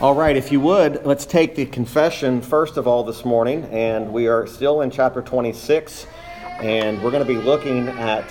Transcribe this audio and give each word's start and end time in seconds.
All 0.00 0.14
right, 0.14 0.34
if 0.34 0.50
you 0.50 0.60
would, 0.60 1.04
let's 1.04 1.26
take 1.26 1.56
the 1.56 1.66
confession 1.66 2.40
first 2.40 2.78
of 2.78 2.86
all 2.86 3.04
this 3.04 3.22
morning. 3.22 3.64
And 3.64 4.14
we 4.14 4.28
are 4.28 4.46
still 4.46 4.80
in 4.80 4.90
chapter 4.90 5.20
26, 5.20 6.06
and 6.58 7.02
we're 7.02 7.10
going 7.10 7.22
to 7.22 7.30
be 7.30 7.36
looking 7.36 7.86
at 7.86 8.24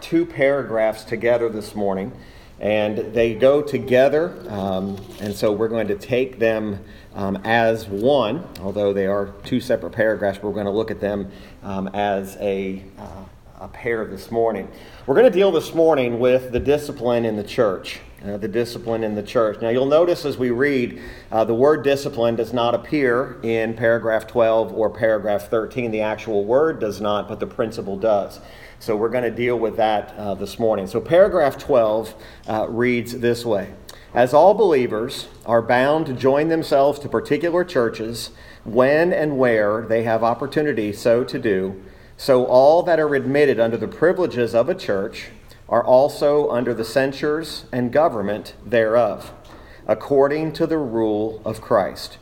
two 0.00 0.24
paragraphs 0.24 1.02
together 1.02 1.48
this 1.48 1.74
morning. 1.74 2.12
And 2.60 3.12
they 3.12 3.34
go 3.34 3.62
together, 3.62 4.32
um, 4.48 4.96
and 5.18 5.34
so 5.34 5.50
we're 5.50 5.66
going 5.66 5.88
to 5.88 5.96
take 5.96 6.38
them 6.38 6.84
um, 7.16 7.40
as 7.42 7.88
one, 7.88 8.46
although 8.60 8.92
they 8.92 9.08
are 9.08 9.34
two 9.42 9.60
separate 9.60 9.94
paragraphs. 9.94 10.40
We're 10.40 10.52
going 10.52 10.66
to 10.66 10.70
look 10.70 10.92
at 10.92 11.00
them 11.00 11.32
um, 11.64 11.88
as 11.94 12.36
a, 12.36 12.84
uh, 12.96 13.24
a 13.62 13.66
pair 13.66 14.04
this 14.04 14.30
morning. 14.30 14.70
We're 15.04 15.16
going 15.16 15.26
to 15.26 15.36
deal 15.36 15.50
this 15.50 15.74
morning 15.74 16.20
with 16.20 16.52
the 16.52 16.60
discipline 16.60 17.24
in 17.24 17.34
the 17.34 17.42
church 17.42 17.98
uh, 18.24 18.36
the 18.36 18.48
discipline 18.48 19.04
in 19.04 19.14
the 19.14 19.22
church. 19.22 19.60
Now, 19.60 19.68
you'll 19.68 19.86
notice 19.86 20.24
as 20.24 20.36
we 20.36 20.50
read, 20.50 21.00
uh, 21.30 21.44
the 21.44 21.54
word 21.54 21.84
discipline 21.84 22.34
does 22.34 22.52
not 22.52 22.74
appear 22.74 23.38
in 23.42 23.74
paragraph 23.74 24.26
12 24.26 24.72
or 24.72 24.90
paragraph 24.90 25.48
13. 25.48 25.90
The 25.90 26.00
actual 26.00 26.44
word 26.44 26.80
does 26.80 27.00
not, 27.00 27.28
but 27.28 27.38
the 27.38 27.46
principle 27.46 27.96
does. 27.96 28.40
So, 28.80 28.96
we're 28.96 29.08
going 29.08 29.24
to 29.24 29.30
deal 29.30 29.56
with 29.56 29.76
that 29.76 30.14
uh, 30.16 30.34
this 30.34 30.58
morning. 30.58 30.86
So, 30.86 31.00
paragraph 31.00 31.58
12 31.58 32.14
uh, 32.48 32.66
reads 32.68 33.18
this 33.18 33.44
way 33.44 33.72
As 34.12 34.34
all 34.34 34.54
believers 34.54 35.28
are 35.46 35.62
bound 35.62 36.06
to 36.06 36.12
join 36.12 36.48
themselves 36.48 36.98
to 37.00 37.08
particular 37.08 37.64
churches 37.64 38.30
when 38.64 39.12
and 39.12 39.38
where 39.38 39.82
they 39.82 40.02
have 40.02 40.24
opportunity 40.24 40.92
so 40.92 41.22
to 41.22 41.38
do, 41.38 41.80
so 42.16 42.46
all 42.46 42.82
that 42.82 42.98
are 42.98 43.14
admitted 43.14 43.60
under 43.60 43.76
the 43.76 43.86
privileges 43.86 44.56
of 44.56 44.68
a 44.68 44.74
church 44.74 45.28
are 45.68 45.84
also 45.84 46.50
under 46.50 46.72
the 46.72 46.84
censures 46.84 47.64
and 47.72 47.92
government 47.92 48.54
thereof, 48.64 49.32
according 49.86 50.52
to 50.52 50.66
the 50.66 50.78
rule 50.78 51.42
of 51.44 51.60
Christ. 51.60 52.18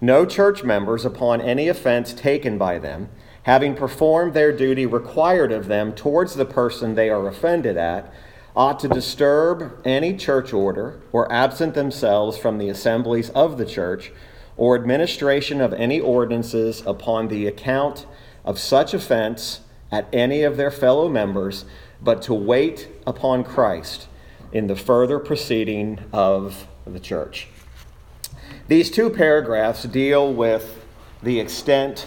No 0.00 0.24
church 0.24 0.62
members, 0.62 1.04
upon 1.04 1.40
any 1.40 1.68
offense 1.68 2.12
taken 2.12 2.56
by 2.56 2.78
them, 2.78 3.08
having 3.42 3.74
performed 3.74 4.34
their 4.34 4.56
duty 4.56 4.86
required 4.86 5.52
of 5.52 5.66
them 5.66 5.92
towards 5.92 6.34
the 6.34 6.44
person 6.44 6.94
they 6.94 7.10
are 7.10 7.26
offended 7.26 7.76
at, 7.76 8.12
ought 8.54 8.80
to 8.80 8.88
disturb 8.88 9.80
any 9.84 10.16
church 10.16 10.52
order 10.52 11.00
or 11.12 11.30
absent 11.32 11.74
themselves 11.74 12.36
from 12.36 12.58
the 12.58 12.68
assemblies 12.68 13.30
of 13.30 13.58
the 13.58 13.66
church 13.66 14.12
or 14.56 14.76
administration 14.76 15.60
of 15.60 15.72
any 15.74 16.00
ordinances 16.00 16.82
upon 16.84 17.28
the 17.28 17.46
account 17.46 18.04
of 18.44 18.58
such 18.58 18.92
offense 18.92 19.60
at 19.90 20.06
any 20.12 20.42
of 20.42 20.56
their 20.56 20.70
fellow 20.70 21.08
members 21.08 21.64
but 22.00 22.22
to 22.22 22.34
wait 22.34 22.88
upon 23.06 23.44
Christ 23.44 24.06
in 24.52 24.66
the 24.66 24.76
further 24.76 25.18
proceeding 25.18 25.98
of 26.12 26.66
the 26.86 27.00
church. 27.00 27.48
These 28.68 28.90
two 28.90 29.10
paragraphs 29.10 29.82
deal 29.84 30.32
with 30.32 30.84
the 31.22 31.40
extent 31.40 32.06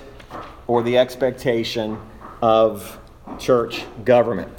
or 0.68 0.82
the 0.82 0.98
expectation 0.98 2.00
of 2.42 3.00
church 3.40 3.84
government. 4.06 4.52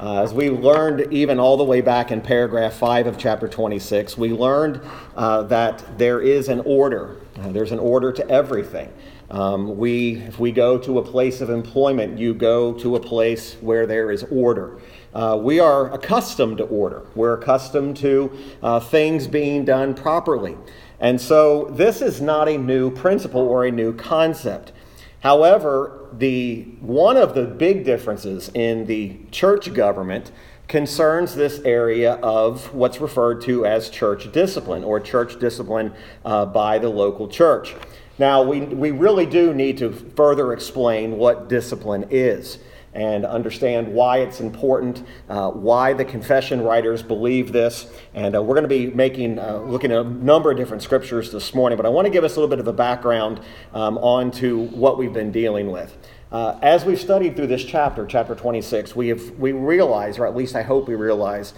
Uh, 0.00 0.22
as 0.22 0.34
we 0.34 0.50
learned, 0.50 1.12
even 1.12 1.40
all 1.40 1.56
the 1.56 1.64
way 1.64 1.80
back 1.80 2.10
in 2.10 2.20
paragraph 2.20 2.74
5 2.74 3.06
of 3.06 3.18
chapter 3.18 3.48
26, 3.48 4.18
we 4.18 4.30
learned 4.30 4.80
uh, 5.16 5.42
that 5.44 5.98
there 5.98 6.20
is 6.20 6.48
an 6.48 6.60
order. 6.66 7.16
Uh, 7.38 7.48
there's 7.48 7.72
an 7.72 7.78
order 7.78 8.12
to 8.12 8.28
everything. 8.28 8.92
Um, 9.30 9.76
we, 9.76 10.16
if 10.16 10.38
we 10.38 10.52
go 10.52 10.78
to 10.78 10.98
a 10.98 11.02
place 11.02 11.40
of 11.40 11.50
employment, 11.50 12.18
you 12.18 12.32
go 12.34 12.72
to 12.74 12.96
a 12.96 13.00
place 13.00 13.56
where 13.60 13.86
there 13.86 14.10
is 14.10 14.24
order. 14.30 14.78
Uh, 15.14 15.38
we 15.40 15.58
are 15.58 15.92
accustomed 15.92 16.58
to 16.58 16.64
order. 16.64 17.06
We're 17.14 17.34
accustomed 17.34 17.96
to 17.98 18.30
uh, 18.62 18.80
things 18.80 19.26
being 19.26 19.64
done 19.64 19.94
properly. 19.94 20.56
And 21.00 21.20
so 21.20 21.64
this 21.72 22.00
is 22.00 22.20
not 22.20 22.48
a 22.48 22.56
new 22.56 22.90
principle 22.90 23.40
or 23.40 23.64
a 23.64 23.70
new 23.70 23.92
concept. 23.92 24.72
However, 25.20 26.06
the, 26.12 26.62
one 26.80 27.16
of 27.16 27.34
the 27.34 27.44
big 27.44 27.84
differences 27.84 28.50
in 28.54 28.86
the 28.86 29.18
church 29.32 29.74
government 29.74 30.30
concerns 30.68 31.34
this 31.34 31.60
area 31.60 32.14
of 32.14 32.72
what's 32.74 33.00
referred 33.00 33.40
to 33.40 33.64
as 33.64 33.88
church 33.88 34.30
discipline 34.32 34.84
or 34.84 34.98
church 35.00 35.38
discipline 35.38 35.92
uh, 36.24 36.44
by 36.44 36.78
the 36.78 36.88
local 36.88 37.28
church. 37.28 37.74
Now, 38.18 38.42
we, 38.42 38.60
we 38.60 38.92
really 38.92 39.26
do 39.26 39.52
need 39.52 39.78
to 39.78 39.92
further 39.92 40.52
explain 40.52 41.18
what 41.18 41.48
discipline 41.48 42.06
is 42.10 42.58
and 42.94 43.26
understand 43.26 43.92
why 43.92 44.20
it's 44.20 44.40
important, 44.40 45.06
uh, 45.28 45.50
why 45.50 45.92
the 45.92 46.04
confession 46.04 46.62
writers 46.62 47.02
believe 47.02 47.52
this. 47.52 47.92
And 48.14 48.34
uh, 48.34 48.42
we're 48.42 48.54
going 48.54 48.62
to 48.62 48.68
be 48.68 48.86
making, 48.86 49.38
uh, 49.38 49.58
looking 49.58 49.92
at 49.92 49.98
a 49.98 50.04
number 50.04 50.50
of 50.50 50.56
different 50.56 50.82
scriptures 50.82 51.30
this 51.30 51.54
morning, 51.54 51.76
but 51.76 51.84
I 51.84 51.90
want 51.90 52.06
to 52.06 52.10
give 52.10 52.24
us 52.24 52.36
a 52.36 52.40
little 52.40 52.48
bit 52.48 52.58
of 52.58 52.68
a 52.68 52.72
background 52.72 53.42
um, 53.74 53.98
on 53.98 54.30
to 54.32 54.64
what 54.68 54.96
we've 54.96 55.12
been 55.12 55.30
dealing 55.30 55.70
with. 55.70 55.94
Uh, 56.32 56.58
as 56.62 56.86
we've 56.86 57.00
studied 57.00 57.36
through 57.36 57.46
this 57.46 57.64
chapter, 57.64 58.06
chapter 58.06 58.34
26, 58.34 58.96
we 58.96 59.08
have 59.08 59.30
we 59.38 59.52
realize, 59.52 60.18
or 60.18 60.26
at 60.26 60.34
least 60.34 60.56
I 60.56 60.62
hope 60.62 60.88
we 60.88 60.94
realize, 60.94 61.52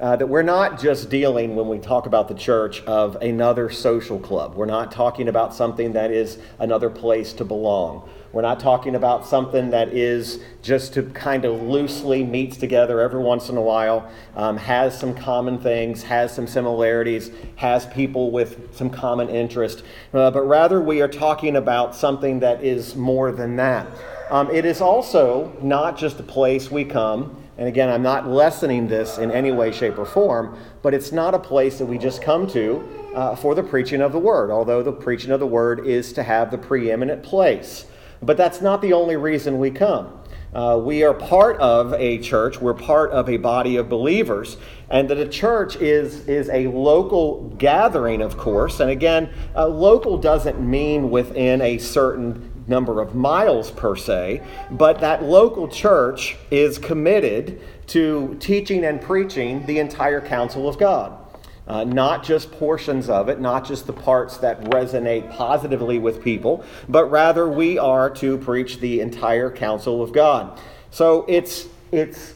uh, 0.00 0.16
that 0.16 0.26
we're 0.26 0.42
not 0.42 0.80
just 0.80 1.08
dealing, 1.08 1.54
when 1.54 1.68
we 1.68 1.78
talk 1.78 2.06
about 2.06 2.26
the 2.26 2.34
church, 2.34 2.82
of 2.82 3.14
another 3.16 3.70
social 3.70 4.18
club. 4.18 4.54
We're 4.54 4.66
not 4.66 4.90
talking 4.90 5.28
about 5.28 5.54
something 5.54 5.92
that 5.92 6.10
is 6.10 6.38
another 6.58 6.90
place 6.90 7.32
to 7.34 7.44
belong. 7.44 8.08
We're 8.32 8.42
not 8.42 8.58
talking 8.58 8.96
about 8.96 9.24
something 9.24 9.70
that 9.70 9.90
is 9.90 10.40
just 10.60 10.94
to 10.94 11.04
kind 11.04 11.44
of 11.44 11.62
loosely 11.62 12.24
meets 12.24 12.56
together 12.56 13.00
every 13.00 13.22
once 13.22 13.48
in 13.48 13.56
a 13.56 13.62
while, 13.62 14.10
um, 14.34 14.56
has 14.56 14.98
some 14.98 15.14
common 15.14 15.60
things, 15.60 16.02
has 16.02 16.34
some 16.34 16.48
similarities, 16.48 17.30
has 17.54 17.86
people 17.86 18.32
with 18.32 18.74
some 18.74 18.90
common 18.90 19.28
interest. 19.28 19.84
Uh, 20.12 20.32
but 20.32 20.42
rather, 20.42 20.80
we 20.80 21.00
are 21.00 21.08
talking 21.08 21.54
about 21.54 21.94
something 21.94 22.40
that 22.40 22.64
is 22.64 22.96
more 22.96 23.30
than 23.30 23.54
that. 23.56 23.86
Um, 24.30 24.50
it 24.50 24.64
is 24.64 24.80
also 24.80 25.56
not 25.62 25.96
just 25.96 26.18
a 26.18 26.24
place 26.24 26.68
we 26.68 26.84
come 26.84 27.43
and 27.56 27.68
again, 27.68 27.88
I'm 27.88 28.02
not 28.02 28.28
lessening 28.28 28.88
this 28.88 29.18
in 29.18 29.30
any 29.30 29.52
way, 29.52 29.70
shape, 29.70 29.98
or 29.98 30.04
form, 30.04 30.58
but 30.82 30.92
it's 30.92 31.12
not 31.12 31.34
a 31.34 31.38
place 31.38 31.78
that 31.78 31.86
we 31.86 31.98
just 31.98 32.20
come 32.20 32.46
to 32.48 32.88
uh, 33.14 33.36
for 33.36 33.54
the 33.54 33.62
preaching 33.62 34.00
of 34.00 34.12
the 34.12 34.18
word, 34.18 34.50
although 34.50 34.82
the 34.82 34.92
preaching 34.92 35.30
of 35.30 35.38
the 35.38 35.46
word 35.46 35.86
is 35.86 36.12
to 36.14 36.22
have 36.22 36.50
the 36.50 36.58
preeminent 36.58 37.22
place. 37.22 37.86
But 38.20 38.36
that's 38.36 38.60
not 38.60 38.82
the 38.82 38.92
only 38.92 39.16
reason 39.16 39.58
we 39.58 39.70
come. 39.70 40.20
Uh, 40.52 40.80
we 40.82 41.02
are 41.02 41.14
part 41.14 41.56
of 41.58 41.92
a 41.94 42.18
church, 42.18 42.60
we're 42.60 42.74
part 42.74 43.10
of 43.10 43.28
a 43.28 43.36
body 43.36 43.76
of 43.76 43.88
believers, 43.88 44.56
and 44.88 45.10
that 45.10 45.18
a 45.18 45.28
church 45.28 45.74
is, 45.76 46.28
is 46.28 46.48
a 46.48 46.68
local 46.68 47.48
gathering, 47.58 48.22
of 48.22 48.36
course. 48.36 48.78
And 48.78 48.88
again, 48.88 49.30
uh, 49.56 49.66
local 49.66 50.16
doesn't 50.16 50.60
mean 50.60 51.10
within 51.10 51.60
a 51.60 51.78
certain 51.78 52.53
number 52.66 53.00
of 53.00 53.14
miles 53.14 53.70
per 53.70 53.96
se, 53.96 54.42
but 54.70 55.00
that 55.00 55.22
local 55.22 55.68
church 55.68 56.36
is 56.50 56.78
committed 56.78 57.60
to 57.88 58.36
teaching 58.40 58.84
and 58.84 59.00
preaching 59.00 59.64
the 59.66 59.78
entire 59.78 60.20
counsel 60.20 60.68
of 60.68 60.78
God. 60.78 61.18
Uh, 61.66 61.82
not 61.84 62.22
just 62.22 62.52
portions 62.52 63.08
of 63.08 63.30
it, 63.30 63.40
not 63.40 63.66
just 63.66 63.86
the 63.86 63.92
parts 63.92 64.36
that 64.38 64.60
resonate 64.64 65.30
positively 65.34 65.98
with 65.98 66.22
people, 66.22 66.62
but 66.90 67.06
rather 67.06 67.48
we 67.48 67.78
are 67.78 68.10
to 68.10 68.36
preach 68.36 68.80
the 68.80 69.00
entire 69.00 69.50
counsel 69.50 70.02
of 70.02 70.12
God. 70.12 70.60
So 70.90 71.24
it's, 71.26 71.66
it's 71.90 72.34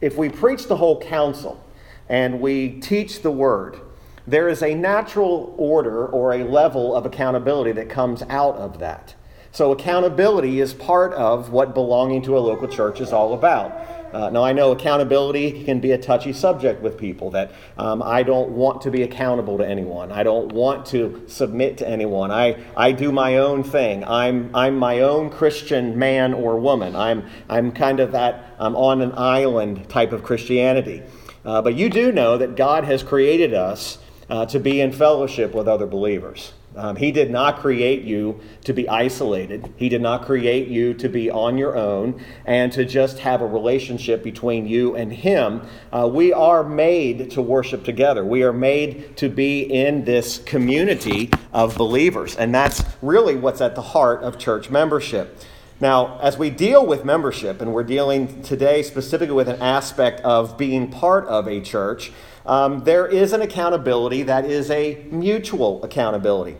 if 0.00 0.16
we 0.16 0.30
preach 0.30 0.66
the 0.66 0.76
whole 0.76 0.98
counsel 0.98 1.62
and 2.08 2.40
we 2.40 2.80
teach 2.80 3.20
the 3.20 3.30
word, 3.30 3.80
there 4.26 4.48
is 4.48 4.62
a 4.62 4.74
natural 4.74 5.54
order 5.58 6.06
or 6.06 6.32
a 6.32 6.44
level 6.44 6.94
of 6.94 7.04
accountability 7.04 7.72
that 7.72 7.90
comes 7.90 8.22
out 8.24 8.56
of 8.56 8.78
that. 8.78 9.14
So, 9.58 9.72
accountability 9.72 10.60
is 10.60 10.72
part 10.72 11.12
of 11.14 11.50
what 11.50 11.74
belonging 11.74 12.22
to 12.22 12.38
a 12.38 12.38
local 12.38 12.68
church 12.68 13.00
is 13.00 13.12
all 13.12 13.34
about. 13.34 13.72
Uh, 14.12 14.30
now, 14.30 14.44
I 14.44 14.52
know 14.52 14.70
accountability 14.70 15.64
can 15.64 15.80
be 15.80 15.90
a 15.90 15.98
touchy 15.98 16.32
subject 16.32 16.80
with 16.80 16.96
people 16.96 17.32
that 17.32 17.50
um, 17.76 18.00
I 18.00 18.22
don't 18.22 18.50
want 18.50 18.82
to 18.82 18.92
be 18.92 19.02
accountable 19.02 19.58
to 19.58 19.66
anyone. 19.66 20.12
I 20.12 20.22
don't 20.22 20.52
want 20.52 20.86
to 20.86 21.24
submit 21.26 21.76
to 21.78 21.88
anyone. 21.88 22.30
I, 22.30 22.56
I 22.76 22.92
do 22.92 23.10
my 23.10 23.38
own 23.38 23.64
thing. 23.64 24.04
I'm, 24.04 24.54
I'm 24.54 24.76
my 24.76 25.00
own 25.00 25.28
Christian 25.28 25.98
man 25.98 26.34
or 26.34 26.60
woman. 26.60 26.94
I'm, 26.94 27.26
I'm 27.48 27.72
kind 27.72 27.98
of 27.98 28.12
that 28.12 28.54
I'm 28.60 28.76
on 28.76 29.02
an 29.02 29.10
island 29.16 29.88
type 29.88 30.12
of 30.12 30.22
Christianity. 30.22 31.02
Uh, 31.44 31.62
but 31.62 31.74
you 31.74 31.90
do 31.90 32.12
know 32.12 32.38
that 32.38 32.54
God 32.54 32.84
has 32.84 33.02
created 33.02 33.54
us 33.54 33.98
uh, 34.30 34.46
to 34.46 34.60
be 34.60 34.80
in 34.80 34.92
fellowship 34.92 35.52
with 35.52 35.66
other 35.66 35.88
believers. 35.88 36.52
Um, 36.78 36.94
he 36.94 37.10
did 37.10 37.28
not 37.28 37.58
create 37.58 38.02
you 38.02 38.38
to 38.62 38.72
be 38.72 38.88
isolated. 38.88 39.72
He 39.76 39.88
did 39.88 40.00
not 40.00 40.24
create 40.24 40.68
you 40.68 40.94
to 40.94 41.08
be 41.08 41.28
on 41.28 41.58
your 41.58 41.76
own 41.76 42.24
and 42.46 42.70
to 42.72 42.84
just 42.84 43.18
have 43.18 43.42
a 43.42 43.46
relationship 43.46 44.22
between 44.22 44.64
you 44.64 44.94
and 44.94 45.12
Him. 45.12 45.62
Uh, 45.92 46.08
we 46.10 46.32
are 46.32 46.62
made 46.62 47.32
to 47.32 47.42
worship 47.42 47.82
together. 47.82 48.24
We 48.24 48.44
are 48.44 48.52
made 48.52 49.16
to 49.16 49.28
be 49.28 49.62
in 49.62 50.04
this 50.04 50.38
community 50.38 51.30
of 51.52 51.76
believers. 51.76 52.36
And 52.36 52.54
that's 52.54 52.84
really 53.02 53.34
what's 53.34 53.60
at 53.60 53.74
the 53.74 53.82
heart 53.82 54.22
of 54.22 54.38
church 54.38 54.70
membership. 54.70 55.36
Now, 55.80 56.20
as 56.20 56.38
we 56.38 56.48
deal 56.48 56.86
with 56.86 57.04
membership, 57.04 57.60
and 57.60 57.72
we're 57.72 57.82
dealing 57.82 58.42
today 58.42 58.84
specifically 58.84 59.34
with 59.34 59.48
an 59.48 59.60
aspect 59.60 60.20
of 60.20 60.56
being 60.56 60.92
part 60.92 61.26
of 61.26 61.48
a 61.48 61.60
church, 61.60 62.12
um, 62.46 62.84
there 62.84 63.06
is 63.06 63.32
an 63.32 63.42
accountability 63.42 64.22
that 64.22 64.44
is 64.44 64.70
a 64.70 65.04
mutual 65.10 65.82
accountability. 65.82 66.56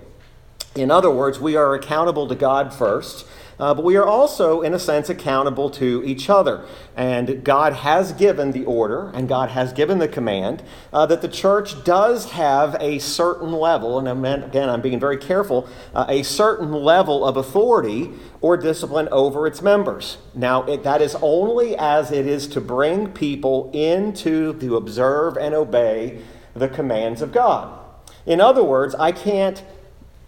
In 0.75 0.91
other 0.91 1.11
words, 1.11 1.41
we 1.41 1.57
are 1.57 1.75
accountable 1.75 2.29
to 2.29 2.35
God 2.35 2.73
first, 2.73 3.27
uh, 3.59 3.75
but 3.75 3.85
we 3.85 3.97
are 3.97 4.07
also, 4.07 4.61
in 4.61 4.73
a 4.73 4.79
sense, 4.79 5.09
accountable 5.09 5.69
to 5.71 6.03
each 6.05 6.31
other. 6.31 6.65
And 6.97 7.43
God 7.43 7.73
has 7.73 8.13
given 8.13 8.53
the 8.53 8.65
order 8.65 9.11
and 9.11 9.29
God 9.29 9.51
has 9.51 9.73
given 9.73 9.99
the 9.99 10.07
command 10.07 10.63
uh, 10.93 11.07
that 11.07 11.23
the 11.23 11.29
church 11.29 11.83
does 11.83 12.33
have 12.33 12.77
a 12.79 13.01
certain 13.01 13.53
level, 13.53 13.99
and 13.99 14.45
again, 14.45 14.69
I'm 14.69 14.81
being 14.81 15.01
very 15.01 15.17
careful, 15.17 15.69
uh, 15.95 16.07
a 16.09 16.23
certain 16.23 16.73
level 16.73 17.27
of 17.27 17.37
authority 17.37 18.13
or 18.41 18.57
discipline 18.57 19.09
over 19.11 19.47
its 19.47 19.61
members. 19.61 20.19
Now, 20.35 20.63
it, 20.65 20.85
that 20.85 21.03
is 21.03 21.17
only 21.21 21.77
as 21.77 22.13
it 22.13 22.27
is 22.27 22.47
to 22.49 22.61
bring 22.61 23.09
people 23.09 23.73
into 23.73 24.55
to 24.61 24.77
observe 24.77 25.37
and 25.37 25.55
obey 25.55 26.21
the 26.55 26.69
commands 26.69 27.23
of 27.23 27.33
God. 27.33 27.77
In 28.25 28.41
other 28.41 28.63
words, 28.63 28.95
I 28.95 29.11
can't 29.11 29.65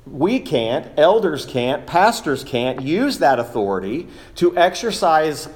we 0.06 0.40
can't, 0.40 0.86
elders 0.98 1.44
can't, 1.46 1.86
pastors 1.86 2.42
can't 2.42 2.82
use 2.82 3.18
that 3.18 3.38
authority 3.38 4.08
to 4.36 4.56
exercise 4.56 5.48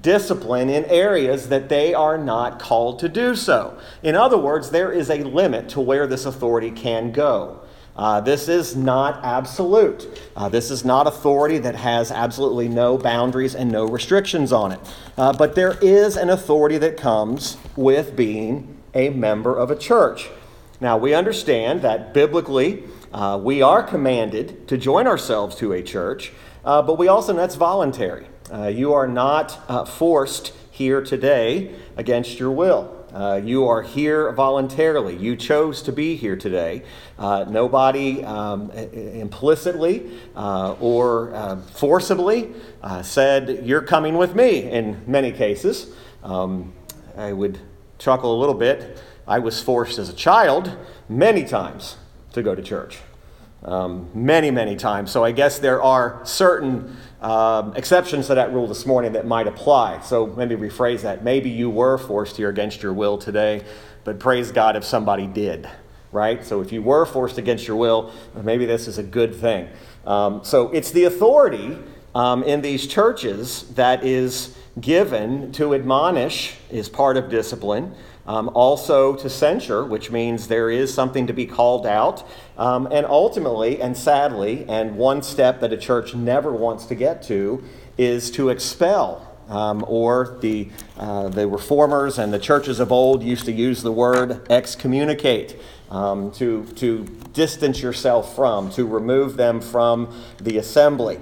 discipline 0.00 0.68
in 0.68 0.84
areas 0.86 1.48
that 1.48 1.68
they 1.68 1.94
are 1.94 2.18
not 2.18 2.58
called 2.58 2.98
to 3.00 3.08
do 3.08 3.34
so. 3.34 3.78
In 4.02 4.14
other 4.14 4.38
words, 4.38 4.70
there 4.70 4.92
is 4.92 5.10
a 5.10 5.24
limit 5.24 5.68
to 5.70 5.80
where 5.80 6.06
this 6.06 6.26
authority 6.26 6.70
can 6.70 7.12
go. 7.12 7.60
Uh, 7.96 8.20
this 8.20 8.46
is 8.46 8.76
not 8.76 9.24
absolute. 9.24 10.06
Uh, 10.36 10.50
this 10.50 10.70
is 10.70 10.84
not 10.84 11.06
authority 11.06 11.56
that 11.58 11.74
has 11.74 12.10
absolutely 12.10 12.68
no 12.68 12.98
boundaries 12.98 13.54
and 13.54 13.72
no 13.72 13.86
restrictions 13.86 14.52
on 14.52 14.72
it. 14.72 14.80
Uh, 15.16 15.32
but 15.32 15.54
there 15.54 15.78
is 15.80 16.16
an 16.16 16.28
authority 16.28 16.76
that 16.76 16.98
comes 16.98 17.56
with 17.74 18.14
being 18.14 18.76
a 18.92 19.08
member 19.08 19.56
of 19.56 19.70
a 19.70 19.76
church. 19.76 20.28
Now, 20.78 20.98
we 20.98 21.14
understand 21.14 21.80
that 21.82 22.12
biblically, 22.12 22.84
uh, 23.12 23.38
we 23.42 23.62
are 23.62 23.82
commanded 23.82 24.66
to 24.68 24.76
join 24.76 25.06
ourselves 25.06 25.56
to 25.56 25.72
a 25.72 25.82
church, 25.82 26.32
uh, 26.64 26.82
but 26.82 26.98
we 26.98 27.08
also, 27.08 27.32
that's 27.32 27.54
voluntary. 27.54 28.26
Uh, 28.52 28.66
you 28.66 28.92
are 28.92 29.06
not 29.06 29.58
uh, 29.68 29.84
forced 29.84 30.52
here 30.70 31.00
today 31.00 31.74
against 31.96 32.38
your 32.38 32.50
will. 32.50 32.92
Uh, 33.12 33.40
you 33.42 33.66
are 33.66 33.82
here 33.82 34.30
voluntarily. 34.32 35.16
You 35.16 35.36
chose 35.36 35.80
to 35.82 35.92
be 35.92 36.16
here 36.16 36.36
today. 36.36 36.82
Uh, 37.18 37.46
nobody 37.48 38.22
um, 38.24 38.70
implicitly 38.72 40.10
or 40.34 41.62
forcibly 41.72 42.52
said, 43.02 43.64
You're 43.64 43.80
coming 43.80 44.18
with 44.18 44.34
me 44.34 44.70
in 44.70 45.02
many 45.06 45.32
cases. 45.32 45.94
Um, 46.22 46.74
I 47.16 47.32
would 47.32 47.58
chuckle 47.98 48.36
a 48.36 48.38
little 48.38 48.54
bit. 48.54 49.00
I 49.26 49.38
was 49.38 49.62
forced 49.62 49.98
as 49.98 50.08
a 50.08 50.12
child 50.14 50.76
many 51.08 51.44
times 51.44 51.96
to 52.36 52.42
go 52.42 52.54
to 52.54 52.62
church. 52.62 52.98
Um, 53.64 54.10
many, 54.14 54.50
many 54.50 54.76
times. 54.76 55.10
So 55.10 55.24
I 55.24 55.32
guess 55.32 55.58
there 55.58 55.82
are 55.82 56.20
certain 56.24 56.96
um, 57.20 57.74
exceptions 57.74 58.28
to 58.28 58.34
that 58.34 58.52
rule 58.52 58.66
this 58.66 58.86
morning 58.86 59.12
that 59.12 59.26
might 59.26 59.48
apply. 59.48 60.00
So 60.02 60.26
maybe 60.26 60.54
rephrase 60.54 61.00
that. 61.02 61.24
Maybe 61.24 61.50
you 61.50 61.68
were 61.68 61.98
forced 61.98 62.36
here 62.36 62.50
against 62.50 62.82
your 62.82 62.92
will 62.92 63.18
today, 63.18 63.64
but 64.04 64.20
praise 64.20 64.52
God 64.52 64.76
if 64.76 64.84
somebody 64.84 65.26
did, 65.26 65.68
right? 66.12 66.44
So 66.44 66.60
if 66.60 66.70
you 66.70 66.82
were 66.82 67.06
forced 67.06 67.38
against 67.38 67.66
your 67.66 67.76
will, 67.76 68.12
maybe 68.40 68.66
this 68.66 68.86
is 68.86 68.98
a 68.98 69.02
good 69.02 69.34
thing. 69.34 69.68
Um, 70.06 70.44
so 70.44 70.70
it's 70.72 70.92
the 70.92 71.04
authority 71.04 71.78
um, 72.14 72.44
in 72.44 72.60
these 72.60 72.86
churches 72.86 73.62
that 73.74 74.04
is 74.04 74.56
given 74.80 75.52
to 75.52 75.74
admonish, 75.74 76.56
is 76.70 76.88
part 76.88 77.16
of 77.16 77.28
discipline. 77.30 77.94
Um, 78.26 78.50
also 78.54 79.14
to 79.14 79.30
censure, 79.30 79.84
which 79.84 80.10
means 80.10 80.48
there 80.48 80.68
is 80.68 80.92
something 80.92 81.28
to 81.28 81.32
be 81.32 81.46
called 81.46 81.86
out. 81.86 82.28
Um, 82.58 82.88
and 82.90 83.06
ultimately, 83.06 83.80
and 83.80 83.96
sadly, 83.96 84.66
and 84.68 84.96
one 84.96 85.22
step 85.22 85.60
that 85.60 85.72
a 85.72 85.76
church 85.76 86.12
never 86.12 86.52
wants 86.52 86.86
to 86.86 86.96
get 86.96 87.22
to 87.24 87.62
is 87.96 88.32
to 88.32 88.48
expel. 88.48 89.22
Um, 89.48 89.84
or 89.86 90.38
the, 90.40 90.70
uh, 90.96 91.28
the 91.28 91.46
reformers 91.46 92.18
and 92.18 92.32
the 92.32 92.38
churches 92.40 92.80
of 92.80 92.90
old 92.90 93.22
used 93.22 93.44
to 93.44 93.52
use 93.52 93.80
the 93.82 93.92
word 93.92 94.50
excommunicate 94.50 95.56
um, 95.88 96.32
to, 96.32 96.64
to 96.74 97.04
distance 97.32 97.80
yourself 97.80 98.34
from, 98.34 98.70
to 98.72 98.84
remove 98.84 99.36
them 99.36 99.60
from 99.60 100.12
the 100.38 100.58
assembly. 100.58 101.20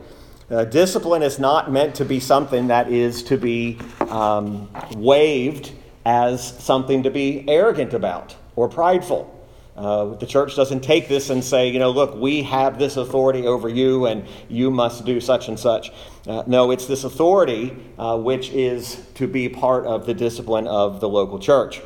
Uh, 0.51 0.65
discipline 0.65 1.23
is 1.23 1.39
not 1.39 1.73
meant 1.73 1.95
to 1.95 2.05
be 2.05 2.21
something 2.21 2.67
that 2.67 2.91
is 2.93 3.23
to 3.23 3.39
be 3.39 3.79
um, 4.11 4.69
waved 4.97 5.73
as 6.05 6.63
something 6.63 7.03
to 7.03 7.11
be 7.11 7.45
arrogant 7.49 7.95
about 7.95 8.37
or 8.55 8.69
prideful. 8.69 9.31
Uh, 9.75 10.05
the 10.17 10.27
church 10.27 10.55
doesn't 10.55 10.83
take 10.83 11.09
this 11.09 11.31
and 11.31 11.43
say, 11.43 11.69
you 11.69 11.79
know, 11.79 11.91
look, 11.91 12.15
we 12.15 12.43
have 12.43 12.79
this 12.79 12.97
authority 12.97 13.47
over 13.47 13.69
you 13.69 14.07
and 14.07 14.25
you 14.49 14.71
must 14.71 15.05
do 15.05 15.21
such 15.21 15.49
and 15.49 15.59
such. 15.59 15.91
Uh, 16.27 16.45
no, 16.47 16.71
it's 16.71 16.87
this 16.87 17.05
authority 17.05 17.75
uh, 17.99 18.17
which 18.17 18.51
is 18.51 19.05
to 19.15 19.27
be 19.27 19.49
part 19.49 19.85
of 19.87 20.07
the 20.07 20.15
discipline 20.15 20.69
of 20.69 21.01
the 21.01 21.09
local 21.09 21.39
church. 21.39 21.81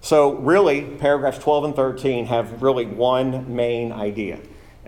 So, 0.00 0.34
really, 0.34 0.82
paragraphs 0.82 1.38
12 1.38 1.64
and 1.64 1.76
13 1.76 2.26
have 2.26 2.62
really 2.62 2.86
one 2.86 3.54
main 3.54 3.92
idea. 3.92 4.38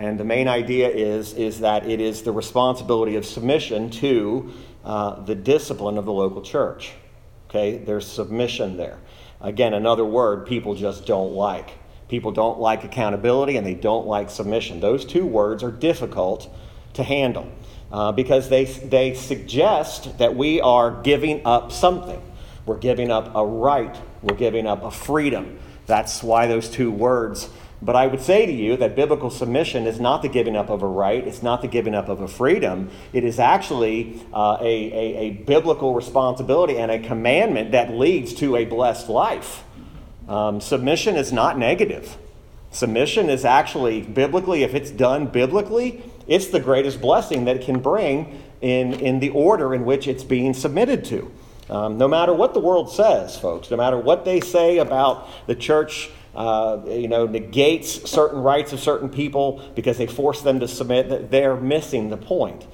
And 0.01 0.19
the 0.19 0.25
main 0.25 0.49
idea 0.49 0.89
is, 0.89 1.35
is 1.35 1.61
that 1.61 1.87
it 1.87 2.01
is 2.01 2.23
the 2.23 2.33
responsibility 2.33 3.17
of 3.17 3.27
submission 3.27 3.91
to 3.91 4.51
uh, 4.83 5.23
the 5.25 5.35
discipline 5.35 5.99
of 5.99 6.07
the 6.07 6.13
local 6.13 6.41
church. 6.41 6.93
Okay, 7.51 7.77
there's 7.77 8.07
submission 8.07 8.79
there. 8.79 8.99
Again, 9.43 9.75
another 9.75 10.07
word 10.07 10.47
people 10.47 10.75
just 10.75 11.05
don't 11.05 11.35
like. 11.35 11.73
People 12.09 12.33
don't 12.33 12.59
like 12.59 12.83
accountability 12.83 13.59
and 13.59 13.67
they 13.67 13.75
don't 13.75 14.07
like 14.07 14.31
submission. 14.31 14.81
Those 14.81 15.05
two 15.05 15.27
words 15.27 15.63
are 15.63 15.71
difficult 15.71 16.49
to 16.95 17.03
handle 17.03 17.53
uh, 17.93 18.11
because 18.11 18.49
they, 18.49 18.65
they 18.65 19.13
suggest 19.13 20.17
that 20.17 20.35
we 20.35 20.63
are 20.63 21.03
giving 21.03 21.45
up 21.45 21.73
something. 21.73 22.23
We're 22.65 22.79
giving 22.79 23.11
up 23.11 23.35
a 23.35 23.45
right, 23.45 23.95
we're 24.23 24.37
giving 24.37 24.67
up 24.67 24.83
a 24.83 24.91
freedom. 24.91 25.59
That's 25.85 26.23
why 26.23 26.47
those 26.47 26.71
two 26.71 26.91
words 26.91 27.51
but 27.83 27.97
I 27.97 28.07
would 28.07 28.21
say 28.21 28.45
to 28.45 28.53
you 28.53 28.77
that 28.77 28.95
biblical 28.95 29.31
submission 29.31 29.87
is 29.87 29.99
not 29.99 30.23
the 30.23 30.29
giving 30.29 30.55
up 30.55 30.69
of 30.69 30.83
a 30.83 30.87
right, 30.87 31.27
it's 31.27 31.43
not 31.43 31.63
the 31.63 31.69
giving 31.69 31.95
up 31.95 32.09
of 32.09 32.21
a 32.21 32.29
freedom. 32.29 32.91
It 33.13 33.25
is 33.25 33.39
actually 33.39 34.21
uh, 34.35 34.59
a, 34.61 34.65
a, 34.65 35.17
a, 35.17 35.31
biblical 35.31 35.95
responsibility 35.95 36.77
and 36.77 36.91
a 36.91 36.99
commandment 36.99 37.73
that 37.73 37.91
leads 37.91 38.35
to 38.35 38.57
a 38.57 38.67
blessed 38.67 39.09
life. 39.09 39.65
Um, 40.29 40.61
submission 40.61 41.17
is 41.17 41.33
not 41.33 41.59
negative. 41.59 42.17
Submission 42.71 43.31
is 43.31 43.45
actually, 43.45 44.03
biblically, 44.03 44.63
if 44.63 44.75
it's 44.75 44.91
done 44.91 45.27
biblically, 45.27 46.03
it's 46.29 46.49
the 46.49 46.61
greatest 46.61 47.01
blessing 47.01 47.47
that 47.47 47.57
it 47.57 47.63
can 47.63 47.81
bring 47.81 48.41
in, 48.61 48.93
in 48.95 49.21
the 49.21 49.31
order 49.31 49.75
in 49.75 49.85
which 49.85 50.07
it's 50.07 50.23
being 50.23 50.53
submitted 50.55 51.05
to. 51.07 51.33
Um, 51.71 51.99
no 51.99 52.09
matter 52.09 52.35
what 52.35 52.53
the 52.53 52.61
world 52.61 52.93
says, 52.93 53.39
folks, 53.39 53.71
no 53.71 53.77
matter 53.77 53.97
what 53.97 54.25
they 54.25 54.41
say 54.41 54.79
about 54.79 55.29
the 55.47 55.55
church 55.55 56.11
uh, 56.35 56.81
you 56.87 57.09
know, 57.09 57.27
negates 57.27 58.09
certain 58.09 58.41
rights 58.41 58.73
of 58.73 58.81
certain 58.81 59.09
people 59.09 59.63
because 59.75 59.99
they 59.99 60.07
force 60.07 60.43
them 60.43 60.61
to 60.61 60.69
submit, 60.69 61.31
they're 61.31 61.57
missing 61.57 62.11
the 62.11 62.17
point. 62.17 62.67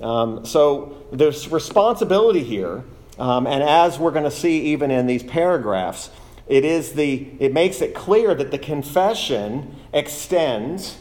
Um, 0.00 0.44
so 0.46 1.06
there's 1.12 1.48
responsibility 1.48 2.42
here, 2.42 2.84
um, 3.18 3.46
and 3.46 3.62
as 3.62 3.98
we're 3.98 4.10
going 4.10 4.24
to 4.24 4.30
see 4.30 4.62
even 4.72 4.90
in 4.90 5.06
these 5.06 5.22
paragraphs, 5.22 6.10
it 6.46 6.64
is 6.64 6.92
the 6.94 7.28
it 7.38 7.52
makes 7.52 7.80
it 7.80 7.94
clear 7.94 8.34
that 8.34 8.50
the 8.50 8.58
confession 8.58 9.76
extends 9.92 10.98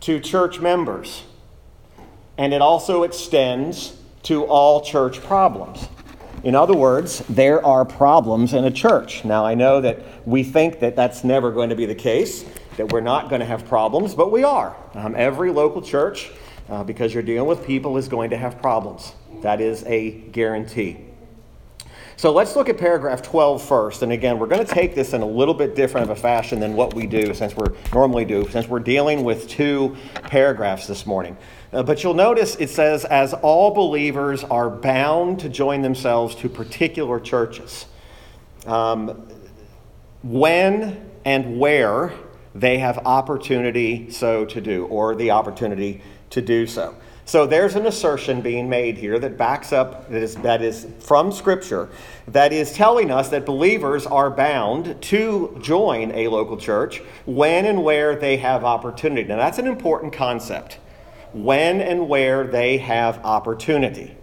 to 0.00 0.18
church 0.18 0.58
members, 0.58 1.22
and 2.36 2.52
it 2.52 2.60
also 2.60 3.04
extends 3.04 3.96
to 4.24 4.44
all 4.44 4.80
church 4.80 5.20
problems. 5.20 5.86
In 6.44 6.56
other 6.56 6.74
words, 6.74 7.20
there 7.28 7.64
are 7.64 7.84
problems 7.84 8.52
in 8.52 8.64
a 8.64 8.70
church. 8.70 9.24
Now, 9.24 9.46
I 9.46 9.54
know 9.54 9.80
that 9.80 10.26
we 10.26 10.42
think 10.42 10.80
that 10.80 10.96
that's 10.96 11.22
never 11.22 11.52
going 11.52 11.70
to 11.70 11.76
be 11.76 11.86
the 11.86 11.94
case, 11.94 12.44
that 12.76 12.90
we're 12.90 13.00
not 13.00 13.28
going 13.28 13.40
to 13.40 13.46
have 13.46 13.64
problems, 13.66 14.14
but 14.14 14.32
we 14.32 14.42
are. 14.42 14.76
Um, 14.94 15.14
every 15.16 15.52
local 15.52 15.80
church, 15.80 16.32
uh, 16.68 16.82
because 16.82 17.14
you're 17.14 17.22
dealing 17.22 17.48
with 17.48 17.64
people, 17.64 17.96
is 17.96 18.08
going 18.08 18.30
to 18.30 18.36
have 18.36 18.60
problems. 18.60 19.12
That 19.42 19.60
is 19.60 19.84
a 19.84 20.10
guarantee. 20.10 20.98
So 22.16 22.32
let's 22.32 22.56
look 22.56 22.68
at 22.68 22.76
paragraph 22.76 23.22
12 23.22 23.62
first. 23.62 24.02
And 24.02 24.12
again, 24.12 24.38
we're 24.38 24.46
going 24.46 24.64
to 24.64 24.72
take 24.72 24.94
this 24.96 25.12
in 25.12 25.22
a 25.22 25.26
little 25.26 25.54
bit 25.54 25.76
different 25.76 26.10
of 26.10 26.16
a 26.16 26.20
fashion 26.20 26.58
than 26.58 26.74
what 26.74 26.94
we 26.94 27.06
do 27.06 27.34
since 27.34 27.56
we're 27.56 27.72
normally 27.92 28.24
do, 28.24 28.48
since 28.50 28.68
we're 28.68 28.80
dealing 28.80 29.22
with 29.22 29.48
two 29.48 29.96
paragraphs 30.24 30.86
this 30.86 31.06
morning. 31.06 31.36
Uh, 31.72 31.82
but 31.82 32.02
you'll 32.02 32.14
notice 32.14 32.56
it 32.56 32.68
says, 32.68 33.04
as 33.06 33.32
all 33.32 33.72
believers 33.72 34.44
are 34.44 34.68
bound 34.68 35.40
to 35.40 35.48
join 35.48 35.80
themselves 35.80 36.34
to 36.34 36.48
particular 36.48 37.18
churches. 37.18 37.86
Um, 38.66 39.28
when 40.22 41.10
and 41.24 41.58
where 41.58 42.12
they 42.54 42.78
have 42.78 42.98
opportunity 43.06 44.10
so 44.10 44.44
to 44.44 44.60
do, 44.60 44.84
or 44.86 45.14
the 45.14 45.30
opportunity 45.30 46.02
to 46.30 46.42
do 46.42 46.66
so. 46.66 46.94
So 47.24 47.46
there's 47.46 47.76
an 47.76 47.86
assertion 47.86 48.40
being 48.42 48.68
made 48.68 48.98
here 48.98 49.18
that 49.20 49.38
backs 49.38 49.72
up, 49.72 50.10
that 50.10 50.22
is, 50.22 50.34
that 50.36 50.60
is 50.60 50.86
from 50.98 51.32
Scripture, 51.32 51.88
that 52.28 52.52
is 52.52 52.72
telling 52.72 53.10
us 53.10 53.28
that 53.30 53.46
believers 53.46 54.06
are 54.06 54.28
bound 54.28 55.00
to 55.02 55.56
join 55.62 56.10
a 56.12 56.28
local 56.28 56.56
church 56.56 56.98
when 57.24 57.64
and 57.64 57.82
where 57.82 58.16
they 58.16 58.36
have 58.38 58.64
opportunity. 58.64 59.26
Now, 59.26 59.36
that's 59.36 59.58
an 59.58 59.68
important 59.68 60.12
concept. 60.12 60.78
When 61.32 61.80
and 61.80 62.08
where 62.08 62.46
they 62.46 62.78
have 62.78 63.24
opportunity. 63.24 64.16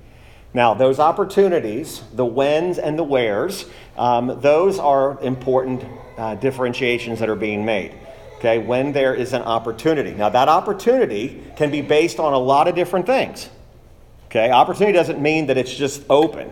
Now, 0.54 0.74
those 0.74 1.00
opportunities, 1.00 2.02
the 2.14 2.26
whens 2.26 2.80
and 2.80 2.98
the 2.98 3.04
wheres, 3.04 3.66
um, 3.98 4.40
those 4.42 4.80
are 4.80 5.22
important 5.22 5.84
uh, 6.18 6.36
differentiations 6.36 7.20
that 7.20 7.30
are 7.30 7.36
being 7.36 7.66
made 7.66 7.94
okay, 8.40 8.58
when 8.58 8.94
there 8.94 9.14
is 9.14 9.34
an 9.34 9.42
opportunity. 9.42 10.12
Now, 10.12 10.30
that 10.30 10.48
opportunity 10.48 11.44
can 11.58 11.70
be 11.70 11.82
based 11.82 12.20
on 12.20 12.34
a 12.34 12.40
lot 12.40 12.68
of 12.68 12.76
different 12.76 13.06
things. 13.06 13.50
Okay, 14.28 14.50
opportunity 14.50 14.94
doesn't 14.94 15.22
mean 15.22 15.48
that 15.48 15.58
it's 15.58 15.74
just 15.74 16.04
open. 16.10 16.50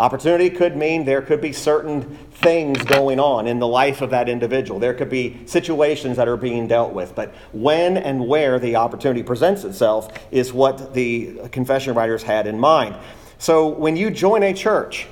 Opportunity 0.00 0.48
could 0.48 0.78
mean 0.78 1.04
there 1.04 1.20
could 1.20 1.42
be 1.42 1.52
certain 1.52 2.16
things 2.32 2.82
going 2.84 3.20
on 3.20 3.46
in 3.46 3.58
the 3.58 3.66
life 3.66 4.00
of 4.00 4.08
that 4.08 4.30
individual. 4.30 4.80
There 4.80 4.94
could 4.94 5.10
be 5.10 5.42
situations 5.44 6.16
that 6.16 6.26
are 6.26 6.38
being 6.38 6.66
dealt 6.66 6.94
with. 6.94 7.14
But 7.14 7.34
when 7.52 7.98
and 7.98 8.26
where 8.26 8.58
the 8.58 8.76
opportunity 8.76 9.22
presents 9.22 9.62
itself 9.64 10.10
is 10.30 10.54
what 10.54 10.94
the 10.94 11.50
confession 11.52 11.92
writers 11.92 12.22
had 12.22 12.46
in 12.46 12.58
mind. 12.58 12.96
So 13.36 13.68
when 13.68 13.94
you 13.94 14.10
join 14.10 14.42
a 14.42 14.54
church, 14.54 15.06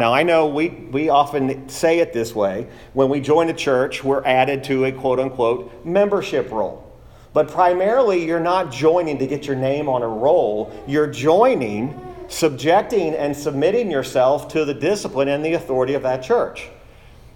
now, 0.00 0.12
I 0.12 0.24
know 0.24 0.48
we, 0.48 0.68
we 0.68 1.10
often 1.10 1.68
say 1.68 2.00
it 2.00 2.12
this 2.12 2.34
way. 2.34 2.66
When 2.94 3.08
we 3.08 3.20
join 3.20 3.48
a 3.50 3.54
church, 3.54 4.02
we're 4.02 4.24
added 4.24 4.64
to 4.64 4.86
a 4.86 4.92
quote 4.92 5.20
unquote 5.20 5.86
membership 5.86 6.50
roll. 6.50 6.92
But 7.32 7.48
primarily, 7.48 8.24
you're 8.26 8.40
not 8.40 8.72
joining 8.72 9.18
to 9.18 9.28
get 9.28 9.46
your 9.46 9.54
name 9.54 9.88
on 9.88 10.02
a 10.02 10.08
roll. 10.08 10.72
You're 10.88 11.06
joining, 11.06 12.07
subjecting, 12.28 13.14
and 13.14 13.36
submitting 13.36 13.90
yourself 13.90 14.48
to 14.48 14.64
the 14.64 14.74
discipline 14.74 15.28
and 15.28 15.44
the 15.44 15.54
authority 15.54 15.94
of 15.94 16.02
that 16.02 16.22
church. 16.22 16.68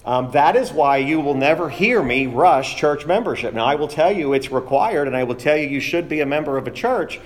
Um, 0.04 0.30
that 0.32 0.56
is 0.56 0.72
why 0.72 0.96
you 0.98 1.20
will 1.20 1.34
never 1.34 1.68
hear 1.68 2.02
me 2.02 2.26
rush 2.26 2.76
church 2.76 3.06
membership. 3.06 3.54
Now, 3.54 3.64
I 3.64 3.76
will 3.76 3.88
tell 3.88 4.10
you 4.10 4.32
it's 4.32 4.50
required, 4.50 5.06
and 5.06 5.16
I 5.16 5.24
will 5.24 5.36
tell 5.36 5.56
you 5.56 5.68
you 5.68 5.80
should 5.80 6.08
be 6.08 6.20
a 6.20 6.26
member 6.26 6.58
of 6.58 6.66
a 6.66 6.70
church. 6.70 7.20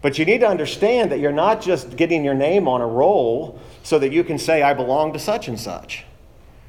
But 0.00 0.18
you 0.18 0.24
need 0.24 0.40
to 0.40 0.48
understand 0.48 1.12
that 1.12 1.20
you're 1.20 1.32
not 1.32 1.62
just 1.62 1.96
getting 1.96 2.24
your 2.24 2.34
name 2.34 2.68
on 2.68 2.80
a 2.80 2.86
roll 2.86 3.60
so 3.82 3.98
that 3.98 4.12
you 4.12 4.24
can 4.24 4.38
say, 4.38 4.62
I 4.62 4.74
belong 4.74 5.12
to 5.14 5.18
such 5.18 5.48
and 5.48 5.58
such. 5.58 6.04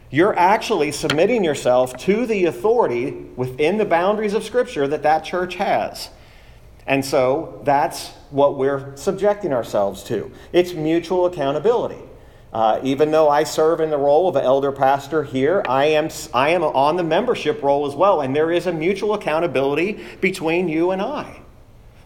You're 0.10 0.38
actually 0.38 0.92
submitting 0.92 1.44
yourself 1.44 1.98
to 1.98 2.25
the 2.25 2.46
authority 2.46 3.12
within 3.36 3.78
the 3.78 3.86
boundaries 3.86 4.34
of 4.34 4.44
Scripture 4.44 4.88
that 4.88 5.04
that 5.04 5.25
church 5.25 5.56
has. 5.56 6.10
And 6.88 7.04
so 7.04 7.62
that's 7.64 8.12
what 8.36 8.58
we're 8.58 8.96
subjecting 8.96 9.54
ourselves 9.54 10.04
to. 10.04 10.32
It's 10.54 10.74
mutual 10.74 11.25
accountability. 11.25 12.01
Uh, 12.54 12.80
even 12.84 13.12
though 13.12 13.30
I 13.30 13.44
serve 13.44 13.82
in 13.82 13.89
the 13.89 13.98
role 13.98 14.30
of 14.30 14.36
an 14.36 14.44
elder 14.44 14.72
pastor 14.72 15.24
here, 15.24 15.63
I 15.68 15.86
am, 15.86 16.10
I 16.34 16.50
am 16.50 16.63
on 16.63 16.96
the 16.96 17.04
membership 17.04 17.62
roll 17.63 17.86
as 17.86 17.96
well, 17.96 18.22
and 18.22 18.36
there 18.36 18.51
is 18.51 18.68
a 18.68 18.72
mutual 18.72 19.13
accountability 19.13 20.06
between 20.22 20.70
you 20.70 20.92
and 20.92 21.01
I 21.01 21.42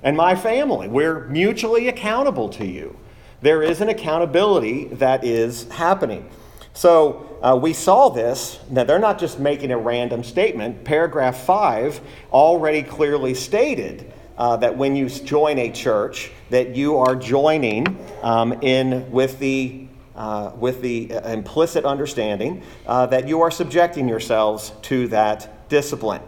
and 0.01 0.15
my 0.15 0.35
family. 0.35 0.87
We're 0.87 1.27
mutually 1.27 1.87
accountable 1.87 2.49
to 2.49 2.65
you 2.65 2.97
there 3.41 3.63
is 3.63 3.81
an 3.81 3.89
accountability 3.89 4.85
that 4.85 5.23
is 5.23 5.69
happening. 5.69 6.29
So 6.73 7.39
uh, 7.41 7.57
we 7.61 7.73
saw 7.73 8.09
this. 8.09 8.59
Now, 8.69 8.83
they're 8.83 8.99
not 8.99 9.19
just 9.19 9.39
making 9.39 9.71
a 9.71 9.77
random 9.77 10.23
statement. 10.23 10.83
Paragraph 10.83 11.37
5 11.37 12.01
already 12.31 12.83
clearly 12.83 13.33
stated 13.33 14.11
uh, 14.39 14.55
that 14.55 14.77
when 14.77 14.95
you 14.95 15.09
join 15.09 15.59
a 15.59 15.69
church, 15.69 16.31
that 16.49 16.75
you 16.75 16.97
are 16.97 17.15
joining 17.15 17.85
um, 18.23 18.53
in 18.63 19.11
with 19.11 19.37
the 19.37 19.85
uh, 20.15 20.51
with 20.55 20.81
the 20.81 21.13
uh, 21.13 21.31
implicit 21.31 21.85
understanding 21.85 22.61
uh, 22.85 23.05
that 23.05 23.27
you 23.27 23.41
are 23.41 23.51
subjecting 23.51 24.09
yourselves 24.09 24.73
to 24.81 25.07
that 25.07 25.69
discipline. 25.69 26.21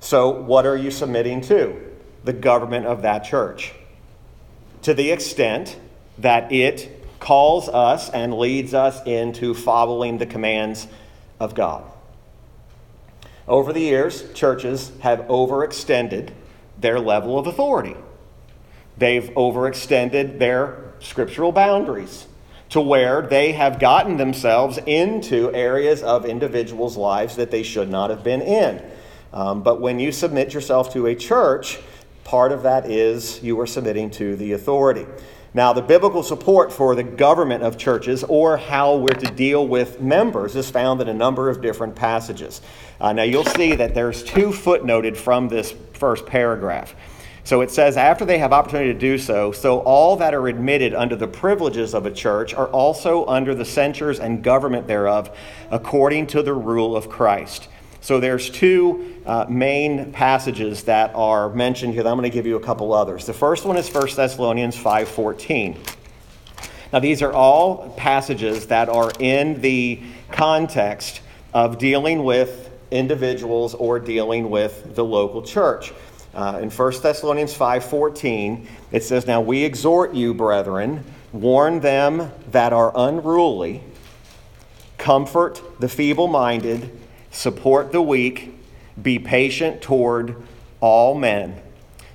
So, 0.00 0.28
what 0.30 0.66
are 0.66 0.76
you 0.76 0.90
submitting 0.90 1.40
to? 1.42 1.80
The 2.24 2.32
government 2.32 2.86
of 2.86 3.02
that 3.02 3.20
church. 3.24 3.72
To 4.82 4.92
the 4.92 5.12
extent 5.12 5.78
that 6.18 6.52
it 6.52 7.06
calls 7.20 7.68
us 7.68 8.10
and 8.10 8.34
leads 8.34 8.74
us 8.74 9.02
into 9.06 9.54
following 9.54 10.18
the 10.18 10.26
commands 10.26 10.88
of 11.38 11.54
God. 11.54 11.84
Over 13.48 13.72
the 13.72 13.80
years, 13.80 14.30
churches 14.34 14.92
have 15.00 15.20
overextended 15.20 16.32
their 16.82 17.00
level 17.00 17.38
of 17.38 17.46
authority. 17.46 17.96
They've 18.98 19.30
overextended 19.30 20.38
their 20.38 20.92
scriptural 21.00 21.52
boundaries 21.52 22.26
to 22.70 22.80
where 22.80 23.22
they 23.22 23.52
have 23.52 23.78
gotten 23.78 24.16
themselves 24.16 24.78
into 24.86 25.52
areas 25.52 26.02
of 26.02 26.24
individuals' 26.24 26.96
lives 26.96 27.36
that 27.36 27.50
they 27.50 27.62
should 27.62 27.90
not 27.90 28.10
have 28.10 28.24
been 28.24 28.40
in. 28.40 28.82
Um, 29.32 29.62
but 29.62 29.80
when 29.80 29.98
you 29.98 30.12
submit 30.12 30.54
yourself 30.54 30.92
to 30.92 31.06
a 31.06 31.14
church, 31.14 31.78
part 32.24 32.52
of 32.52 32.62
that 32.62 32.90
is 32.90 33.42
you 33.42 33.58
are 33.60 33.66
submitting 33.66 34.10
to 34.12 34.36
the 34.36 34.52
authority. 34.52 35.06
Now, 35.54 35.74
the 35.74 35.82
biblical 35.82 36.22
support 36.22 36.72
for 36.72 36.94
the 36.94 37.02
government 37.02 37.62
of 37.62 37.76
churches 37.76 38.24
or 38.24 38.56
how 38.56 38.96
we're 38.96 39.08
to 39.08 39.30
deal 39.30 39.66
with 39.68 40.00
members 40.00 40.56
is 40.56 40.70
found 40.70 41.02
in 41.02 41.08
a 41.08 41.14
number 41.14 41.50
of 41.50 41.60
different 41.60 41.94
passages. 41.94 42.62
Uh, 42.98 43.12
now, 43.12 43.24
you'll 43.24 43.44
see 43.44 43.74
that 43.74 43.94
there's 43.94 44.22
two 44.22 44.48
footnoted 44.48 45.14
from 45.14 45.48
this 45.48 45.74
first 45.92 46.24
paragraph. 46.24 46.94
So 47.44 47.60
it 47.60 47.70
says, 47.70 47.98
after 47.98 48.24
they 48.24 48.38
have 48.38 48.52
opportunity 48.52 48.94
to 48.94 48.98
do 48.98 49.18
so, 49.18 49.52
so 49.52 49.80
all 49.80 50.16
that 50.16 50.32
are 50.32 50.48
admitted 50.48 50.94
under 50.94 51.16
the 51.16 51.28
privileges 51.28 51.92
of 51.92 52.06
a 52.06 52.10
church 52.10 52.54
are 52.54 52.68
also 52.68 53.26
under 53.26 53.54
the 53.54 53.64
censures 53.64 54.20
and 54.20 54.42
government 54.42 54.86
thereof, 54.86 55.36
according 55.70 56.28
to 56.28 56.42
the 56.42 56.54
rule 56.54 56.96
of 56.96 57.10
Christ. 57.10 57.68
So 58.02 58.18
there's 58.18 58.50
two 58.50 59.14
uh, 59.24 59.46
main 59.48 60.10
passages 60.10 60.82
that 60.84 61.14
are 61.14 61.48
mentioned 61.50 61.94
here. 61.94 62.02
I'm 62.02 62.18
going 62.18 62.28
to 62.28 62.30
give 62.34 62.46
you 62.46 62.56
a 62.56 62.60
couple 62.60 62.92
others. 62.92 63.26
The 63.26 63.32
first 63.32 63.64
one 63.64 63.76
is 63.76 63.88
1 63.88 64.16
Thessalonians 64.16 64.76
5:14. 64.76 65.76
Now 66.92 66.98
these 66.98 67.22
are 67.22 67.32
all 67.32 67.94
passages 67.96 68.66
that 68.66 68.88
are 68.88 69.12
in 69.20 69.60
the 69.60 70.00
context 70.32 71.20
of 71.54 71.78
dealing 71.78 72.24
with 72.24 72.70
individuals 72.90 73.72
or 73.74 74.00
dealing 74.00 74.50
with 74.50 74.96
the 74.96 75.04
local 75.04 75.40
church. 75.40 75.92
Uh, 76.34 76.58
in 76.60 76.70
1 76.70 77.02
Thessalonians 77.02 77.54
5:14, 77.54 78.66
it 78.90 79.04
says, 79.04 79.28
"Now 79.28 79.40
we 79.40 79.62
exhort 79.62 80.12
you, 80.12 80.34
brethren, 80.34 81.04
warn 81.32 81.78
them 81.78 82.32
that 82.50 82.72
are 82.72 82.90
unruly, 82.96 83.84
comfort 84.98 85.62
the 85.78 85.88
feeble-minded, 85.88 86.90
support 87.32 87.90
the 87.90 88.02
weak, 88.02 88.54
be 89.00 89.18
patient 89.18 89.82
toward 89.82 90.36
all 90.80 91.14
men. 91.14 91.60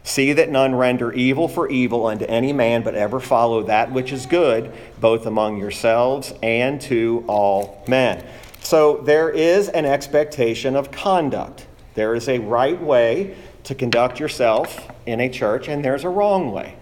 See 0.04 0.32
that 0.34 0.50
none 0.50 0.74
render 0.74 1.12
evil 1.12 1.50
for 1.50 1.70
evil 1.70 2.06
unto 2.06 2.24
any 2.26 2.54
man, 2.54 2.82
but 2.84 2.96
ever 2.96 3.20
follow 3.20 3.64
that 3.64 3.92
which 3.92 4.14
is 4.14 4.26
good, 4.26 4.72
both 5.02 5.26
among 5.26 5.58
yourselves 5.58 6.34
and 6.42 6.80
to 6.82 7.26
all 7.28 7.84
men. 7.90 8.24
So 8.62 8.98
there 8.98 9.30
is 9.30 9.68
an 9.68 9.86
expectation 9.86 10.78
of 10.78 10.92
conduct. 10.92 11.68
There 11.96 12.16
is 12.16 12.30
a 12.30 12.40
right 12.40 12.82
way 12.82 13.36
to 13.66 13.76
conduct 13.76 14.20
yourself 14.20 14.90
in 15.06 15.20
a 15.20 15.28
church, 15.28 15.68
and 15.68 15.84
there's 15.84 16.06
a 16.06 16.10
wrong 16.10 16.54
way. 16.54 16.76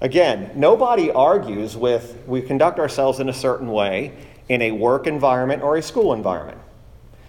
Again, 0.00 0.52
nobody 0.54 1.10
argues 1.10 1.76
with 1.76 2.16
we 2.26 2.40
conduct 2.40 2.78
ourselves 2.78 3.20
in 3.20 3.28
a 3.28 3.34
certain 3.34 3.68
way 3.68 4.12
in 4.48 4.62
a 4.62 4.70
work 4.70 5.06
environment 5.06 5.62
or 5.62 5.76
a 5.76 5.82
school 5.82 6.14
environment. 6.14 6.58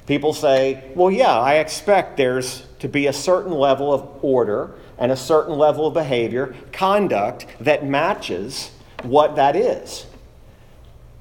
People 0.09 0.33
say, 0.33 0.83
well, 0.95 1.11
yeah, 1.11 1.37
I 1.37 1.57
expect 1.57 2.17
there's 2.17 2.65
to 2.79 2.87
be 2.89 3.05
a 3.05 3.13
certain 3.13 3.51
level 3.51 3.93
of 3.93 4.23
order 4.23 4.71
and 4.97 5.11
a 5.11 5.15
certain 5.15 5.55
level 5.55 5.85
of 5.85 5.93
behavior, 5.93 6.55
conduct 6.71 7.45
that 7.59 7.85
matches 7.85 8.71
what 9.03 9.35
that 9.35 9.55
is. 9.55 10.07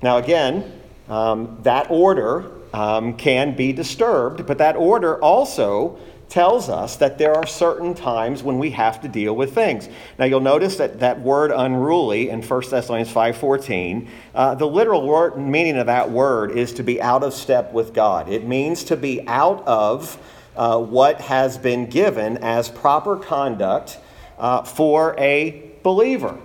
Now, 0.01 0.17
again, 0.17 0.81
um, 1.07 1.59
that 1.65 1.91
order 1.91 2.51
um, 2.73 3.19
can 3.19 3.55
be 3.55 3.75
disturbed, 3.75 4.47
but 4.47 4.57
that 4.57 4.75
order 4.75 5.23
also 5.23 5.99
tells 6.29 6.69
us 6.69 6.97
that 6.97 7.17
there 7.19 7.35
are 7.35 7.47
certain 7.47 7.95
times 7.95 8.43
when 8.43 8.59
we 8.59 8.71
have 8.71 9.01
to 9.01 9.09
deal 9.09 9.35
with 9.35 9.55
things. 9.55 9.89
Now 10.19 10.27
you'll 10.27 10.41
notice 10.41 10.77
that 10.77 11.01
that 11.01 11.21
word 11.21 11.51
unruly 11.51 12.29
in 12.29 12.43
1 12.43 12.63
Thessalonians 12.71 13.13
5.14, 13.13 14.09
uh, 14.35 14.55
the 14.55 14.67
literal 14.67 15.07
word, 15.07 15.39
meaning 15.39 15.79
of 15.79 15.87
that 15.87 16.11
word 16.11 16.51
is 16.51 16.73
to 16.75 16.83
be 16.83 17.01
out 17.01 17.23
of 17.23 17.33
step 17.33 17.73
with 17.73 17.95
God. 17.95 18.29
It 18.29 18.47
means 18.47 18.85
to 18.85 18.97
be 18.97 19.27
out 19.27 19.67
of 19.67 20.19
uh, 20.57 20.79
what 20.79 21.21
has 21.21 21.57
been 21.57 21.87
given 21.87 22.37
as 22.39 22.69
proper 22.69 23.17
conduct 23.17 23.99
uh, 24.39 24.63
for 24.65 25.15
a 25.19 25.73
believer. 25.83 26.39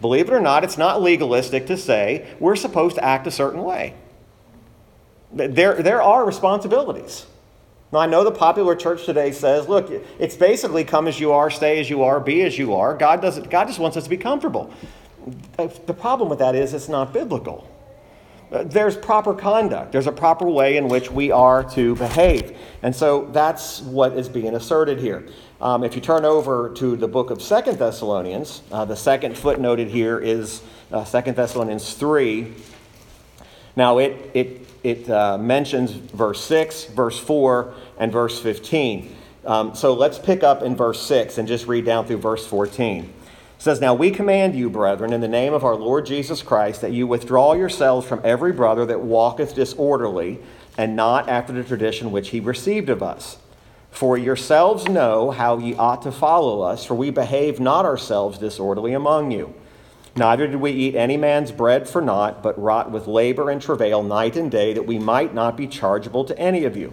Believe 0.00 0.28
it 0.28 0.34
or 0.34 0.40
not, 0.40 0.64
it's 0.64 0.78
not 0.78 1.00
legalistic 1.00 1.66
to 1.68 1.76
say 1.76 2.28
we're 2.38 2.56
supposed 2.56 2.96
to 2.96 3.04
act 3.04 3.26
a 3.26 3.30
certain 3.30 3.62
way. 3.62 3.94
There, 5.32 5.82
there 5.82 6.02
are 6.02 6.24
responsibilities. 6.24 7.26
Now, 7.94 8.00
I 8.00 8.06
know 8.06 8.24
the 8.24 8.32
popular 8.32 8.74
church 8.74 9.04
today 9.04 9.30
says, 9.30 9.68
look, 9.68 9.88
it's 10.18 10.34
basically 10.34 10.82
come 10.82 11.06
as 11.06 11.20
you 11.20 11.30
are, 11.30 11.48
stay 11.48 11.78
as 11.78 11.88
you 11.88 12.02
are, 12.02 12.18
be 12.18 12.42
as 12.42 12.58
you 12.58 12.74
are. 12.74 12.92
God, 12.92 13.22
doesn't, 13.22 13.48
God 13.50 13.68
just 13.68 13.78
wants 13.78 13.96
us 13.96 14.02
to 14.02 14.10
be 14.10 14.16
comfortable. 14.16 14.74
The 15.56 15.94
problem 15.94 16.28
with 16.28 16.40
that 16.40 16.56
is 16.56 16.74
it's 16.74 16.88
not 16.88 17.12
biblical. 17.12 17.70
Uh, 18.50 18.64
there's 18.64 18.96
proper 18.96 19.32
conduct, 19.32 19.92
there's 19.92 20.08
a 20.08 20.12
proper 20.12 20.44
way 20.44 20.76
in 20.76 20.88
which 20.88 21.12
we 21.12 21.30
are 21.30 21.62
to 21.70 21.94
behave. 21.94 22.58
And 22.82 22.94
so 22.94 23.26
that's 23.26 23.80
what 23.82 24.14
is 24.14 24.28
being 24.28 24.56
asserted 24.56 24.98
here. 24.98 25.28
Um, 25.60 25.84
if 25.84 25.94
you 25.94 26.00
turn 26.00 26.24
over 26.24 26.70
to 26.74 26.96
the 26.96 27.06
book 27.06 27.30
of 27.30 27.40
Second 27.40 27.78
Thessalonians, 27.78 28.62
uh, 28.72 28.84
the 28.84 28.96
second 28.96 29.36
footnoted 29.36 29.88
here 29.88 30.18
is 30.18 30.62
uh, 30.90 31.04
2 31.04 31.30
Thessalonians 31.30 31.94
3. 31.94 32.54
Now, 33.76 33.98
it, 33.98 34.30
it, 34.34 34.66
it 34.82 35.10
uh, 35.10 35.38
mentions 35.38 35.92
verse 35.92 36.42
6, 36.44 36.86
verse 36.86 37.18
4, 37.18 37.74
and 37.98 38.12
verse 38.12 38.40
15. 38.40 39.16
Um, 39.44 39.74
so 39.74 39.94
let's 39.94 40.18
pick 40.18 40.42
up 40.42 40.62
in 40.62 40.76
verse 40.76 41.02
6 41.02 41.38
and 41.38 41.46
just 41.46 41.66
read 41.66 41.84
down 41.84 42.06
through 42.06 42.18
verse 42.18 42.46
14. 42.46 43.04
It 43.04 43.10
says, 43.58 43.80
Now 43.80 43.94
we 43.94 44.10
command 44.10 44.54
you, 44.54 44.70
brethren, 44.70 45.12
in 45.12 45.20
the 45.20 45.28
name 45.28 45.52
of 45.52 45.64
our 45.64 45.74
Lord 45.74 46.06
Jesus 46.06 46.42
Christ, 46.42 46.80
that 46.80 46.92
you 46.92 47.06
withdraw 47.06 47.52
yourselves 47.52 48.06
from 48.06 48.20
every 48.24 48.52
brother 48.52 48.86
that 48.86 49.00
walketh 49.00 49.54
disorderly, 49.54 50.38
and 50.78 50.96
not 50.96 51.28
after 51.28 51.52
the 51.52 51.62
tradition 51.62 52.10
which 52.10 52.30
he 52.30 52.40
received 52.40 52.88
of 52.88 53.02
us. 53.02 53.38
For 53.90 54.18
yourselves 54.18 54.88
know 54.88 55.30
how 55.30 55.58
ye 55.58 55.74
ought 55.76 56.02
to 56.02 56.10
follow 56.10 56.62
us, 56.62 56.84
for 56.84 56.94
we 56.94 57.10
behave 57.10 57.60
not 57.60 57.84
ourselves 57.84 58.38
disorderly 58.38 58.92
among 58.92 59.30
you. 59.30 59.54
Neither 60.16 60.46
did 60.46 60.56
we 60.56 60.70
eat 60.70 60.94
any 60.94 61.16
man's 61.16 61.50
bread 61.50 61.88
for 61.88 62.00
naught, 62.00 62.42
but 62.42 62.58
wrought 62.60 62.90
with 62.90 63.06
labor 63.06 63.50
and 63.50 63.60
travail 63.60 64.02
night 64.02 64.36
and 64.36 64.50
day, 64.50 64.72
that 64.72 64.86
we 64.86 64.98
might 64.98 65.34
not 65.34 65.56
be 65.56 65.66
chargeable 65.66 66.24
to 66.24 66.38
any 66.38 66.64
of 66.64 66.76
you 66.76 66.92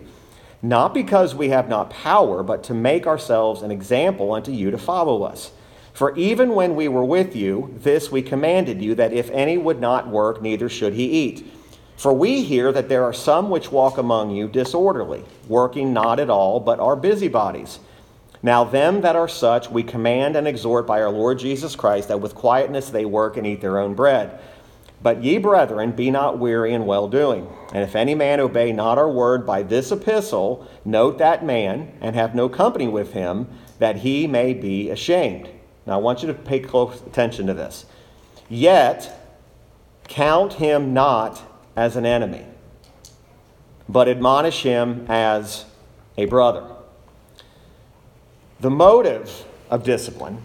not 0.61 0.93
because 0.93 1.33
we 1.33 1.49
have 1.49 1.67
not 1.67 1.89
power, 1.89 2.43
but 2.43 2.63
to 2.63 2.73
make 2.73 3.07
ourselves 3.07 3.61
an 3.61 3.71
example 3.71 4.31
unto 4.31 4.51
you 4.51 4.69
to 4.71 4.77
follow 4.77 5.23
us. 5.23 5.51
For 5.93 6.15
even 6.15 6.53
when 6.53 6.75
we 6.75 6.87
were 6.87 7.03
with 7.03 7.35
you, 7.35 7.73
this 7.77 8.11
we 8.11 8.21
commanded 8.21 8.81
you, 8.81 8.95
that 8.95 9.13
if 9.13 9.29
any 9.31 9.57
would 9.57 9.81
not 9.81 10.07
work, 10.07 10.41
neither 10.41 10.69
should 10.69 10.93
he 10.93 11.05
eat. 11.05 11.51
For 11.97 12.13
we 12.13 12.43
hear 12.43 12.71
that 12.71 12.89
there 12.89 13.03
are 13.03 13.13
some 13.13 13.49
which 13.49 13.71
walk 13.71 13.97
among 13.97 14.31
you 14.31 14.47
disorderly, 14.47 15.23
working 15.47 15.93
not 15.93 16.19
at 16.19 16.29
all, 16.29 16.59
but 16.59 16.79
are 16.79 16.95
busybodies. 16.95 17.79
Now, 18.43 18.63
them 18.63 19.01
that 19.01 19.15
are 19.15 19.27
such 19.27 19.69
we 19.69 19.83
command 19.83 20.35
and 20.35 20.47
exhort 20.47 20.87
by 20.87 21.01
our 21.01 21.11
Lord 21.11 21.37
Jesus 21.37 21.75
Christ, 21.75 22.07
that 22.07 22.21
with 22.21 22.33
quietness 22.33 22.89
they 22.89 23.05
work 23.05 23.37
and 23.37 23.45
eat 23.45 23.61
their 23.61 23.77
own 23.77 23.93
bread. 23.93 24.39
But 25.03 25.23
ye, 25.23 25.37
brethren, 25.37 25.91
be 25.91 26.11
not 26.11 26.39
weary 26.39 26.73
in 26.73 26.85
well 26.85 27.07
doing. 27.07 27.47
And 27.73 27.83
if 27.83 27.95
any 27.95 28.13
man 28.13 28.39
obey 28.39 28.71
not 28.71 28.97
our 28.97 29.09
word 29.09 29.45
by 29.45 29.63
this 29.63 29.91
epistle, 29.91 30.67
note 30.85 31.17
that 31.17 31.45
man, 31.45 31.97
and 32.01 32.15
have 32.15 32.35
no 32.35 32.49
company 32.49 32.87
with 32.87 33.13
him, 33.13 33.47
that 33.79 33.97
he 33.97 34.27
may 34.27 34.53
be 34.53 34.89
ashamed. 34.89 35.49
Now, 35.85 35.93
I 35.93 35.97
want 35.97 36.21
you 36.21 36.27
to 36.27 36.33
pay 36.33 36.59
close 36.59 37.01
attention 37.01 37.47
to 37.47 37.53
this. 37.53 37.85
Yet, 38.47 39.19
count 40.07 40.53
him 40.53 40.93
not 40.93 41.41
as 41.75 41.95
an 41.95 42.05
enemy, 42.05 42.45
but 43.89 44.07
admonish 44.07 44.61
him 44.61 45.05
as 45.09 45.65
a 46.17 46.25
brother. 46.25 46.63
The 48.61 48.69
motive 48.69 49.45
of 49.71 49.83
discipline, 49.83 50.39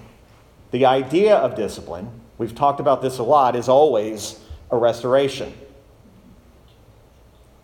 the 0.71 0.87
idea 0.87 1.37
of 1.37 1.55
discipline, 1.55 2.09
we've 2.39 2.55
talked 2.55 2.81
about 2.81 3.03
this 3.03 3.19
a 3.19 3.23
lot, 3.23 3.55
is 3.55 3.69
always 3.69 4.41
a 4.71 4.77
restoration. 4.77 5.53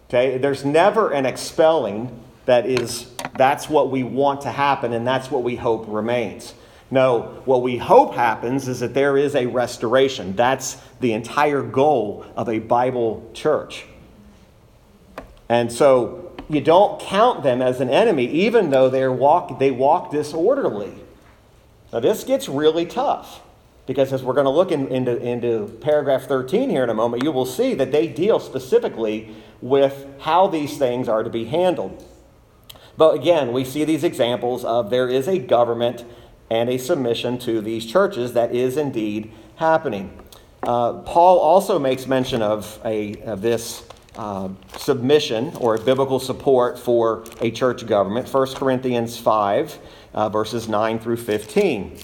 Okay? 0.08 0.36
There's 0.36 0.62
never 0.62 1.10
an 1.10 1.24
expelling 1.24 2.22
that 2.44 2.66
is, 2.66 3.06
that's 3.34 3.70
what 3.70 3.90
we 3.90 4.02
want 4.02 4.42
to 4.42 4.50
happen 4.50 4.92
and 4.92 5.06
that's 5.06 5.30
what 5.30 5.42
we 5.42 5.56
hope 5.56 5.86
remains. 5.88 6.52
No, 6.90 7.40
what 7.46 7.62
we 7.62 7.78
hope 7.78 8.14
happens 8.14 8.68
is 8.68 8.80
that 8.80 8.92
there 8.92 9.16
is 9.16 9.34
a 9.34 9.46
restoration. 9.46 10.36
That's 10.36 10.76
the 11.00 11.14
entire 11.14 11.62
goal 11.62 12.26
of 12.36 12.50
a 12.50 12.58
Bible 12.58 13.30
church. 13.32 13.86
And 15.48 15.72
so 15.72 16.31
you 16.52 16.60
don't 16.60 17.00
count 17.00 17.42
them 17.42 17.62
as 17.62 17.80
an 17.80 17.88
enemy, 17.88 18.26
even 18.26 18.68
though 18.68 18.90
they 18.90 19.08
walk, 19.08 19.58
they 19.58 19.70
walk 19.70 20.10
disorderly. 20.10 20.92
Now, 21.92 22.00
this 22.00 22.24
gets 22.24 22.48
really 22.48 22.84
tough. 22.84 23.40
Because 23.86 24.12
as 24.12 24.22
we're 24.22 24.34
going 24.34 24.44
to 24.44 24.50
look 24.50 24.70
in, 24.70 24.86
into, 24.88 25.16
into 25.16 25.66
paragraph 25.80 26.24
13 26.24 26.70
here 26.70 26.84
in 26.84 26.90
a 26.90 26.94
moment, 26.94 27.24
you 27.24 27.32
will 27.32 27.46
see 27.46 27.74
that 27.74 27.90
they 27.90 28.06
deal 28.06 28.38
specifically 28.38 29.34
with 29.60 30.06
how 30.20 30.46
these 30.46 30.78
things 30.78 31.08
are 31.08 31.24
to 31.24 31.30
be 31.30 31.46
handled. 31.46 32.04
But 32.96 33.14
again, 33.16 33.52
we 33.52 33.64
see 33.64 33.84
these 33.84 34.04
examples 34.04 34.64
of 34.64 34.90
there 34.90 35.08
is 35.08 35.26
a 35.26 35.38
government 35.38 36.04
and 36.50 36.68
a 36.68 36.78
submission 36.78 37.38
to 37.38 37.60
these 37.60 37.84
churches 37.84 38.34
that 38.34 38.54
is 38.54 38.76
indeed 38.76 39.32
happening. 39.56 40.16
Uh, 40.62 41.00
Paul 41.00 41.38
also 41.38 41.78
makes 41.78 42.06
mention 42.06 42.40
of, 42.40 42.78
a, 42.84 43.20
of 43.22 43.40
this 43.42 43.84
uh, 44.16 44.50
submission 44.76 45.56
or 45.56 45.78
biblical 45.78 46.20
support 46.20 46.78
for 46.78 47.24
a 47.40 47.50
church 47.50 47.86
government. 47.86 48.28
1 48.28 48.54
Corinthians 48.54 49.16
5, 49.16 49.78
uh, 50.12 50.28
verses 50.28 50.68
9 50.68 50.98
through 50.98 51.16
15. 51.16 51.96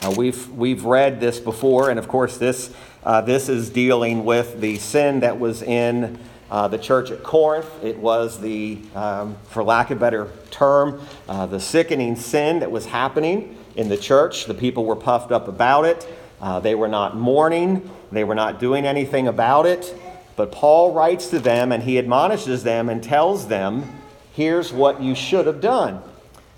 Uh, 0.00 0.14
we've, 0.16 0.48
we've 0.48 0.86
read 0.86 1.20
this 1.20 1.38
before, 1.38 1.90
and 1.90 1.98
of 1.98 2.08
course, 2.08 2.38
this, 2.38 2.74
uh, 3.04 3.20
this 3.20 3.50
is 3.50 3.68
dealing 3.68 4.24
with 4.24 4.62
the 4.62 4.78
sin 4.78 5.20
that 5.20 5.38
was 5.38 5.60
in 5.60 6.18
uh, 6.50 6.68
the 6.68 6.78
church 6.78 7.10
at 7.10 7.22
Corinth. 7.22 7.68
It 7.82 7.98
was 7.98 8.40
the, 8.40 8.78
um, 8.94 9.36
for 9.48 9.62
lack 9.62 9.90
of 9.90 9.98
a 9.98 10.00
better 10.00 10.30
term, 10.50 11.02
the 11.26 11.58
sickening 11.58 12.16
sin 12.16 12.60
that 12.60 12.70
was 12.70 12.86
happening 12.86 13.58
in 13.76 13.90
the 13.90 13.98
church. 13.98 14.46
The 14.46 14.54
people 14.54 14.86
were 14.86 14.96
puffed 14.96 15.32
up 15.32 15.48
about 15.48 15.84
it. 15.84 16.06
They 16.62 16.74
were 16.74 16.88
not 16.88 17.14
mourning, 17.14 17.90
they 18.10 18.24
were 18.24 18.34
not 18.34 18.58
doing 18.58 18.86
anything 18.86 19.28
about 19.28 19.66
it. 19.66 19.94
But 20.36 20.52
Paul 20.52 20.92
writes 20.92 21.28
to 21.28 21.38
them 21.38 21.72
and 21.72 21.82
he 21.82 21.98
admonishes 21.98 22.64
them 22.64 22.88
and 22.88 23.02
tells 23.02 23.48
them, 23.48 24.00
here's 24.32 24.72
what 24.72 25.00
you 25.00 25.14
should 25.14 25.46
have 25.46 25.60
done. 25.60 26.02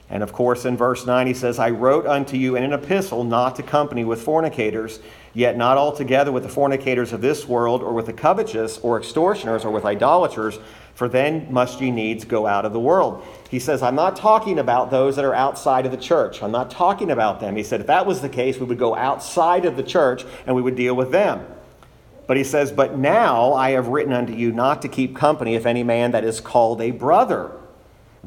And 0.08 0.22
of 0.22 0.32
course, 0.32 0.64
in 0.64 0.76
verse 0.76 1.04
9, 1.04 1.26
he 1.26 1.34
says, 1.34 1.58
I 1.58 1.70
wrote 1.70 2.06
unto 2.06 2.36
you 2.36 2.54
in 2.54 2.62
an 2.62 2.72
epistle 2.72 3.24
not 3.24 3.56
to 3.56 3.62
company 3.62 4.04
with 4.04 4.22
fornicators, 4.22 5.00
yet 5.34 5.56
not 5.56 5.76
altogether 5.76 6.30
with 6.30 6.44
the 6.44 6.48
fornicators 6.48 7.12
of 7.12 7.20
this 7.20 7.46
world, 7.48 7.82
or 7.82 7.92
with 7.92 8.06
the 8.06 8.12
covetous, 8.12 8.78
or 8.78 8.98
extortioners, 8.98 9.64
or 9.64 9.72
with 9.72 9.84
idolaters, 9.84 10.60
for 10.94 11.08
then 11.08 11.52
must 11.52 11.80
ye 11.80 11.90
needs 11.90 12.24
go 12.24 12.46
out 12.46 12.64
of 12.64 12.72
the 12.72 12.80
world. 12.80 13.26
He 13.50 13.58
says, 13.58 13.82
I'm 13.82 13.96
not 13.96 14.16
talking 14.16 14.60
about 14.60 14.90
those 14.90 15.16
that 15.16 15.24
are 15.24 15.34
outside 15.34 15.84
of 15.84 15.92
the 15.92 15.98
church. 15.98 16.42
I'm 16.42 16.52
not 16.52 16.70
talking 16.70 17.10
about 17.10 17.40
them. 17.40 17.56
He 17.56 17.64
said, 17.64 17.80
if 17.80 17.88
that 17.88 18.06
was 18.06 18.22
the 18.22 18.28
case, 18.28 18.58
we 18.58 18.66
would 18.66 18.78
go 18.78 18.94
outside 18.94 19.64
of 19.64 19.76
the 19.76 19.82
church 19.82 20.24
and 20.46 20.54
we 20.54 20.62
would 20.62 20.76
deal 20.76 20.94
with 20.94 21.10
them. 21.10 21.44
But 22.26 22.36
he 22.36 22.44
says, 22.44 22.72
But 22.72 22.98
now 22.98 23.52
I 23.52 23.70
have 23.70 23.88
written 23.88 24.12
unto 24.12 24.32
you 24.32 24.52
not 24.52 24.82
to 24.82 24.88
keep 24.88 25.16
company 25.16 25.54
if 25.54 25.66
any 25.66 25.82
man 25.82 26.10
that 26.12 26.24
is 26.24 26.40
called 26.40 26.80
a 26.80 26.90
brother 26.90 27.52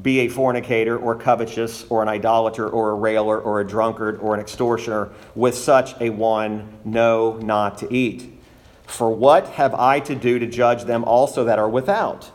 be 0.01 0.19
a 0.19 0.29
fornicator 0.29 0.97
or 0.97 1.15
covetous 1.15 1.85
or 1.89 2.01
an 2.01 2.07
idolater 2.07 2.69
or 2.69 2.91
a 2.91 2.93
railer 2.93 3.39
or 3.39 3.59
a 3.59 3.67
drunkard 3.67 4.17
or 4.19 4.33
an 4.33 4.39
extortioner, 4.39 5.09
with 5.35 5.55
such 5.55 5.99
a 5.99 6.09
one 6.09 6.79
know 6.85 7.37
not 7.41 7.77
to 7.79 7.93
eat. 7.93 8.39
For 8.85 9.11
what 9.11 9.47
have 9.49 9.75
I 9.75 9.99
to 10.01 10.15
do 10.15 10.39
to 10.39 10.47
judge 10.47 10.85
them 10.85 11.03
also 11.03 11.43
that 11.43 11.59
are 11.59 11.69
without? 11.69 12.31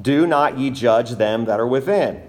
Do 0.00 0.26
not 0.26 0.58
ye 0.58 0.70
judge 0.70 1.12
them 1.12 1.46
that 1.46 1.60
are 1.60 1.66
within. 1.66 2.22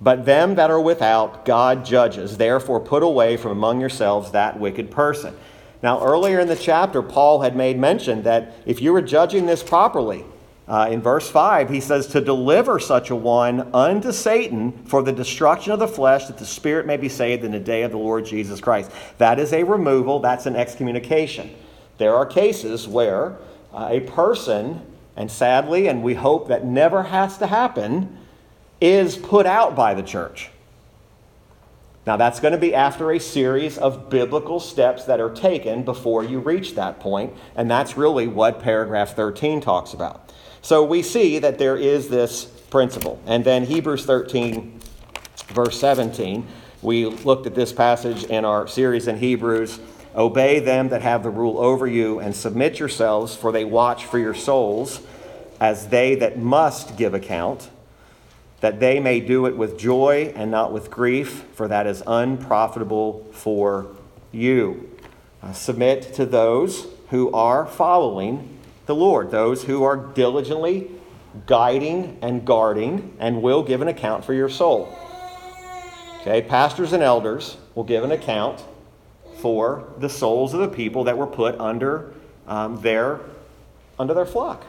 But 0.00 0.26
them 0.26 0.54
that 0.54 0.70
are 0.70 0.80
without, 0.80 1.44
God 1.44 1.84
judges. 1.84 2.36
Therefore, 2.36 2.78
put 2.78 3.02
away 3.02 3.36
from 3.36 3.50
among 3.50 3.80
yourselves 3.80 4.30
that 4.30 4.60
wicked 4.60 4.90
person. 4.90 5.36
Now, 5.82 6.02
earlier 6.02 6.40
in 6.40 6.48
the 6.48 6.56
chapter, 6.56 7.02
Paul 7.02 7.42
had 7.42 7.54
made 7.54 7.78
mention 7.78 8.22
that 8.22 8.54
if 8.66 8.82
you 8.82 8.92
were 8.92 9.02
judging 9.02 9.46
this 9.46 9.62
properly, 9.62 10.24
uh, 10.66 10.88
in 10.90 11.00
verse 11.00 11.30
5, 11.30 11.70
he 11.70 11.80
says, 11.80 12.08
To 12.08 12.20
deliver 12.20 12.78
such 12.78 13.08
a 13.08 13.16
one 13.16 13.74
unto 13.74 14.12
Satan 14.12 14.72
for 14.84 15.02
the 15.02 15.12
destruction 15.12 15.72
of 15.72 15.78
the 15.78 15.88
flesh, 15.88 16.26
that 16.26 16.36
the 16.36 16.44
spirit 16.44 16.84
may 16.84 16.98
be 16.98 17.08
saved 17.08 17.42
in 17.42 17.52
the 17.52 17.60
day 17.60 17.84
of 17.84 17.90
the 17.90 17.98
Lord 17.98 18.26
Jesus 18.26 18.60
Christ. 18.60 18.90
That 19.16 19.38
is 19.38 19.52
a 19.52 19.62
removal, 19.62 20.18
that's 20.18 20.44
an 20.46 20.56
excommunication. 20.56 21.54
There 21.96 22.14
are 22.14 22.26
cases 22.26 22.86
where 22.86 23.36
uh, 23.72 23.88
a 23.90 24.00
person, 24.00 24.82
and 25.16 25.30
sadly, 25.30 25.88
and 25.88 26.02
we 26.02 26.14
hope 26.14 26.48
that 26.48 26.66
never 26.66 27.04
has 27.04 27.38
to 27.38 27.46
happen, 27.46 28.18
is 28.80 29.16
put 29.16 29.46
out 29.46 29.74
by 29.74 29.94
the 29.94 30.02
church. 30.02 30.50
Now, 32.08 32.16
that's 32.16 32.40
going 32.40 32.52
to 32.52 32.58
be 32.58 32.74
after 32.74 33.12
a 33.12 33.20
series 33.20 33.76
of 33.76 34.08
biblical 34.08 34.60
steps 34.60 35.04
that 35.04 35.20
are 35.20 35.28
taken 35.28 35.82
before 35.82 36.24
you 36.24 36.38
reach 36.38 36.74
that 36.76 37.00
point, 37.00 37.34
and 37.54 37.70
that's 37.70 37.98
really 37.98 38.26
what 38.26 38.62
paragraph 38.62 39.14
13 39.14 39.60
talks 39.60 39.92
about. 39.92 40.32
So 40.62 40.82
we 40.82 41.02
see 41.02 41.38
that 41.38 41.58
there 41.58 41.76
is 41.76 42.08
this 42.08 42.46
principle. 42.46 43.20
And 43.26 43.44
then 43.44 43.66
Hebrews 43.66 44.06
13, 44.06 44.80
verse 45.48 45.78
17, 45.78 46.46
we 46.80 47.04
looked 47.04 47.46
at 47.46 47.54
this 47.54 47.74
passage 47.74 48.24
in 48.24 48.46
our 48.46 48.66
series 48.66 49.06
in 49.06 49.18
Hebrews. 49.18 49.78
Obey 50.16 50.60
them 50.60 50.88
that 50.88 51.02
have 51.02 51.22
the 51.22 51.28
rule 51.28 51.58
over 51.58 51.86
you, 51.86 52.20
and 52.20 52.34
submit 52.34 52.78
yourselves, 52.78 53.36
for 53.36 53.52
they 53.52 53.66
watch 53.66 54.06
for 54.06 54.18
your 54.18 54.32
souls, 54.32 55.02
as 55.60 55.88
they 55.88 56.14
that 56.14 56.38
must 56.38 56.96
give 56.96 57.12
account. 57.12 57.68
That 58.60 58.80
they 58.80 59.00
may 59.00 59.20
do 59.20 59.46
it 59.46 59.56
with 59.56 59.78
joy 59.78 60.32
and 60.34 60.50
not 60.50 60.72
with 60.72 60.90
grief, 60.90 61.44
for 61.54 61.68
that 61.68 61.86
is 61.86 62.02
unprofitable 62.06 63.26
for 63.32 63.86
you. 64.32 64.88
Submit 65.52 66.14
to 66.14 66.26
those 66.26 66.86
who 67.10 67.32
are 67.32 67.64
following 67.66 68.58
the 68.86 68.94
Lord, 68.94 69.30
those 69.30 69.64
who 69.64 69.84
are 69.84 69.96
diligently 69.96 70.90
guiding 71.46 72.18
and 72.22 72.44
guarding 72.44 73.14
and 73.18 73.42
will 73.42 73.62
give 73.62 73.82
an 73.82 73.88
account 73.88 74.24
for 74.24 74.34
your 74.34 74.48
soul. 74.48 74.96
Okay, 76.20 76.42
pastors 76.42 76.92
and 76.92 77.02
elders 77.02 77.56
will 77.74 77.84
give 77.84 78.02
an 78.02 78.10
account 78.10 78.64
for 79.36 79.88
the 79.98 80.08
souls 80.08 80.52
of 80.52 80.60
the 80.60 80.68
people 80.68 81.04
that 81.04 81.16
were 81.16 81.26
put 81.26 81.58
under 81.60 82.12
um, 82.46 82.80
their 82.82 83.20
under 83.98 84.14
their 84.14 84.26
flock. 84.26 84.64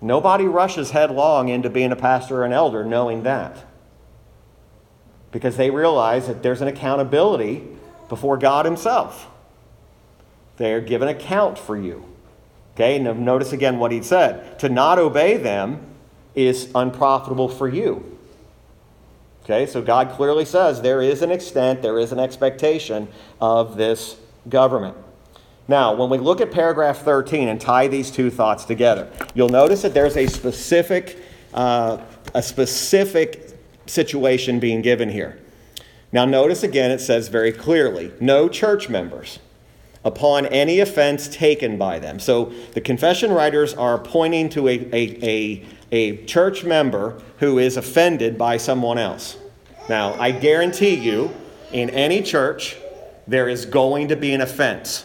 Nobody 0.00 0.44
rushes 0.44 0.92
headlong 0.92 1.48
into 1.48 1.68
being 1.68 1.92
a 1.92 1.96
pastor 1.96 2.42
or 2.42 2.44
an 2.44 2.52
elder 2.52 2.84
knowing 2.84 3.22
that. 3.24 3.64
Because 5.30 5.56
they 5.56 5.70
realize 5.70 6.26
that 6.26 6.42
there's 6.42 6.60
an 6.60 6.68
accountability 6.68 7.64
before 8.08 8.36
God 8.36 8.64
Himself. 8.64 9.28
They're 10.56 10.80
given 10.80 11.08
account 11.08 11.58
for 11.58 11.76
you. 11.76 12.04
Okay, 12.74 12.96
and 12.96 13.24
notice 13.24 13.52
again 13.52 13.78
what 13.78 13.92
he 13.92 14.02
said. 14.02 14.58
To 14.60 14.68
not 14.68 14.98
obey 14.98 15.36
them 15.36 15.80
is 16.34 16.70
unprofitable 16.74 17.48
for 17.48 17.68
you. 17.68 18.18
Okay, 19.44 19.66
so 19.66 19.82
God 19.82 20.12
clearly 20.12 20.44
says 20.44 20.80
there 20.80 21.02
is 21.02 21.22
an 21.22 21.30
extent, 21.30 21.82
there 21.82 21.98
is 21.98 22.12
an 22.12 22.18
expectation 22.18 23.08
of 23.40 23.76
this 23.76 24.16
government. 24.48 24.96
Now, 25.68 25.94
when 25.94 26.10
we 26.10 26.18
look 26.18 26.40
at 26.40 26.50
paragraph 26.50 26.98
13 26.98 27.48
and 27.48 27.60
tie 27.60 27.86
these 27.86 28.10
two 28.10 28.30
thoughts 28.30 28.64
together, 28.64 29.08
you'll 29.34 29.48
notice 29.48 29.82
that 29.82 29.94
there's 29.94 30.16
a 30.16 30.26
specific, 30.26 31.18
uh, 31.54 31.98
a 32.34 32.42
specific 32.42 33.56
situation 33.86 34.58
being 34.58 34.82
given 34.82 35.08
here. 35.08 35.38
Now, 36.12 36.24
notice 36.24 36.62
again, 36.62 36.90
it 36.90 37.00
says 37.00 37.28
very 37.28 37.52
clearly 37.52 38.12
no 38.20 38.48
church 38.48 38.88
members 38.88 39.38
upon 40.04 40.46
any 40.46 40.80
offense 40.80 41.28
taken 41.28 41.76
by 41.76 41.98
them. 41.98 42.18
So 42.18 42.52
the 42.72 42.80
confession 42.80 43.30
writers 43.30 43.74
are 43.74 43.98
pointing 43.98 44.48
to 44.50 44.68
a, 44.68 44.78
a, 44.92 45.24
a, 45.24 45.66
a 45.92 46.24
church 46.24 46.64
member 46.64 47.20
who 47.38 47.58
is 47.58 47.76
offended 47.76 48.38
by 48.38 48.56
someone 48.56 48.98
else. 48.98 49.36
Now, 49.88 50.14
I 50.14 50.30
guarantee 50.30 50.94
you, 50.94 51.30
in 51.72 51.90
any 51.90 52.22
church, 52.22 52.76
there 53.26 53.48
is 53.48 53.66
going 53.66 54.08
to 54.08 54.16
be 54.16 54.32
an 54.32 54.40
offense. 54.40 55.04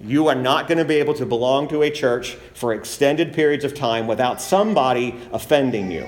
You 0.00 0.28
are 0.28 0.34
not 0.34 0.68
going 0.68 0.78
to 0.78 0.84
be 0.84 0.96
able 0.96 1.14
to 1.14 1.26
belong 1.26 1.68
to 1.68 1.82
a 1.82 1.90
church 1.90 2.34
for 2.54 2.72
extended 2.72 3.32
periods 3.32 3.64
of 3.64 3.74
time 3.74 4.06
without 4.06 4.40
somebody 4.40 5.18
offending 5.32 5.90
you. 5.90 6.06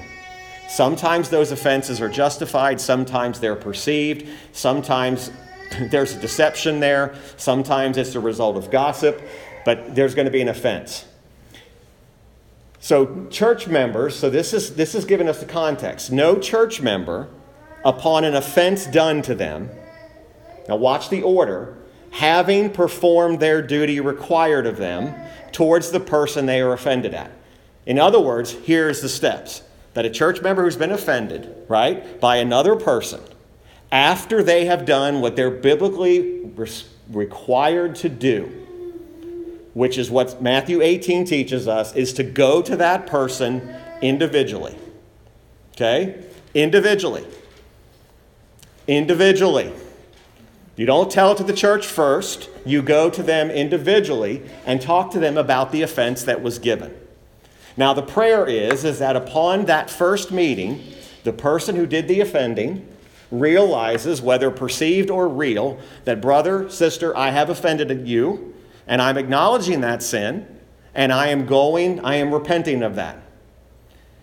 Sometimes 0.69 1.29
those 1.29 1.51
offenses 1.51 2.01
are 2.01 2.09
justified, 2.09 2.81
sometimes 2.81 3.41
they're 3.41 3.57
perceived, 3.57 4.29
sometimes 4.53 5.33
there's 5.91 6.15
a 6.15 6.21
deception 6.21 6.79
there, 6.79 7.17
sometimes 7.37 7.97
it's 7.97 8.13
the 8.13 8.21
result 8.21 8.57
of 8.57 8.71
gossip, 8.71 9.21
but 9.65 9.97
there's 9.97 10.15
going 10.15 10.27
to 10.27 10.31
be 10.31 10.41
an 10.41 10.49
offense. 10.49 11.07
So, 12.79 13.27
church 13.31 13.67
members, 13.67 14.17
so 14.17 14.31
this 14.31 14.55
is, 14.55 14.77
this 14.77 14.95
is 14.95 15.05
giving 15.05 15.29
us 15.29 15.41
the 15.41 15.47
context. 15.47 16.13
No 16.13 16.39
church 16.39 16.81
member, 16.81 17.29
upon 17.85 18.25
an 18.25 18.35
offense 18.35 18.87
done 18.87 19.23
to 19.23 19.35
them, 19.35 19.69
now 20.69 20.77
watch 20.77 21.11
the 21.11 21.23
order, 21.23 21.77
having 22.11 22.71
performed 22.71 23.41
their 23.41 23.63
duty 23.63 24.01
required 24.01 24.67
of 24.67 24.77
them 24.77 25.15
towards 25.53 25.91
the 25.91 26.01
person 26.01 26.47
they 26.47 26.61
are 26.61 26.73
offended 26.73 27.15
at. 27.15 27.31
In 27.87 27.99
other 27.99 28.21
words, 28.21 28.53
here's 28.53 29.01
the 29.01 29.09
steps 29.09 29.63
that 29.95 30.05
a 30.05 30.11
church 30.11 30.41
member 30.41 30.65
who's 30.65 30.77
been 30.77 30.93
offended, 30.93 31.55
right, 31.69 32.21
by 32.21 32.37
another 32.37 32.77
person, 32.77 33.21
after 33.91 34.43
they 34.43 34.67
have 34.67 34.85
done 34.87 35.21
what 35.21 35.35
they're 35.35 35.51
biblically 35.51 36.51
required 37.11 37.97
to 37.97 38.09
do, 38.09 38.45
which 39.75 39.99
is 39.99 40.11
what 40.11 40.41
Matthew 40.41 40.81
18 40.81 41.25
teaches 41.25 41.67
us, 41.67 41.95
is 41.97 42.13
to 42.15 42.23
go 42.23 42.63
to 42.63 42.77
that 42.77 43.07
person 43.07 43.75
individually. 44.01 44.77
Okay? 45.73 46.25
Individually. 46.55 47.27
Individually. 48.87 49.73
You 50.77 50.87
don't 50.87 51.11
tell 51.11 51.33
it 51.33 51.39
to 51.39 51.45
the 51.45 51.53
church 51.53 51.87
first, 51.87 52.49
you 52.65 52.81
go 52.81 53.11
to 53.11 53.23
them 53.23 53.51
individually 53.51 54.43
and 54.65 54.81
talk 54.81 55.11
to 55.13 55.19
them 55.19 55.37
about 55.37 55.73
the 55.73 55.83
offense 55.83 56.23
that 56.25 56.43
was 56.43 56.59
given. 56.59 56.97
Now 57.77 57.93
the 57.93 58.03
prayer 58.03 58.47
is 58.47 58.85
is 58.85 58.99
that 58.99 59.17
upon 59.17 59.67
that 59.67 59.91
first 59.91 60.31
meeting, 60.31 60.83
the 61.25 61.33
person 61.33 61.77
who 61.77 61.87
did 61.87 62.09
the 62.09 62.21
offending 62.21 62.87
realizes 63.31 64.21
whether 64.21 64.51
perceived 64.51 65.11
or 65.11 65.29
real 65.29 65.79
that 66.05 66.21
brother, 66.21 66.69
sister, 66.69 67.17
I 67.17 67.31
have 67.31 67.51
offended 67.51 68.09
you 68.09 68.55
and 68.87 69.01
I'm 69.01 69.19
acknowledging 69.19 69.83
that 69.83 70.03
sin 70.03 70.47
and 70.95 71.13
I 71.13 71.29
am 71.29 71.47
going, 71.47 72.01
I 72.01 72.17
am 72.17 72.33
repenting 72.33 72.83
of 72.83 72.97
that. 72.97 73.23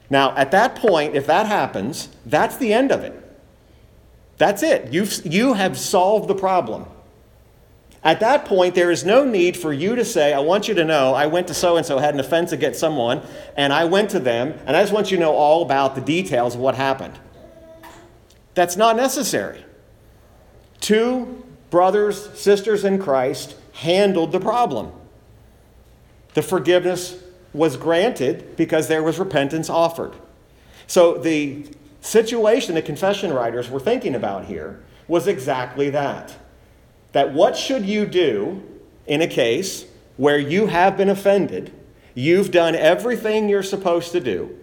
Now, 0.09 0.35
at 0.35 0.51
that 0.51 0.75
point, 0.75 1.15
if 1.15 1.27
that 1.27 1.45
happens, 1.47 2.09
that's 2.25 2.57
the 2.57 2.73
end 2.73 2.91
of 2.91 3.03
it. 3.03 3.26
That's 4.37 4.63
it. 4.63 4.93
You've, 4.93 5.25
you 5.25 5.53
have 5.53 5.77
solved 5.77 6.27
the 6.27 6.35
problem. 6.35 6.85
At 8.03 8.19
that 8.19 8.45
point, 8.45 8.75
there 8.75 8.91
is 8.91 9.03
no 9.03 9.25
need 9.25 9.57
for 9.57 9.73
you 9.73 9.95
to 9.95 10.05
say, 10.05 10.33
I 10.33 10.39
want 10.39 10.67
you 10.67 10.75
to 10.75 10.85
know 10.85 11.13
I 11.13 11.25
went 11.25 11.47
to 11.47 11.53
so 11.53 11.77
and 11.77 11.85
so, 11.85 11.97
had 11.97 12.13
an 12.13 12.19
offense 12.19 12.51
against 12.51 12.79
someone, 12.79 13.21
and 13.57 13.73
I 13.73 13.85
went 13.85 14.11
to 14.11 14.19
them, 14.19 14.57
and 14.65 14.77
I 14.77 14.81
just 14.81 14.93
want 14.93 15.11
you 15.11 15.17
to 15.17 15.21
know 15.21 15.33
all 15.33 15.63
about 15.63 15.95
the 15.95 16.01
details 16.01 16.55
of 16.55 16.61
what 16.61 16.75
happened. 16.75 17.19
That's 18.53 18.77
not 18.77 18.95
necessary. 18.95 19.63
Two 20.79 21.43
brothers, 21.69 22.29
sisters 22.39 22.85
in 22.85 22.99
Christ 22.99 23.55
handled 23.73 24.31
the 24.31 24.39
problem. 24.39 24.91
The 26.33 26.41
forgiveness 26.41 27.21
was 27.53 27.77
granted 27.77 28.55
because 28.55 28.87
there 28.87 29.03
was 29.03 29.19
repentance 29.19 29.69
offered. 29.69 30.13
So 30.85 31.17
the 31.17 31.67
situation 32.01 32.75
the 32.75 32.81
confession 32.81 33.33
writers 33.33 33.69
were 33.69 33.79
thinking 33.79 34.15
about 34.15 34.45
here 34.45 34.83
was 35.07 35.27
exactly 35.27 35.89
that. 35.89 36.35
That 37.11 37.33
what 37.33 37.57
should 37.57 37.85
you 37.85 38.05
do 38.05 38.63
in 39.05 39.21
a 39.21 39.27
case 39.27 39.85
where 40.17 40.37
you 40.37 40.67
have 40.67 40.97
been 40.97 41.09
offended, 41.09 41.71
you've 42.13 42.51
done 42.51 42.75
everything 42.75 43.47
you're 43.47 43.63
supposed 43.63 44.11
to 44.11 44.19
do. 44.19 44.57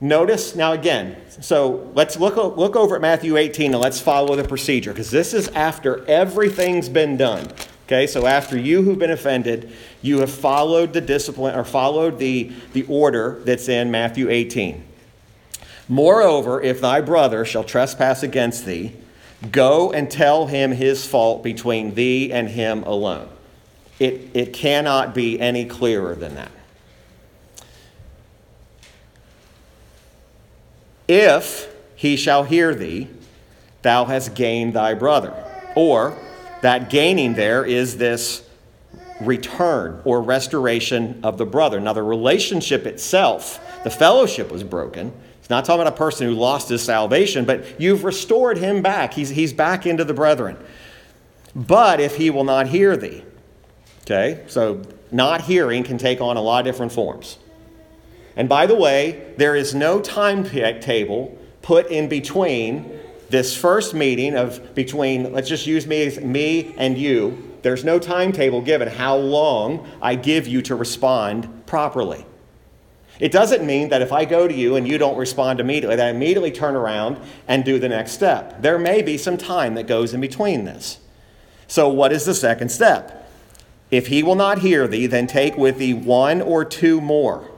Notice 0.00 0.56
now 0.56 0.72
again, 0.72 1.16
so 1.40 1.90
let's 1.94 2.18
look, 2.18 2.36
look 2.56 2.74
over 2.74 2.96
at 2.96 3.00
Matthew 3.00 3.36
18 3.36 3.72
and 3.72 3.80
let's 3.80 4.00
follow 4.00 4.34
the 4.34 4.42
procedure 4.42 4.90
because 4.90 5.12
this 5.12 5.32
is 5.32 5.46
after 5.48 6.04
everything's 6.06 6.88
been 6.88 7.16
done. 7.16 7.46
Okay, 7.86 8.08
so 8.08 8.26
after 8.26 8.58
you 8.58 8.82
who've 8.82 8.98
been 8.98 9.12
offended, 9.12 9.72
you 10.02 10.18
have 10.18 10.30
followed 10.30 10.92
the 10.92 11.00
discipline 11.00 11.54
or 11.54 11.62
followed 11.62 12.18
the, 12.18 12.50
the 12.72 12.84
order 12.88 13.40
that's 13.44 13.68
in 13.68 13.92
Matthew 13.92 14.28
18. 14.28 14.84
Moreover, 15.92 16.62
if 16.62 16.80
thy 16.80 17.02
brother 17.02 17.44
shall 17.44 17.64
trespass 17.64 18.22
against 18.22 18.64
thee, 18.64 18.94
go 19.50 19.92
and 19.92 20.10
tell 20.10 20.46
him 20.46 20.72
his 20.72 21.04
fault 21.04 21.42
between 21.44 21.94
thee 21.94 22.32
and 22.32 22.48
him 22.48 22.82
alone. 22.84 23.28
It, 23.98 24.30
it 24.32 24.54
cannot 24.54 25.14
be 25.14 25.38
any 25.38 25.66
clearer 25.66 26.14
than 26.14 26.34
that. 26.36 26.50
If 31.06 31.68
he 31.94 32.16
shall 32.16 32.44
hear 32.44 32.74
thee, 32.74 33.08
thou 33.82 34.06
hast 34.06 34.34
gained 34.34 34.72
thy 34.72 34.94
brother. 34.94 35.34
Or 35.76 36.16
that 36.62 36.88
gaining 36.88 37.34
there 37.34 37.66
is 37.66 37.98
this 37.98 38.48
return 39.20 40.00
or 40.06 40.22
restoration 40.22 41.20
of 41.22 41.36
the 41.36 41.44
brother. 41.44 41.80
Now, 41.80 41.92
the 41.92 42.02
relationship 42.02 42.86
itself, 42.86 43.60
the 43.84 43.90
fellowship 43.90 44.50
was 44.50 44.64
broken 44.64 45.12
not 45.52 45.66
talking 45.66 45.82
about 45.82 45.92
a 45.92 45.96
person 45.96 46.26
who 46.26 46.32
lost 46.32 46.70
his 46.70 46.82
salvation, 46.82 47.44
but 47.44 47.78
you've 47.78 48.04
restored 48.04 48.56
him 48.56 48.80
back. 48.80 49.12
He's, 49.12 49.28
he's 49.28 49.52
back 49.52 49.84
into 49.84 50.02
the 50.02 50.14
brethren. 50.14 50.56
But 51.54 52.00
if 52.00 52.16
he 52.16 52.30
will 52.30 52.44
not 52.44 52.68
hear 52.68 52.96
thee, 52.96 53.22
okay, 54.00 54.44
so 54.48 54.80
not 55.10 55.42
hearing 55.42 55.84
can 55.84 55.98
take 55.98 56.22
on 56.22 56.38
a 56.38 56.40
lot 56.40 56.60
of 56.60 56.64
different 56.64 56.90
forms. 56.90 57.36
And 58.34 58.48
by 58.48 58.64
the 58.64 58.74
way, 58.74 59.34
there 59.36 59.54
is 59.54 59.74
no 59.74 60.00
timetable 60.00 61.38
put 61.60 61.88
in 61.88 62.08
between 62.08 62.98
this 63.28 63.54
first 63.54 63.92
meeting 63.92 64.34
of 64.34 64.74
between, 64.74 65.34
let's 65.34 65.50
just 65.50 65.66
use 65.66 65.86
me, 65.86 66.18
me 66.20 66.74
and 66.78 66.96
you. 66.96 67.56
There's 67.60 67.84
no 67.84 67.98
timetable 67.98 68.62
given 68.62 68.88
how 68.88 69.16
long 69.16 69.86
I 70.00 70.14
give 70.14 70.46
you 70.46 70.62
to 70.62 70.74
respond 70.74 71.66
properly. 71.66 72.24
It 73.22 73.30
doesn't 73.30 73.64
mean 73.64 73.88
that 73.90 74.02
if 74.02 74.12
I 74.12 74.24
go 74.24 74.48
to 74.48 74.54
you 74.54 74.74
and 74.74 74.86
you 74.86 74.98
don't 74.98 75.16
respond 75.16 75.60
immediately, 75.60 75.94
that 75.94 76.08
I 76.08 76.10
immediately 76.10 76.50
turn 76.50 76.74
around 76.74 77.18
and 77.46 77.64
do 77.64 77.78
the 77.78 77.88
next 77.88 78.12
step. 78.12 78.60
There 78.60 78.78
may 78.78 79.00
be 79.00 79.16
some 79.16 79.38
time 79.38 79.76
that 79.76 79.86
goes 79.86 80.12
in 80.12 80.20
between 80.20 80.64
this. 80.64 80.98
So, 81.68 81.88
what 81.88 82.12
is 82.12 82.24
the 82.24 82.34
second 82.34 82.70
step? 82.70 83.30
If 83.90 84.08
he 84.08 84.22
will 84.22 84.34
not 84.34 84.58
hear 84.58 84.88
thee, 84.88 85.06
then 85.06 85.26
take 85.26 85.56
with 85.56 85.78
thee 85.78 85.94
one 85.94 86.42
or 86.42 86.64
two 86.64 87.00
more, 87.00 87.48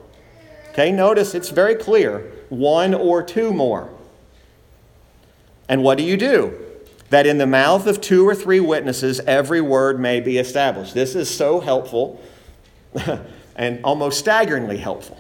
Okay, 0.74 0.90
notice 0.90 1.36
it's 1.36 1.50
very 1.50 1.76
clear 1.76 2.32
one 2.48 2.94
or 2.94 3.22
two 3.22 3.52
more. 3.54 3.90
And 5.68 5.84
what 5.84 5.98
do 5.98 6.04
you 6.04 6.16
do? 6.16 6.52
That 7.10 7.28
in 7.28 7.38
the 7.38 7.46
mouth 7.46 7.86
of 7.86 8.00
two 8.00 8.26
or 8.26 8.34
three 8.34 8.58
witnesses 8.58 9.20
every 9.20 9.60
word 9.60 10.00
may 10.00 10.18
be 10.18 10.36
established. 10.36 10.92
This 10.92 11.14
is 11.14 11.32
so 11.32 11.60
helpful 11.60 12.20
and 13.54 13.84
almost 13.84 14.18
staggeringly 14.18 14.78
helpful. 14.78 15.16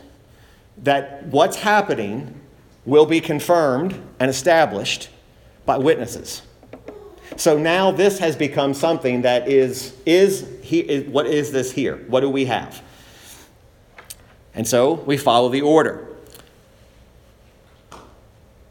That 0.78 1.26
what's 1.26 1.56
happening 1.56 2.40
will 2.84 3.06
be 3.06 3.20
confirmed 3.20 4.00
and 4.20 4.30
established 4.30 5.08
by 5.64 5.78
witnesses. 5.78 6.42
So 7.36 7.58
now 7.58 7.90
this 7.90 8.18
has 8.18 8.36
become 8.36 8.74
something 8.74 9.22
that 9.22 9.48
is, 9.48 9.94
is, 10.06 10.48
he, 10.62 10.80
is 10.80 11.08
what 11.08 11.26
is 11.26 11.50
this 11.50 11.72
here? 11.72 11.96
What 12.08 12.20
do 12.20 12.30
we 12.30 12.44
have? 12.44 12.82
And 14.54 14.68
so 14.68 14.94
we 14.94 15.16
follow 15.16 15.48
the 15.48 15.62
order. 15.62 16.08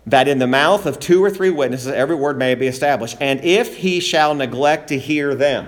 That 0.06 0.28
in 0.28 0.40
the 0.40 0.48
mouth 0.48 0.86
of 0.86 1.00
two 1.00 1.24
or 1.24 1.30
three 1.30 1.50
witnesses 1.50 1.88
every 1.88 2.16
word 2.16 2.38
may 2.38 2.56
be 2.56 2.68
established. 2.68 3.18
And 3.20 3.44
if 3.44 3.78
he 3.78 4.00
shall 4.00 4.36
neglect 4.36 4.90
to 4.90 5.00
hear 5.00 5.36
them, 5.36 5.68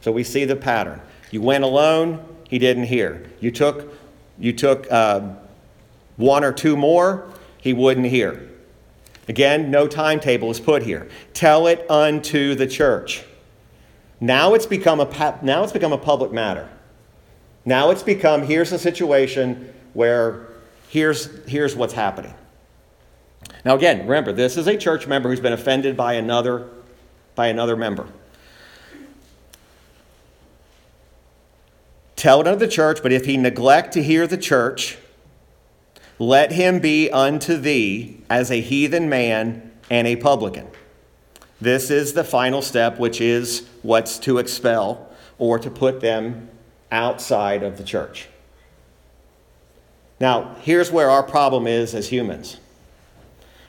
so 0.00 0.12
we 0.12 0.24
see 0.24 0.44
the 0.44 0.56
pattern. 0.56 1.00
You 1.30 1.42
went 1.42 1.64
alone, 1.64 2.24
he 2.48 2.58
didn't 2.58 2.84
hear. 2.84 3.30
You 3.40 3.50
took, 3.50 3.92
you 4.38 4.52
took 4.52 4.90
uh, 4.90 5.34
one 6.16 6.44
or 6.44 6.52
two 6.52 6.76
more, 6.76 7.28
he 7.60 7.72
wouldn't 7.72 8.06
hear. 8.06 8.48
Again, 9.28 9.70
no 9.70 9.88
timetable 9.88 10.50
is 10.50 10.60
put 10.60 10.82
here. 10.82 11.08
Tell 11.34 11.66
it 11.66 11.84
unto 11.90 12.54
the 12.54 12.66
church. 12.66 13.24
Now 14.20 14.54
it's 14.54 14.66
become 14.66 15.00
a, 15.00 15.38
now 15.42 15.64
it's 15.64 15.72
become 15.72 15.92
a 15.92 15.98
public 15.98 16.32
matter. 16.32 16.68
Now 17.64 17.90
it's 17.90 18.02
become 18.02 18.46
here's 18.46 18.72
a 18.72 18.78
situation 18.78 19.72
where 19.92 20.46
here's, 20.88 21.44
here's 21.46 21.74
what's 21.74 21.92
happening. 21.92 22.34
Now, 23.64 23.74
again, 23.74 24.06
remember, 24.06 24.32
this 24.32 24.56
is 24.56 24.68
a 24.68 24.76
church 24.76 25.06
member 25.06 25.28
who's 25.28 25.40
been 25.40 25.52
offended 25.52 25.96
by 25.96 26.14
another, 26.14 26.68
by 27.34 27.48
another 27.48 27.76
member. 27.76 28.06
Tell 32.14 32.40
it 32.40 32.46
unto 32.46 32.58
the 32.58 32.70
church, 32.70 33.02
but 33.02 33.12
if 33.12 33.26
he 33.26 33.36
neglect 33.36 33.92
to 33.94 34.02
hear 34.02 34.26
the 34.26 34.38
church, 34.38 34.98
let 36.18 36.52
him 36.52 36.78
be 36.78 37.10
unto 37.10 37.56
thee 37.56 38.22
as 38.30 38.50
a 38.50 38.60
heathen 38.60 39.08
man 39.08 39.72
and 39.90 40.06
a 40.06 40.16
publican. 40.16 40.66
This 41.60 41.90
is 41.90 42.12
the 42.12 42.24
final 42.24 42.62
step, 42.62 42.98
which 42.98 43.20
is 43.20 43.66
what's 43.82 44.18
to 44.20 44.38
expel 44.38 45.10
or 45.38 45.58
to 45.58 45.70
put 45.70 46.00
them 46.00 46.48
outside 46.90 47.62
of 47.62 47.78
the 47.78 47.84
church. 47.84 48.28
Now, 50.18 50.56
here's 50.60 50.90
where 50.90 51.10
our 51.10 51.22
problem 51.22 51.66
is 51.66 51.94
as 51.94 52.08
humans. 52.08 52.58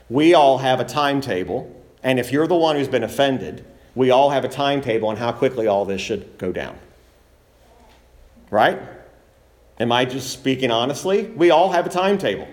We 0.08 0.32
all 0.32 0.58
have 0.58 0.80
a 0.80 0.84
timetable, 0.84 1.74
and 2.02 2.18
if 2.18 2.32
you're 2.32 2.46
the 2.46 2.54
one 2.54 2.76
who's 2.76 2.88
been 2.88 3.04
offended, 3.04 3.64
we 3.94 4.10
all 4.10 4.30
have 4.30 4.44
a 4.44 4.48
timetable 4.48 5.08
on 5.08 5.16
how 5.16 5.32
quickly 5.32 5.66
all 5.66 5.84
this 5.84 6.00
should 6.00 6.38
go 6.38 6.52
down. 6.52 6.78
Right? 8.50 8.80
Am 9.80 9.92
I 9.92 10.04
just 10.04 10.30
speaking 10.30 10.70
honestly? 10.70 11.24
We 11.24 11.50
all 11.50 11.70
have 11.70 11.86
a 11.86 11.90
timetable. 11.90 12.48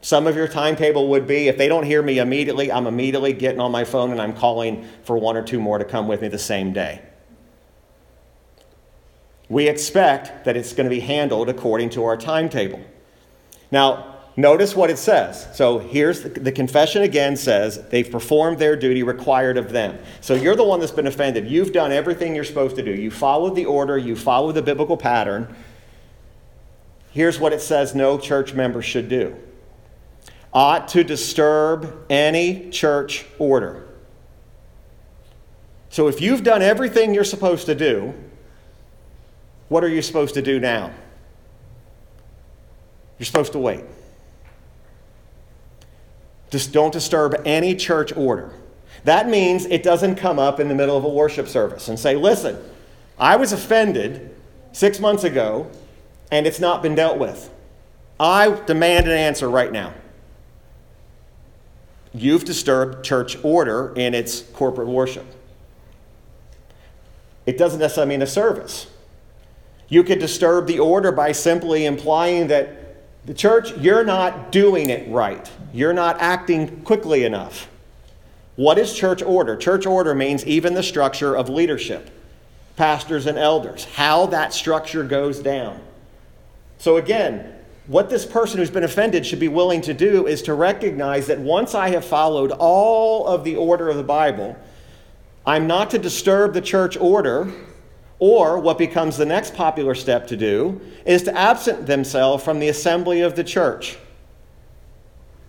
Some 0.00 0.26
of 0.26 0.36
your 0.36 0.48
timetable 0.48 1.08
would 1.08 1.26
be 1.26 1.48
if 1.48 1.56
they 1.56 1.68
don't 1.68 1.84
hear 1.84 2.02
me 2.02 2.18
immediately, 2.18 2.70
I'm 2.70 2.86
immediately 2.86 3.32
getting 3.32 3.60
on 3.60 3.72
my 3.72 3.84
phone 3.84 4.10
and 4.10 4.20
I'm 4.20 4.34
calling 4.34 4.86
for 5.04 5.16
one 5.16 5.36
or 5.36 5.42
two 5.42 5.58
more 5.58 5.78
to 5.78 5.84
come 5.84 6.08
with 6.08 6.20
me 6.20 6.28
the 6.28 6.38
same 6.38 6.72
day. 6.72 7.00
We 9.48 9.68
expect 9.68 10.44
that 10.44 10.56
it's 10.56 10.72
going 10.72 10.84
to 10.84 10.94
be 10.94 11.00
handled 11.00 11.48
according 11.48 11.90
to 11.90 12.04
our 12.04 12.16
timetable. 12.16 12.80
Now, 13.70 14.16
notice 14.36 14.74
what 14.74 14.90
it 14.90 14.98
says. 14.98 15.46
So 15.56 15.78
here's 15.78 16.22
the, 16.22 16.28
the, 16.28 16.52
confession 16.52 17.02
again 17.02 17.36
says 17.36 17.86
they've 17.88 18.10
performed 18.10 18.58
their 18.58 18.76
duty 18.76 19.02
required 19.02 19.56
of 19.56 19.70
them. 19.70 19.98
So 20.20 20.34
you're 20.34 20.56
the 20.56 20.64
one 20.64 20.80
that's 20.80 20.92
been 20.92 21.06
offended. 21.06 21.48
You've 21.48 21.72
done 21.72 21.92
everything 21.92 22.34
you're 22.34 22.44
supposed 22.44 22.76
to 22.76 22.82
do. 22.82 22.90
You 22.90 23.10
followed 23.10 23.54
the 23.54 23.66
order, 23.66 23.96
you 23.96 24.16
followed 24.16 24.52
the 24.52 24.62
biblical 24.62 24.96
pattern. 24.96 25.54
Here's 27.14 27.38
what 27.38 27.52
it 27.52 27.62
says 27.62 27.94
no 27.94 28.18
church 28.18 28.54
member 28.54 28.82
should 28.82 29.08
do 29.08 29.36
ought 30.52 30.88
to 30.88 31.02
disturb 31.02 32.04
any 32.10 32.70
church 32.70 33.24
order. 33.38 33.86
So 35.90 36.06
if 36.08 36.20
you've 36.20 36.44
done 36.44 36.62
everything 36.62 37.14
you're 37.14 37.24
supposed 37.24 37.66
to 37.66 37.74
do, 37.74 38.14
what 39.68 39.82
are 39.82 39.88
you 39.88 40.02
supposed 40.02 40.34
to 40.34 40.42
do 40.42 40.60
now? 40.60 40.92
You're 43.18 43.26
supposed 43.26 43.52
to 43.52 43.58
wait. 43.58 43.84
Just 46.50 46.72
don't 46.72 46.92
disturb 46.92 47.42
any 47.44 47.74
church 47.74 48.16
order. 48.16 48.52
That 49.04 49.28
means 49.28 49.66
it 49.66 49.82
doesn't 49.82 50.16
come 50.16 50.38
up 50.38 50.58
in 50.60 50.68
the 50.68 50.74
middle 50.74 50.96
of 50.96 51.04
a 51.04 51.08
worship 51.08 51.48
service 51.48 51.88
and 51.88 51.98
say, 51.98 52.16
listen, 52.16 52.58
I 53.18 53.36
was 53.36 53.52
offended 53.52 54.34
six 54.72 54.98
months 54.98 55.24
ago 55.24 55.70
and 56.30 56.46
it's 56.46 56.60
not 56.60 56.82
been 56.82 56.94
dealt 56.94 57.18
with. 57.18 57.50
I 58.18 58.50
demand 58.66 59.06
an 59.06 59.12
answer 59.12 59.48
right 59.48 59.72
now. 59.72 59.94
You've 62.12 62.44
disturbed 62.44 63.04
church 63.04 63.36
order 63.42 63.92
in 63.96 64.14
its 64.14 64.40
corporate 64.40 64.88
worship. 64.88 65.26
It 67.44 67.58
doesn't 67.58 67.80
necessarily 67.80 68.10
mean 68.10 68.22
a 68.22 68.26
service. 68.26 68.86
You 69.88 70.04
could 70.04 70.18
disturb 70.18 70.66
the 70.66 70.78
order 70.78 71.12
by 71.12 71.32
simply 71.32 71.84
implying 71.84 72.46
that 72.48 72.80
the 73.26 73.34
church, 73.34 73.76
you're 73.78 74.04
not 74.04 74.52
doing 74.52 74.90
it 74.90 75.10
right. 75.10 75.50
You're 75.72 75.92
not 75.92 76.20
acting 76.20 76.82
quickly 76.82 77.24
enough. 77.24 77.68
What 78.56 78.78
is 78.78 78.94
church 78.94 79.22
order? 79.22 79.56
Church 79.56 79.86
order 79.86 80.14
means 80.14 80.46
even 80.46 80.74
the 80.74 80.82
structure 80.82 81.34
of 81.34 81.48
leadership, 81.48 82.10
pastors 82.76 83.26
and 83.26 83.38
elders, 83.38 83.84
how 83.84 84.26
that 84.26 84.52
structure 84.52 85.02
goes 85.02 85.40
down. 85.40 85.80
So, 86.78 86.96
again, 86.96 87.54
what 87.86 88.08
this 88.08 88.24
person 88.24 88.58
who's 88.58 88.70
been 88.70 88.84
offended 88.84 89.26
should 89.26 89.40
be 89.40 89.48
willing 89.48 89.80
to 89.82 89.94
do 89.94 90.26
is 90.26 90.42
to 90.42 90.54
recognize 90.54 91.26
that 91.26 91.38
once 91.38 91.74
I 91.74 91.90
have 91.90 92.04
followed 92.04 92.50
all 92.50 93.26
of 93.26 93.44
the 93.44 93.56
order 93.56 93.88
of 93.90 93.96
the 93.96 94.02
Bible, 94.02 94.56
I'm 95.46 95.66
not 95.66 95.90
to 95.90 95.98
disturb 95.98 96.54
the 96.54 96.62
church 96.62 96.96
order, 96.96 97.52
or 98.18 98.58
what 98.58 98.78
becomes 98.78 99.16
the 99.16 99.26
next 99.26 99.54
popular 99.54 99.94
step 99.94 100.26
to 100.28 100.36
do 100.36 100.80
is 101.04 101.24
to 101.24 101.36
absent 101.36 101.86
themselves 101.86 102.42
from 102.42 102.58
the 102.58 102.68
assembly 102.68 103.20
of 103.20 103.36
the 103.36 103.44
church. 103.44 103.98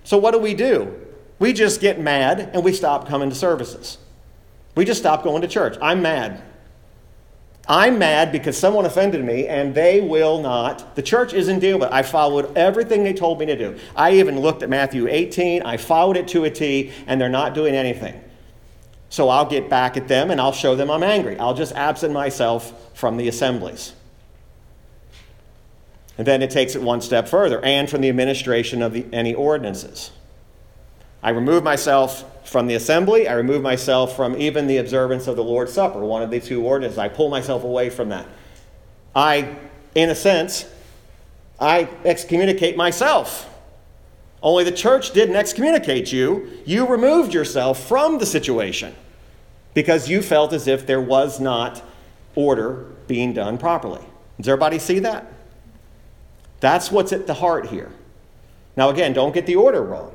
So, 0.04 0.18
what 0.18 0.32
do 0.32 0.40
we 0.40 0.54
do? 0.54 0.94
We 1.40 1.54
just 1.54 1.82
get 1.82 2.00
mad 2.00 2.52
and 2.54 2.64
we 2.64 2.74
stop 2.74 3.08
coming 3.08 3.30
to 3.30 3.36
services. 3.36 3.98
We 4.76 4.84
just 4.84 5.00
stop 5.00 5.24
going 5.24 5.42
to 5.42 5.48
church. 5.48 5.78
I'm 5.82 6.02
mad. 6.02 6.42
I'm 7.68 7.98
mad 7.98 8.32
because 8.32 8.58
someone 8.58 8.86
offended 8.86 9.24
me 9.24 9.48
and 9.48 9.74
they 9.74 10.00
will 10.00 10.40
not. 10.40 10.96
The 10.96 11.02
church 11.02 11.34
isn't 11.34 11.60
dealing 11.60 11.80
with 11.80 11.90
it. 11.90 11.94
I 11.94 12.04
followed 12.04 12.56
everything 12.56 13.04
they 13.04 13.14
told 13.14 13.40
me 13.40 13.48
to 13.48 13.58
do. 13.58 13.80
I 13.96 14.12
even 14.14 14.40
looked 14.40 14.62
at 14.62 14.70
Matthew 14.70 15.08
18, 15.08 15.64
I 15.64 15.78
followed 15.78 16.18
it 16.18 16.28
to 16.30 16.44
a 16.44 16.52
T, 16.52 16.92
and 17.08 17.20
they're 17.20 17.30
not 17.30 17.56
doing 17.56 17.76
anything. 17.76 18.22
So 19.10 19.30
I'll 19.30 19.46
get 19.46 19.70
back 19.70 19.98
at 19.98 20.08
them 20.08 20.30
and 20.30 20.40
I'll 20.40 20.52
show 20.52 20.76
them 20.76 20.92
I'm 20.92 21.04
angry. 21.04 21.40
I'll 21.40 21.54
just 21.54 21.74
absent 21.74 22.14
myself 22.14 22.96
from 22.96 23.18
the 23.18 23.28
assemblies. 23.28 23.94
And 26.18 26.28
then 26.28 26.42
it 26.42 26.52
takes 26.52 26.76
it 26.76 26.82
one 26.82 27.02
step 27.02 27.28
further 27.28 27.64
and 27.64 27.90
from 27.90 28.02
the 28.02 28.10
administration 28.10 28.82
of 28.82 28.94
the, 28.94 29.06
any 29.12 29.34
ordinances. 29.34 30.12
I 31.26 31.32
remove 31.32 31.64
myself 31.64 32.48
from 32.48 32.68
the 32.68 32.76
assembly. 32.76 33.28
I 33.28 33.34
remove 33.34 33.64
myself 33.64 34.16
from 34.16 34.40
even 34.40 34.68
the 34.68 34.78
observance 34.78 35.26
of 35.26 35.36
the 35.36 35.44
Lord's 35.44 35.74
Supper, 35.74 36.00
one 36.02 36.22
of 36.22 36.30
the 36.30 36.40
two 36.40 36.64
ordinances. 36.64 37.00
I 37.00 37.08
pull 37.08 37.30
myself 37.30 37.64
away 37.64 37.90
from 37.90 38.10
that. 38.10 38.28
I, 39.16 39.56
in 39.96 40.12
a 40.12 40.16
sense, 40.16 40.72
I 41.60 41.90
excommunicate 42.06 42.78
myself. 42.78 43.50
Only 44.44 44.66
the 44.66 44.72
church 44.72 45.14
didn't 45.14 45.36
excommunicate 45.36 46.14
you. 46.14 46.62
You 46.64 46.86
removed 46.86 47.34
yourself 47.34 47.88
from 47.88 48.20
the 48.20 48.26
situation 48.28 48.94
because 49.74 50.08
you 50.08 50.22
felt 50.22 50.54
as 50.54 50.68
if 50.68 50.86
there 50.86 51.02
was 51.02 51.40
not 51.40 51.82
order 52.36 52.86
being 53.08 53.34
done 53.34 53.58
properly. 53.58 54.06
Does 54.38 54.48
everybody 54.48 54.78
see 54.78 55.00
that? 55.00 55.26
That's 56.60 56.92
what's 56.92 57.12
at 57.12 57.26
the 57.26 57.34
heart 57.34 57.66
here. 57.66 57.92
Now, 58.78 58.90
again, 58.90 59.14
don't 59.14 59.34
get 59.34 59.48
the 59.48 59.56
order 59.56 59.82
wrong. 59.82 60.15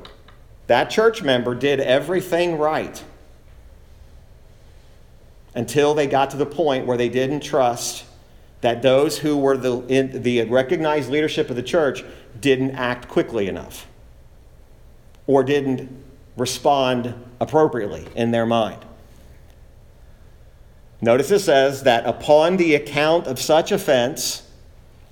That 0.71 0.89
church 0.89 1.21
member 1.21 1.53
did 1.53 1.81
everything 1.81 2.57
right 2.57 3.03
until 5.53 5.93
they 5.93 6.07
got 6.07 6.31
to 6.31 6.37
the 6.37 6.45
point 6.45 6.85
where 6.85 6.95
they 6.95 7.09
didn't 7.09 7.41
trust 7.41 8.05
that 8.61 8.81
those 8.81 9.17
who 9.17 9.35
were 9.35 9.57
the, 9.57 9.79
in, 9.89 10.23
the 10.23 10.45
recognized 10.45 11.11
leadership 11.11 11.49
of 11.49 11.57
the 11.57 11.61
church 11.61 12.05
didn't 12.39 12.71
act 12.71 13.09
quickly 13.09 13.49
enough 13.49 13.85
or 15.27 15.43
didn't 15.43 15.91
respond 16.37 17.15
appropriately 17.41 18.07
in 18.15 18.31
their 18.31 18.45
mind. 18.45 18.79
Notice 21.01 21.31
it 21.31 21.39
says 21.39 21.83
that 21.83 22.05
upon 22.05 22.55
the 22.55 22.75
account 22.75 23.27
of 23.27 23.39
such 23.39 23.73
offense, 23.73 24.49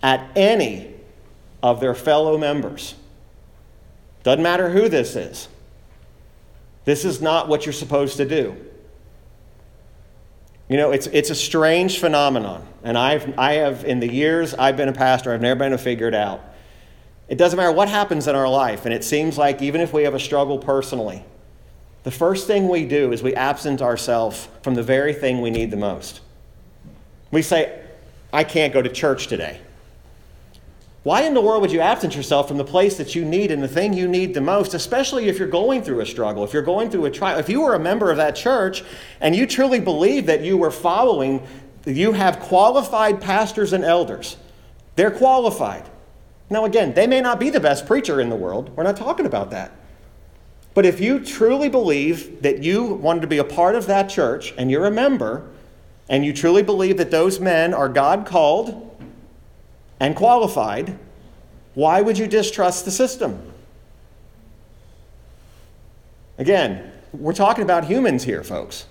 at 0.02 0.26
any 0.38 0.94
of 1.62 1.82
their 1.82 1.96
fellow 1.96 2.38
members. 2.38 2.96
Doesn't 4.24 4.44
matter 4.44 4.70
who 4.70 4.90
this 4.90 5.16
is. 5.16 5.48
This 6.86 7.06
is 7.06 7.22
not 7.22 7.48
what 7.48 7.66
you're 7.66 7.74
supposed 7.74 8.18
to 8.18 8.26
do. 8.26 8.56
You 10.68 10.78
know, 10.78 10.92
it's, 10.92 11.08
it's 11.08 11.30
a 11.30 11.36
strange 11.36 12.00
phenomenon. 12.00 12.66
And 12.84 12.98
I've, 12.98 13.38
I 13.38 13.54
have, 13.54 13.86
in 13.86 14.00
the 14.00 14.12
years 14.12 14.54
I've 14.54 14.78
been 14.78 14.90
a 14.90 14.94
pastor, 14.94 15.34
I've 15.34 15.42
never 15.42 15.58
been 15.58 15.70
able 15.70 15.78
to 15.78 15.84
figure 15.84 16.08
it 16.08 16.14
out. 16.14 16.42
It 17.28 17.38
doesn't 17.38 17.58
matter 17.58 17.72
what 17.72 17.90
happens 17.90 18.28
in 18.28 18.36
our 18.36 18.50
life, 18.50 18.86
and 18.86 18.94
it 18.94 19.04
seems 19.04 19.38
like 19.38 19.62
even 19.62 19.82
if 19.82 19.94
we 19.94 20.04
have 20.04 20.16
a 20.16 20.20
struggle 20.20 20.58
personally, 20.58 21.24
the 22.04 22.12
first 22.12 22.48
thing 22.48 22.68
we 22.68 22.86
do 22.86 23.12
is 23.12 23.22
we 23.22 23.36
absent 23.36 23.82
ourselves 23.82 24.48
from 24.64 24.74
the 24.74 24.82
very 24.82 25.14
thing 25.14 25.42
we 25.42 25.52
need 25.52 25.70
the 25.70 25.78
most. 25.78 26.22
We 27.30 27.44
say, 27.44 27.84
I 28.34 28.44
can't 28.44 28.74
go 28.74 28.82
to 28.82 28.90
church 28.90 29.28
today. 29.28 29.60
Why 31.10 31.24
in 31.24 31.34
the 31.34 31.42
world 31.42 31.62
would 31.62 31.72
you 31.72 31.80
absent 31.80 32.16
yourself 32.16 32.48
from 32.48 32.58
the 32.58 32.64
place 32.64 32.98
that 32.98 33.16
you 33.16 33.26
need 33.26 33.50
and 33.50 33.64
the 33.64 33.68
thing 33.68 33.94
you 33.94 34.08
need 34.08 34.36
the 34.36 34.42
most, 34.42 34.76
especially 34.76 35.28
if 35.28 35.40
you're 35.40 35.48
going 35.48 35.82
through 35.82 36.02
a 36.02 36.06
struggle, 36.06 36.44
if 36.44 36.54
you're 36.54 36.62
going 36.62 36.92
through 36.92 37.06
a 37.06 37.10
trial? 37.10 37.40
If 37.40 37.50
you 37.50 37.62
were 37.62 37.74
a 37.74 37.80
member 37.80 38.12
of 38.12 38.18
that 38.18 38.36
church 38.36 38.84
and 39.20 39.36
you 39.36 39.48
truly 39.48 39.80
believe 39.80 40.28
that 40.28 40.42
you 40.42 40.56
were 40.56 40.70
following, 40.70 41.42
you 41.84 42.12
have 42.12 42.40
qualified 42.40 43.22
pastors 43.22 43.74
and 43.74 43.84
elders. 43.84 44.38
They're 44.98 45.10
qualified. 45.10 45.90
Now, 46.48 46.66
again, 46.66 46.94
they 46.94 47.08
may 47.08 47.22
not 47.22 47.40
be 47.40 47.50
the 47.50 47.60
best 47.60 47.88
preacher 47.88 48.22
in 48.22 48.30
the 48.30 48.36
world. 48.36 48.70
We're 48.78 48.84
not 48.84 48.96
talking 48.96 49.26
about 49.26 49.50
that. 49.50 49.72
But 50.76 50.86
if 50.86 51.00
you 51.00 51.22
truly 51.26 51.70
believe 51.70 52.44
that 52.44 52.62
you 52.62 52.84
wanted 52.84 53.22
to 53.22 53.28
be 53.28 53.40
a 53.40 53.44
part 53.44 53.74
of 53.74 53.88
that 53.88 54.10
church 54.10 54.54
and 54.60 54.70
you're 54.70 54.86
a 54.86 54.92
member, 54.92 55.50
and 56.08 56.24
you 56.24 56.34
truly 56.34 56.62
believe 56.62 56.98
that 56.98 57.10
those 57.10 57.40
men 57.40 57.74
are 57.74 57.90
God 57.90 58.28
called 58.28 58.89
and 60.00 60.16
qualified, 60.16 60.98
why 61.74 62.02
would 62.02 62.18
you 62.18 62.28
distrust 62.28 62.86
the 62.86 62.92
system? 62.92 63.54
Again, 66.38 66.92
we're 67.12 67.34
talking 67.34 67.64
about 67.64 67.86
humans 67.86 68.24
here, 68.24 68.44
folks. 68.44 68.86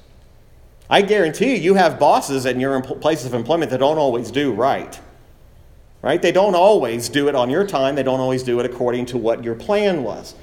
I 0.91 1.03
guarantee 1.03 1.57
you, 1.57 1.57
you 1.57 1.75
have 1.75 1.99
bosses 1.99 2.47
in 2.47 2.61
your 2.61 2.81
places 2.83 3.27
of 3.27 3.35
employment 3.35 3.71
that 3.71 3.79
don't 3.79 3.99
always 3.99 4.31
do 4.31 4.53
right. 4.53 4.99
Right? 6.01 6.21
They 6.21 6.33
don't 6.33 6.55
always 6.55 7.09
do 7.09 7.29
it 7.29 7.35
on 7.35 7.51
your 7.51 7.67
time, 7.67 7.95
they 7.95 8.03
don't 8.03 8.21
always 8.21 8.43
do 8.43 8.61
it 8.61 8.67
according 8.67 9.07
to 9.07 9.19
what 9.19 9.43
your 9.43 9.55
plan 9.55 10.03
was. 10.03 10.35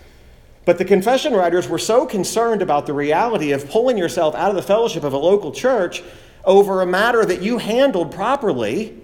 But 0.65 0.79
the 0.79 0.85
confession 0.85 1.33
writers 1.33 1.69
were 1.69 1.77
so 1.77 2.05
concerned 2.05 2.61
about 2.61 2.87
the 2.87 2.93
reality 2.93 3.51
of 3.51 3.69
pulling 3.69 3.97
yourself 3.97 4.33
out 4.35 4.49
of 4.49 4.55
the 4.55 4.63
fellowship 4.63 5.03
of 5.03 5.13
a 5.13 5.17
local 5.17 5.51
church 5.51 6.03
over 6.43 6.81
a 6.81 6.85
matter 6.85 7.23
that 7.23 7.41
you 7.41 7.59
handled 7.59 8.11
properly 8.11 8.99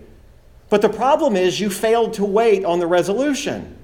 but 0.71 0.81
the 0.81 0.89
problem 0.89 1.35
is 1.35 1.59
you 1.59 1.69
failed 1.69 2.13
to 2.13 2.23
wait 2.23 2.63
on 2.63 2.79
the 2.79 2.87
resolution. 2.87 3.77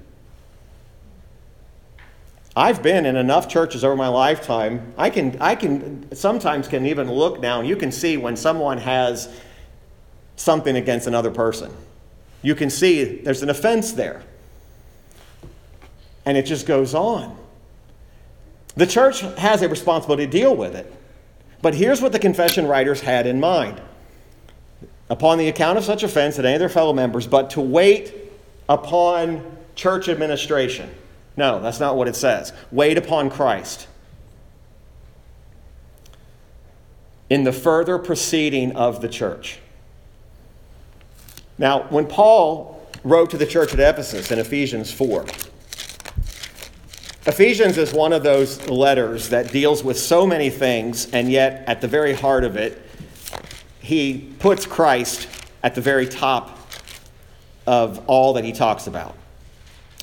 I've 2.56 2.82
been 2.82 3.04
in 3.04 3.14
enough 3.14 3.46
churches 3.46 3.84
over 3.84 3.94
my 3.94 4.08
lifetime. 4.08 4.94
I 4.96 5.10
can, 5.10 5.36
I 5.38 5.54
can 5.54 6.10
sometimes 6.16 6.66
can 6.66 6.86
even 6.86 7.12
look 7.12 7.40
now 7.40 7.60
you 7.60 7.76
can 7.76 7.92
see 7.92 8.16
when 8.16 8.36
someone 8.36 8.78
has 8.78 9.28
something 10.36 10.76
against 10.76 11.06
another 11.06 11.30
person. 11.30 11.70
You 12.40 12.54
can 12.54 12.70
see 12.70 13.20
there's 13.20 13.42
an 13.42 13.50
offense 13.50 13.92
there. 13.92 14.22
And 16.24 16.38
it 16.38 16.46
just 16.46 16.66
goes 16.66 16.94
on. 16.94 17.36
The 18.76 18.86
church 18.86 19.20
has 19.20 19.60
a 19.60 19.68
responsibility 19.68 20.24
to 20.24 20.32
deal 20.32 20.56
with 20.56 20.74
it. 20.74 20.90
But 21.60 21.74
here's 21.74 22.00
what 22.00 22.12
the 22.12 22.18
confession 22.18 22.66
writers 22.66 23.02
had 23.02 23.26
in 23.26 23.40
mind 23.40 23.78
upon 25.10 25.38
the 25.38 25.48
account 25.48 25.78
of 25.78 25.84
such 25.84 26.02
offense 26.02 26.38
at 26.38 26.44
any 26.44 26.54
of 26.54 26.60
their 26.60 26.68
fellow 26.68 26.92
members, 26.92 27.26
but 27.26 27.50
to 27.50 27.60
wait 27.60 28.14
upon 28.68 29.56
church 29.74 30.08
administration. 30.08 30.90
No, 31.36 31.60
that's 31.60 31.80
not 31.80 31.96
what 31.96 32.08
it 32.08 32.16
says. 32.16 32.52
Wait 32.70 32.98
upon 32.98 33.30
Christ. 33.30 33.86
In 37.30 37.44
the 37.44 37.52
further 37.52 37.98
proceeding 37.98 38.74
of 38.74 39.00
the 39.00 39.08
church. 39.08 39.60
Now, 41.58 41.84
when 41.90 42.06
Paul 42.06 42.86
wrote 43.04 43.30
to 43.30 43.38
the 43.38 43.46
church 43.46 43.72
at 43.72 43.80
Ephesus 43.80 44.30
in 44.30 44.38
Ephesians 44.38 44.92
4, 44.92 45.26
Ephesians 47.26 47.76
is 47.76 47.92
one 47.92 48.12
of 48.12 48.22
those 48.22 48.68
letters 48.68 49.28
that 49.28 49.52
deals 49.52 49.84
with 49.84 49.98
so 49.98 50.26
many 50.26 50.50
things, 50.50 51.10
and 51.12 51.30
yet 51.30 51.62
at 51.66 51.80
the 51.80 51.88
very 51.88 52.14
heart 52.14 52.42
of 52.42 52.56
it, 52.56 52.87
he 53.88 54.18
puts 54.38 54.66
Christ 54.66 55.26
at 55.62 55.74
the 55.74 55.80
very 55.80 56.06
top 56.06 56.58
of 57.66 58.06
all 58.06 58.34
that 58.34 58.44
he 58.44 58.52
talks 58.52 58.86
about. 58.86 59.14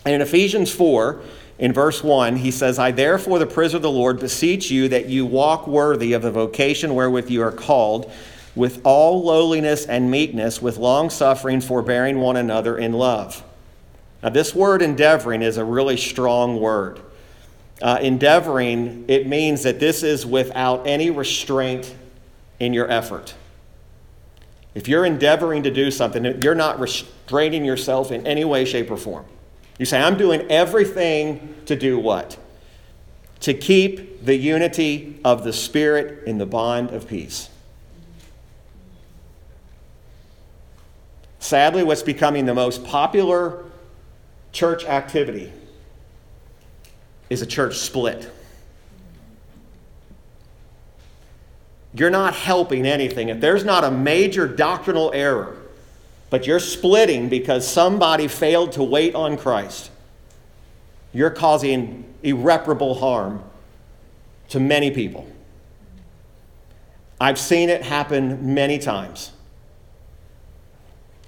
And 0.03 0.15
in 0.15 0.21
Ephesians 0.21 0.73
4, 0.73 1.21
in 1.59 1.71
verse 1.71 2.03
1, 2.03 2.37
he 2.37 2.49
says, 2.49 2.79
I 2.79 2.89
therefore, 2.89 3.37
the 3.37 3.45
prisoner 3.45 3.75
of 3.75 3.83
the 3.83 3.91
Lord, 3.91 4.19
beseech 4.19 4.71
you 4.71 4.89
that 4.89 5.05
you 5.05 5.27
walk 5.27 5.67
worthy 5.67 6.13
of 6.13 6.23
the 6.23 6.31
vocation 6.31 6.95
wherewith 6.95 7.29
you 7.29 7.43
are 7.43 7.51
called, 7.51 8.11
with 8.55 8.81
all 8.83 9.23
lowliness 9.23 9.85
and 9.85 10.09
meekness, 10.09 10.59
with 10.59 10.77
long 10.77 11.11
suffering, 11.11 11.61
forbearing 11.61 12.17
one 12.17 12.37
another 12.37 12.79
in 12.79 12.91
love. 12.91 13.43
Now, 14.23 14.29
this 14.29 14.55
word 14.55 14.81
endeavoring 14.81 15.43
is 15.43 15.57
a 15.57 15.63
really 15.63 15.97
strong 15.97 16.59
word. 16.59 17.01
Uh, 17.83 17.99
endeavoring, 18.01 19.05
it 19.07 19.27
means 19.27 19.61
that 19.61 19.79
this 19.79 20.01
is 20.01 20.25
without 20.25 20.87
any 20.87 21.11
restraint 21.11 21.93
in 22.59 22.73
your 22.73 22.89
effort. 22.89 23.35
If 24.75 24.89
you're 24.89 25.05
endeavoring 25.05 25.63
to 25.63 25.71
do 25.71 25.89
something, 25.89 26.41
you're 26.43 26.53
not 26.53 26.79
restraining 26.79 27.63
yourself 27.63 28.11
in 28.11 28.27
any 28.27 28.43
way, 28.43 28.65
shape, 28.65 28.91
or 28.91 28.97
form. 28.97 29.25
You 29.79 29.85
say, 29.85 29.99
I'm 29.99 30.17
doing 30.17 30.49
everything 30.51 31.55
to 31.65 31.75
do 31.77 31.97
what? 31.97 32.37
To 33.41 33.53
keep 33.53 34.25
the 34.25 34.35
unity 34.35 35.19
of 35.23 35.43
the 35.45 35.53
Spirit 35.53 36.27
in 36.27 36.37
the 36.37 36.45
bond 36.45 36.91
of 36.91 37.07
peace. 37.07 37.49
Sadly, 41.39 41.83
what's 41.83 42.03
becoming 42.03 42.45
the 42.45 42.53
most 42.53 42.83
popular 42.83 43.63
church 44.51 44.83
activity 44.85 45.53
is 47.29 47.41
a 47.41 47.45
church 47.45 47.77
split. 47.77 48.29
You're 51.97 52.09
not 52.09 52.35
helping 52.35 52.85
anything. 52.85 53.29
If 53.29 53.39
there's 53.39 53.63
not 53.63 53.83
a 53.83 53.91
major 53.91 54.47
doctrinal 54.47 55.11
error, 55.13 55.55
but 56.29 56.45
you're 56.45 56.59
splitting 56.59 57.29
because 57.29 57.67
somebody 57.67 58.27
failed 58.27 58.73
to 58.73 58.83
wait 58.83 59.15
on 59.15 59.37
Christ, 59.37 59.91
you're 61.13 61.29
causing 61.29 62.03
irreparable 62.23 62.95
harm 62.95 63.43
to 64.49 64.59
many 64.59 64.91
people. 64.91 65.25
I've 67.19 67.39
seen 67.39 67.69
it 67.69 67.83
happen 67.83 68.53
many 68.53 68.77
times. 68.77 69.31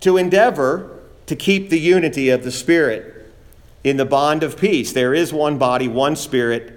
To 0.01 0.17
endeavor 0.17 0.99
to 1.27 1.36
keep 1.36 1.69
the 1.69 1.80
unity 1.80 2.30
of 2.30 2.43
the 2.43 2.51
Spirit 2.51 3.32
in 3.84 3.97
the 3.97 4.06
bond 4.06 4.43
of 4.43 4.58
peace, 4.58 4.91
there 4.91 5.13
is 5.13 5.32
one 5.32 5.58
body, 5.58 5.88
one 5.88 6.15
Spirit 6.15 6.76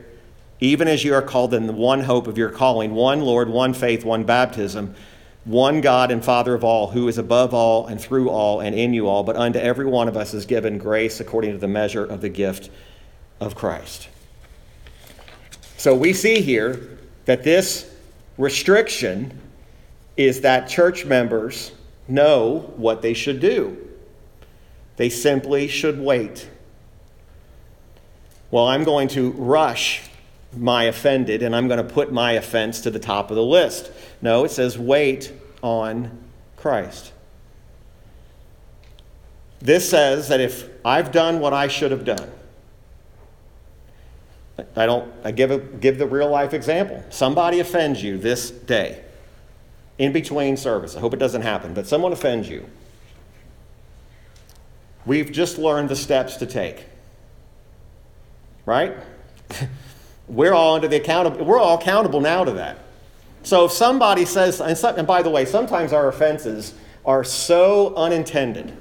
even 0.60 0.88
as 0.88 1.02
you 1.02 1.14
are 1.14 1.22
called 1.22 1.54
in 1.54 1.66
the 1.66 1.72
one 1.72 2.02
hope 2.02 2.26
of 2.26 2.36
your 2.36 2.50
calling, 2.50 2.94
one 2.94 3.22
Lord, 3.22 3.48
one 3.48 3.72
faith, 3.72 4.04
one 4.04 4.24
baptism, 4.24 4.94
one 5.44 5.80
God 5.80 6.10
and 6.10 6.22
Father 6.22 6.54
of 6.54 6.62
all, 6.62 6.88
who 6.88 7.08
is 7.08 7.16
above 7.16 7.54
all 7.54 7.86
and 7.86 7.98
through 8.00 8.28
all 8.28 8.60
and 8.60 8.74
in 8.74 8.92
you 8.92 9.08
all, 9.08 9.22
but 9.22 9.36
unto 9.36 9.58
every 9.58 9.86
one 9.86 10.06
of 10.06 10.16
us 10.16 10.34
is 10.34 10.44
given 10.44 10.76
grace 10.76 11.18
according 11.18 11.52
to 11.52 11.58
the 11.58 11.68
measure 11.68 12.04
of 12.04 12.20
the 12.20 12.28
gift 12.28 12.70
of 13.40 13.54
Christ. 13.54 14.08
So 15.78 15.96
we 15.96 16.12
see 16.12 16.42
here 16.42 16.98
that 17.24 17.42
this 17.42 17.90
restriction 18.36 19.38
is 20.18 20.42
that 20.42 20.68
church 20.68 21.06
members 21.06 21.72
know 22.06 22.72
what 22.76 23.00
they 23.00 23.14
should 23.14 23.40
do. 23.40 23.78
They 24.96 25.08
simply 25.08 25.68
should 25.68 25.98
wait. 25.98 26.46
Well, 28.50 28.66
I'm 28.66 28.84
going 28.84 29.08
to 29.08 29.30
rush 29.30 30.02
my 30.56 30.84
offended 30.84 31.42
and 31.42 31.54
I'm 31.54 31.68
going 31.68 31.84
to 31.84 31.92
put 31.92 32.12
my 32.12 32.32
offense 32.32 32.80
to 32.82 32.90
the 32.90 32.98
top 32.98 33.30
of 33.30 33.36
the 33.36 33.44
list. 33.44 33.90
No, 34.20 34.44
it 34.44 34.50
says 34.50 34.78
wait 34.78 35.32
on 35.62 36.18
Christ. 36.56 37.12
This 39.60 39.88
says 39.88 40.28
that 40.28 40.40
if 40.40 40.68
I've 40.84 41.12
done 41.12 41.40
what 41.40 41.52
I 41.52 41.68
should 41.68 41.90
have 41.90 42.04
done, 42.04 42.30
I 44.76 44.86
don't 44.86 45.12
I 45.24 45.30
give 45.30 45.50
a, 45.50 45.58
give 45.58 45.98
the 45.98 46.06
real 46.06 46.28
life 46.28 46.52
example. 46.54 47.04
Somebody 47.10 47.60
offends 47.60 48.02
you 48.02 48.18
this 48.18 48.50
day 48.50 49.02
in 49.98 50.12
between 50.12 50.56
service. 50.56 50.96
I 50.96 51.00
hope 51.00 51.14
it 51.14 51.18
doesn't 51.18 51.42
happen, 51.42 51.74
but 51.74 51.86
someone 51.86 52.12
offends 52.12 52.48
you. 52.48 52.68
We've 55.06 55.30
just 55.30 55.58
learned 55.58 55.88
the 55.88 55.96
steps 55.96 56.36
to 56.36 56.46
take. 56.46 56.86
Right? 58.66 58.96
we're 60.30 60.52
all 60.52 60.76
under 60.76 60.88
the 60.88 60.96
accountable, 60.96 61.44
we're 61.44 61.58
all 61.58 61.78
accountable 61.78 62.20
now 62.20 62.44
to 62.44 62.52
that. 62.52 62.78
So 63.42 63.64
if 63.64 63.72
somebody 63.72 64.24
says, 64.24 64.60
and, 64.60 64.78
and 64.98 65.06
by 65.06 65.22
the 65.22 65.30
way, 65.30 65.44
sometimes 65.44 65.92
our 65.92 66.08
offenses 66.08 66.74
are 67.04 67.24
so 67.24 67.94
unintended. 67.96 68.76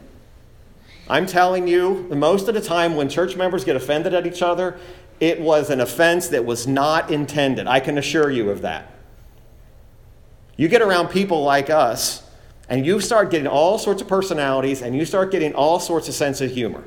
I'm 1.10 1.26
telling 1.26 1.68
you, 1.68 2.08
most 2.14 2.48
of 2.48 2.54
the 2.54 2.62
time 2.62 2.96
when 2.96 3.10
church 3.10 3.36
members 3.36 3.64
get 3.64 3.76
offended 3.76 4.14
at 4.14 4.28
each 4.28 4.42
other, 4.44 4.78
it 5.20 5.42
was 5.42 5.70
an 5.70 5.82
offense 5.82 6.28
that 6.28 6.46
was 6.46 6.68
not 6.68 7.10
intended. 7.12 7.68
I 7.68 7.80
can 7.80 7.98
assure 7.98 8.30
you 8.30 8.52
of 8.52 8.62
that. 8.62 8.94
You 10.56 10.68
get 10.68 10.82
around 10.82 11.08
people 11.08 11.44
like 11.44 11.70
us, 11.70 12.24
and 12.68 12.86
you 12.86 13.00
start 13.00 13.32
getting 13.32 13.48
all 13.48 13.80
sorts 13.80 14.02
of 14.02 14.08
personalities, 14.08 14.82
and 14.82 14.96
you 14.96 15.06
start 15.06 15.32
getting 15.32 15.56
all 15.56 15.80
sorts 15.80 16.08
of 16.08 16.14
sense 16.14 16.42
of 16.42 16.52
humor. 16.52 16.84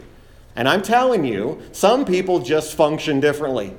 And 0.55 0.69
I'm 0.69 0.83
telling 0.83 1.25
you, 1.25 1.61
some 1.73 2.05
people 2.05 2.39
just 2.39 2.77
function 2.77 3.19
differently. 3.19 3.75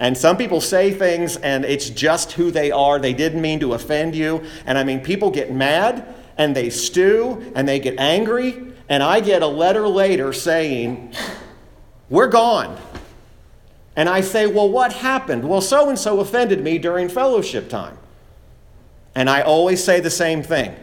And 0.00 0.16
some 0.16 0.36
people 0.36 0.60
say 0.60 0.92
things 0.92 1.36
and 1.36 1.64
it's 1.64 1.90
just 1.90 2.32
who 2.32 2.50
they 2.50 2.70
are. 2.70 2.98
They 2.98 3.12
didn't 3.12 3.40
mean 3.40 3.60
to 3.60 3.72
offend 3.72 4.14
you. 4.14 4.44
And 4.64 4.78
I 4.78 4.84
mean, 4.84 5.00
people 5.00 5.30
get 5.30 5.52
mad 5.52 6.14
and 6.36 6.54
they 6.54 6.70
stew 6.70 7.52
and 7.54 7.68
they 7.68 7.80
get 7.80 7.98
angry. 7.98 8.72
And 8.88 9.02
I 9.02 9.20
get 9.20 9.42
a 9.42 9.46
letter 9.46 9.88
later 9.88 10.32
saying, 10.32 11.14
We're 12.08 12.28
gone. 12.28 12.78
And 13.96 14.08
I 14.08 14.20
say, 14.20 14.46
Well, 14.46 14.70
what 14.70 14.92
happened? 14.92 15.48
Well, 15.48 15.60
so 15.60 15.88
and 15.88 15.98
so 15.98 16.20
offended 16.20 16.62
me 16.62 16.78
during 16.78 17.08
fellowship 17.08 17.68
time. 17.68 17.98
And 19.16 19.28
I 19.28 19.42
always 19.42 19.82
say 19.82 19.98
the 19.98 20.10
same 20.10 20.44
thing 20.44 20.76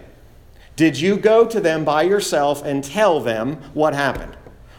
Did 0.75 0.99
you 0.99 1.15
go 1.15 1.47
to 1.47 1.61
them 1.61 1.85
by 1.85 2.03
yourself 2.03 2.65
and 2.65 2.83
tell 2.83 3.21
them 3.21 3.55
what 3.73 3.95
happened? 3.95 4.35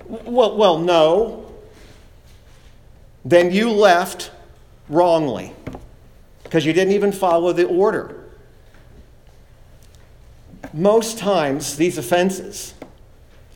Well, 0.07 0.59
well 0.59 0.79
no 0.79 1.46
then 3.27 3.51
you 3.51 3.71
left 3.73 4.31
wrongly 4.89 5.53
because 6.45 6.65
you 6.65 6.73
didn't 6.73 6.95
even 6.95 7.11
follow 7.11 7.53
the 7.53 7.67
order. 7.67 8.25
Most 10.73 11.19
times, 11.19 11.77
these 11.77 11.99
offenses 11.99 12.75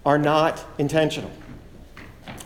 are 0.05 0.19
not 0.19 0.65
intentional. 0.77 1.31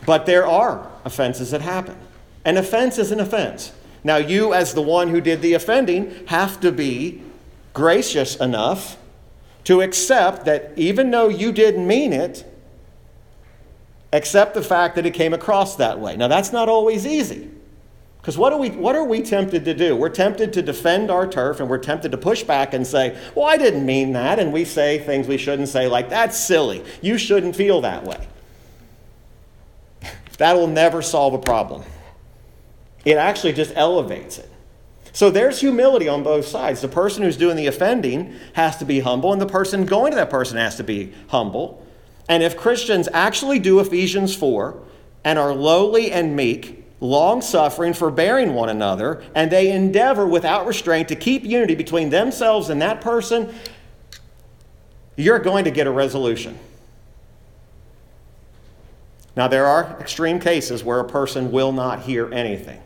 But 0.05 0.27
there 0.27 0.45
are 0.45 0.87
offenses 1.03 1.49
that 1.49 1.61
happen. 1.61 1.97
An 2.45 2.57
offense 2.57 2.99
is 2.99 3.11
an 3.11 3.19
offense. 3.19 3.71
Now, 4.03 4.17
you, 4.17 4.53
as 4.53 4.75
the 4.75 4.83
one 4.83 5.09
who 5.09 5.19
did 5.19 5.41
the 5.41 5.53
offending, 5.55 6.13
have 6.27 6.59
to 6.59 6.71
be 6.71 7.23
gracious 7.73 8.35
enough 8.35 8.97
to 9.63 9.81
accept 9.81 10.45
that 10.45 10.73
even 10.75 11.09
though 11.09 11.27
you 11.27 11.51
didn't 11.51 11.87
mean 11.87 12.13
it, 12.13 12.45
accept 14.13 14.53
the 14.53 14.61
fact 14.61 14.95
that 14.95 15.05
it 15.05 15.13
came 15.13 15.33
across 15.33 15.75
that 15.77 15.99
way. 15.99 16.15
Now, 16.15 16.27
that's 16.27 16.51
not 16.51 16.69
always 16.69 17.05
easy. 17.05 17.49
Because 18.25 18.39
what, 18.39 18.51
are 18.53 18.57
we, 18.57 18.71
what 18.71 18.95
are 18.95 19.03
we 19.03 19.21
tempted 19.21 19.65
to 19.65 19.75
do? 19.75 19.95
We're 19.95 20.09
tempted 20.09 20.51
to 20.53 20.63
defend 20.63 21.11
our 21.11 21.27
turf 21.27 21.59
and 21.59 21.69
we're 21.69 21.77
tempted 21.77 22.11
to 22.11 22.17
push 22.17 22.41
back 22.41 22.73
and 22.73 22.85
say, 22.85 23.15
Well, 23.35 23.45
I 23.45 23.55
didn't 23.55 23.85
mean 23.85 24.13
that. 24.13 24.39
And 24.39 24.51
we 24.51 24.65
say 24.65 24.97
things 24.97 25.27
we 25.27 25.37
shouldn't 25.37 25.69
say, 25.69 25.87
like, 25.87 26.09
That's 26.09 26.35
silly. 26.35 26.83
You 27.03 27.19
shouldn't 27.19 27.55
feel 27.55 27.81
that 27.81 28.03
way. 28.03 28.27
That'll 30.39 30.65
never 30.65 31.03
solve 31.03 31.35
a 31.35 31.37
problem. 31.37 31.83
It 33.05 33.17
actually 33.17 33.53
just 33.53 33.73
elevates 33.75 34.39
it. 34.39 34.49
So 35.13 35.29
there's 35.29 35.61
humility 35.61 36.09
on 36.09 36.23
both 36.23 36.47
sides. 36.47 36.81
The 36.81 36.87
person 36.87 37.21
who's 37.21 37.37
doing 37.37 37.55
the 37.55 37.67
offending 37.67 38.33
has 38.53 38.75
to 38.77 38.85
be 38.85 39.01
humble, 39.01 39.31
and 39.31 39.41
the 39.41 39.45
person 39.45 39.85
going 39.85 40.11
to 40.11 40.15
that 40.15 40.31
person 40.31 40.57
has 40.57 40.75
to 40.77 40.83
be 40.83 41.13
humble. 41.27 41.84
And 42.27 42.41
if 42.41 42.57
Christians 42.57 43.07
actually 43.13 43.59
do 43.59 43.79
Ephesians 43.79 44.35
4 44.35 44.77
and 45.23 45.37
are 45.37 45.53
lowly 45.53 46.11
and 46.11 46.35
meek, 46.35 46.85
long 46.99 47.41
suffering, 47.41 47.93
forbearing 47.93 48.53
one 48.53 48.69
another, 48.69 49.23
and 49.35 49.51
they 49.51 49.71
endeavor 49.71 50.25
without 50.25 50.65
restraint 50.65 51.07
to 51.09 51.15
keep 51.15 51.43
unity 51.43 51.75
between 51.75 52.09
themselves 52.09 52.69
and 52.69 52.81
that 52.81 53.01
person, 53.01 53.53
you're 55.15 55.39
going 55.39 55.65
to 55.65 55.71
get 55.71 55.87
a 55.87 55.91
resolution. 55.91 56.57
Now, 59.35 59.47
there 59.47 59.65
are 59.65 59.97
extreme 59.99 60.39
cases 60.39 60.83
where 60.83 60.99
a 60.99 61.07
person 61.07 61.51
will 61.51 61.73
not 61.73 62.01
hear 62.01 62.33
anything 62.33 62.81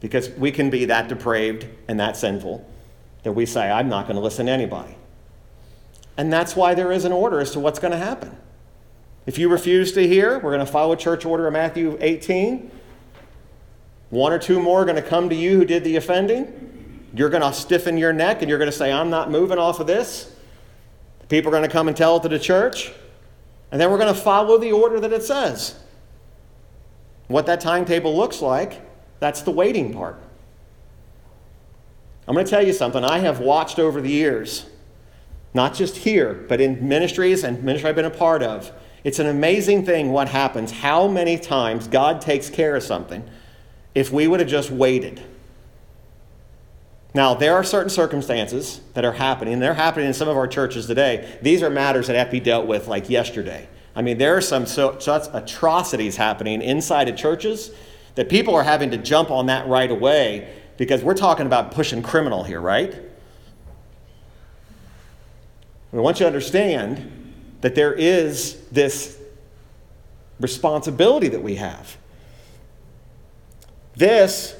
because 0.00 0.28
we 0.30 0.52
can 0.52 0.68
be 0.68 0.84
that 0.86 1.08
depraved 1.08 1.66
and 1.88 1.98
that 1.98 2.16
sinful 2.16 2.68
that 3.22 3.32
we 3.32 3.46
say, 3.46 3.70
I'm 3.70 3.88
not 3.88 4.06
going 4.06 4.16
to 4.16 4.22
listen 4.22 4.46
to 4.46 4.52
anybody. 4.52 4.94
And 6.16 6.32
that's 6.32 6.56
why 6.56 6.74
there 6.74 6.92
is 6.92 7.04
an 7.04 7.12
order 7.12 7.40
as 7.40 7.50
to 7.52 7.60
what's 7.60 7.78
going 7.78 7.92
to 7.92 7.98
happen. 7.98 8.36
If 9.26 9.38
you 9.38 9.48
refuse 9.48 9.92
to 9.92 10.06
hear, 10.06 10.38
we're 10.38 10.52
going 10.52 10.64
to 10.64 10.70
follow 10.70 10.94
church 10.94 11.24
order 11.24 11.46
of 11.46 11.52
Matthew 11.52 11.98
18. 12.00 12.70
One 14.10 14.32
or 14.32 14.38
two 14.38 14.60
more 14.60 14.82
are 14.82 14.84
going 14.84 14.96
to 14.96 15.02
come 15.02 15.28
to 15.28 15.34
you 15.34 15.56
who 15.56 15.64
did 15.64 15.84
the 15.84 15.96
offending. 15.96 17.08
You're 17.12 17.28
going 17.28 17.42
to 17.42 17.52
stiffen 17.52 17.98
your 17.98 18.12
neck 18.12 18.40
and 18.40 18.48
you're 18.48 18.58
going 18.58 18.70
to 18.70 18.76
say, 18.76 18.92
I'm 18.92 19.10
not 19.10 19.30
moving 19.30 19.58
off 19.58 19.80
of 19.80 19.86
this. 19.86 20.32
People 21.28 21.48
are 21.48 21.56
going 21.56 21.68
to 21.68 21.72
come 21.72 21.88
and 21.88 21.96
tell 21.96 22.16
it 22.18 22.22
to 22.22 22.28
the 22.28 22.38
church. 22.38 22.92
And 23.72 23.80
then 23.80 23.90
we're 23.90 23.98
going 23.98 24.14
to 24.14 24.20
follow 24.20 24.58
the 24.58 24.70
order 24.72 25.00
that 25.00 25.12
it 25.12 25.24
says. 25.24 25.74
What 27.26 27.46
that 27.46 27.60
timetable 27.60 28.16
looks 28.16 28.40
like, 28.40 28.80
that's 29.18 29.42
the 29.42 29.50
waiting 29.50 29.92
part. 29.92 30.22
I'm 32.28 32.34
going 32.34 32.46
to 32.46 32.50
tell 32.50 32.64
you 32.64 32.72
something. 32.72 33.04
I 33.04 33.18
have 33.18 33.40
watched 33.40 33.80
over 33.80 34.00
the 34.00 34.10
years 34.10 34.66
not 35.56 35.74
just 35.74 35.96
here, 35.96 36.34
but 36.48 36.60
in 36.60 36.86
ministries 36.86 37.42
and 37.42 37.64
ministry 37.64 37.88
I've 37.88 37.96
been 37.96 38.04
a 38.04 38.10
part 38.10 38.42
of. 38.42 38.70
It's 39.02 39.18
an 39.18 39.26
amazing 39.26 39.84
thing 39.84 40.12
what 40.12 40.28
happens, 40.28 40.70
how 40.70 41.08
many 41.08 41.38
times 41.38 41.88
God 41.88 42.20
takes 42.20 42.50
care 42.50 42.76
of 42.76 42.82
something 42.82 43.28
if 43.94 44.12
we 44.12 44.28
would 44.28 44.40
have 44.40 44.48
just 44.48 44.70
waited. 44.70 45.22
Now, 47.14 47.32
there 47.32 47.54
are 47.54 47.64
certain 47.64 47.88
circumstances 47.88 48.82
that 48.92 49.06
are 49.06 49.12
happening, 49.12 49.54
and 49.54 49.62
they're 49.62 49.72
happening 49.72 50.06
in 50.06 50.12
some 50.12 50.28
of 50.28 50.36
our 50.36 50.46
churches 50.46 50.86
today. 50.86 51.38
These 51.40 51.62
are 51.62 51.70
matters 51.70 52.08
that 52.08 52.16
have 52.16 52.28
to 52.28 52.32
be 52.32 52.40
dealt 52.40 52.66
with 52.66 52.88
like 52.88 53.08
yesterday. 53.08 53.66
I 53.94 54.02
mean, 54.02 54.18
there 54.18 54.36
are 54.36 54.42
some 54.42 54.66
so, 54.66 54.98
such 54.98 55.28
atrocities 55.32 56.16
happening 56.16 56.60
inside 56.60 57.08
of 57.08 57.16
churches 57.16 57.70
that 58.16 58.28
people 58.28 58.54
are 58.54 58.64
having 58.64 58.90
to 58.90 58.98
jump 58.98 59.30
on 59.30 59.46
that 59.46 59.66
right 59.66 59.90
away 59.90 60.52
because 60.76 61.02
we're 61.02 61.14
talking 61.14 61.46
about 61.46 61.72
pushing 61.72 62.02
criminal 62.02 62.44
here, 62.44 62.60
right? 62.60 63.05
I 65.96 66.00
want 66.00 66.20
you 66.20 66.24
to 66.24 66.26
understand 66.26 67.32
that 67.62 67.74
there 67.74 67.92
is 67.92 68.60
this 68.70 69.18
responsibility 70.38 71.28
that 71.28 71.42
we 71.42 71.54
have. 71.54 71.96
This 73.94 74.54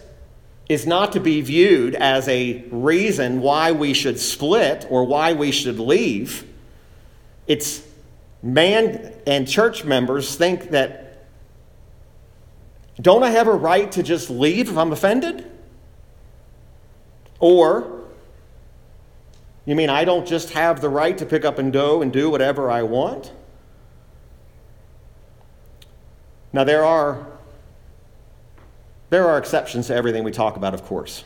is 0.69 0.87
not 0.87 1.13
to 1.13 1.21
be 1.21 1.43
viewed 1.43 1.95
as 1.95 2.27
a 2.29 2.65
reason 2.71 3.41
why 3.41 3.73
we 3.73 3.93
should 3.93 4.19
split 4.19 4.87
or 4.89 5.05
why 5.05 5.35
we 5.35 5.53
should 5.53 5.79
leave. 5.79 6.51
It's 7.47 7.87
man 8.43 9.13
and 9.27 9.47
church 9.47 9.85
members 9.85 10.37
think 10.37 10.71
that 10.71 11.27
don't 13.01 13.23
I 13.23 13.31
have 13.31 13.47
a 13.47 13.53
right 13.53 13.93
to 13.93 14.03
just 14.03 14.31
leave 14.31 14.71
if 14.71 14.77
I'm 14.79 14.91
offended? 14.91 15.51
Or 17.39 17.96
you 19.67 19.75
mean 19.75 19.91
I 19.91 20.05
don't 20.05 20.27
just 20.27 20.51
have 20.51 20.81
the 20.81 20.89
right 20.89 21.19
to 21.19 21.27
pick 21.27 21.45
up 21.45 21.59
and 21.59 21.73
go 21.73 22.01
and 22.01 22.13
do 22.13 22.31
whatever 22.31 22.71
I 22.71 22.83
want? 22.83 23.33
Now 26.53 26.65
there 26.65 26.85
are 26.85 27.27
there 29.11 29.29
are 29.29 29.39
exceptions 29.39 29.89
to 29.89 29.95
everything 29.95 30.25
we 30.25 30.33
talk 30.33 30.57
about, 30.57 30.75
of 30.75 30.85
course. 30.85 31.25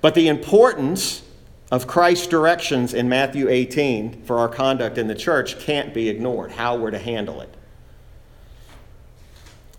But 0.00 0.14
the 0.14 0.28
importance 0.28 1.22
of 1.70 1.86
Christ's 1.86 2.26
directions 2.26 2.94
in 2.94 3.08
Matthew 3.08 3.48
18 3.48 4.22
for 4.22 4.38
our 4.38 4.48
conduct 4.48 4.98
in 4.98 5.08
the 5.08 5.14
church 5.14 5.58
can't 5.58 5.92
be 5.92 6.08
ignored, 6.08 6.52
how 6.52 6.76
we're 6.76 6.92
to 6.92 6.98
handle 6.98 7.40
it. 7.40 7.55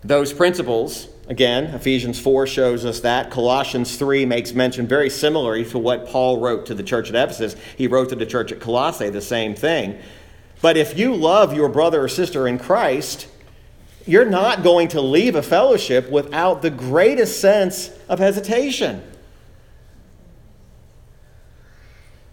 Those 0.08 0.32
principles 0.32 1.08
Again, 1.28 1.64
Ephesians 1.74 2.18
4 2.18 2.46
shows 2.46 2.86
us 2.86 3.00
that. 3.00 3.30
Colossians 3.30 3.96
3 3.96 4.24
makes 4.24 4.54
mention 4.54 4.86
very 4.86 5.10
similarly 5.10 5.62
to 5.66 5.78
what 5.78 6.08
Paul 6.08 6.40
wrote 6.40 6.64
to 6.66 6.74
the 6.74 6.82
church 6.82 7.10
at 7.10 7.14
Ephesus. 7.14 7.54
He 7.76 7.86
wrote 7.86 8.08
to 8.08 8.14
the 8.14 8.24
church 8.24 8.50
at 8.50 8.60
Colossae 8.60 9.10
the 9.10 9.20
same 9.20 9.54
thing. 9.54 9.98
But 10.62 10.78
if 10.78 10.98
you 10.98 11.14
love 11.14 11.52
your 11.52 11.68
brother 11.68 12.02
or 12.02 12.08
sister 12.08 12.48
in 12.48 12.58
Christ, 12.58 13.28
you're 14.06 14.24
not 14.24 14.62
going 14.62 14.88
to 14.88 15.02
leave 15.02 15.34
a 15.34 15.42
fellowship 15.42 16.10
without 16.10 16.62
the 16.62 16.70
greatest 16.70 17.42
sense 17.42 17.90
of 18.08 18.18
hesitation. 18.18 19.02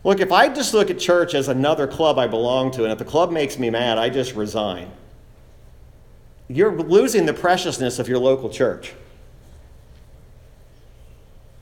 Look, 0.05 0.21
if 0.21 0.31
I 0.31 0.47
just 0.47 0.73
look 0.73 0.89
at 0.89 0.99
church 0.99 1.33
as 1.33 1.49
another 1.49 1.85
club 1.85 2.17
I 2.17 2.27
belong 2.27 2.71
to, 2.71 2.83
and 2.83 2.93
if 2.93 2.97
the 2.97 3.03
club 3.03 3.29
makes 3.29 3.59
me 3.59 3.69
mad, 3.69 3.97
I 3.97 4.07
just 4.07 4.35
resign 4.35 4.89
you're 6.47 6.75
losing 6.75 7.25
the 7.25 7.33
preciousness 7.33 7.99
of 7.99 8.07
your 8.07 8.19
local 8.19 8.49
church. 8.49 8.93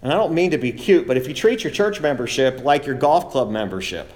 And 0.01 0.11
I 0.11 0.15
don't 0.15 0.33
mean 0.33 0.51
to 0.51 0.57
be 0.57 0.73
cute, 0.73 1.07
but 1.07 1.15
if 1.15 1.27
you 1.27 1.33
treat 1.33 1.63
your 1.63 1.71
church 1.71 2.01
membership 2.01 2.63
like 2.63 2.85
your 2.85 2.95
golf 2.95 3.31
club 3.31 3.49
membership, 3.49 4.11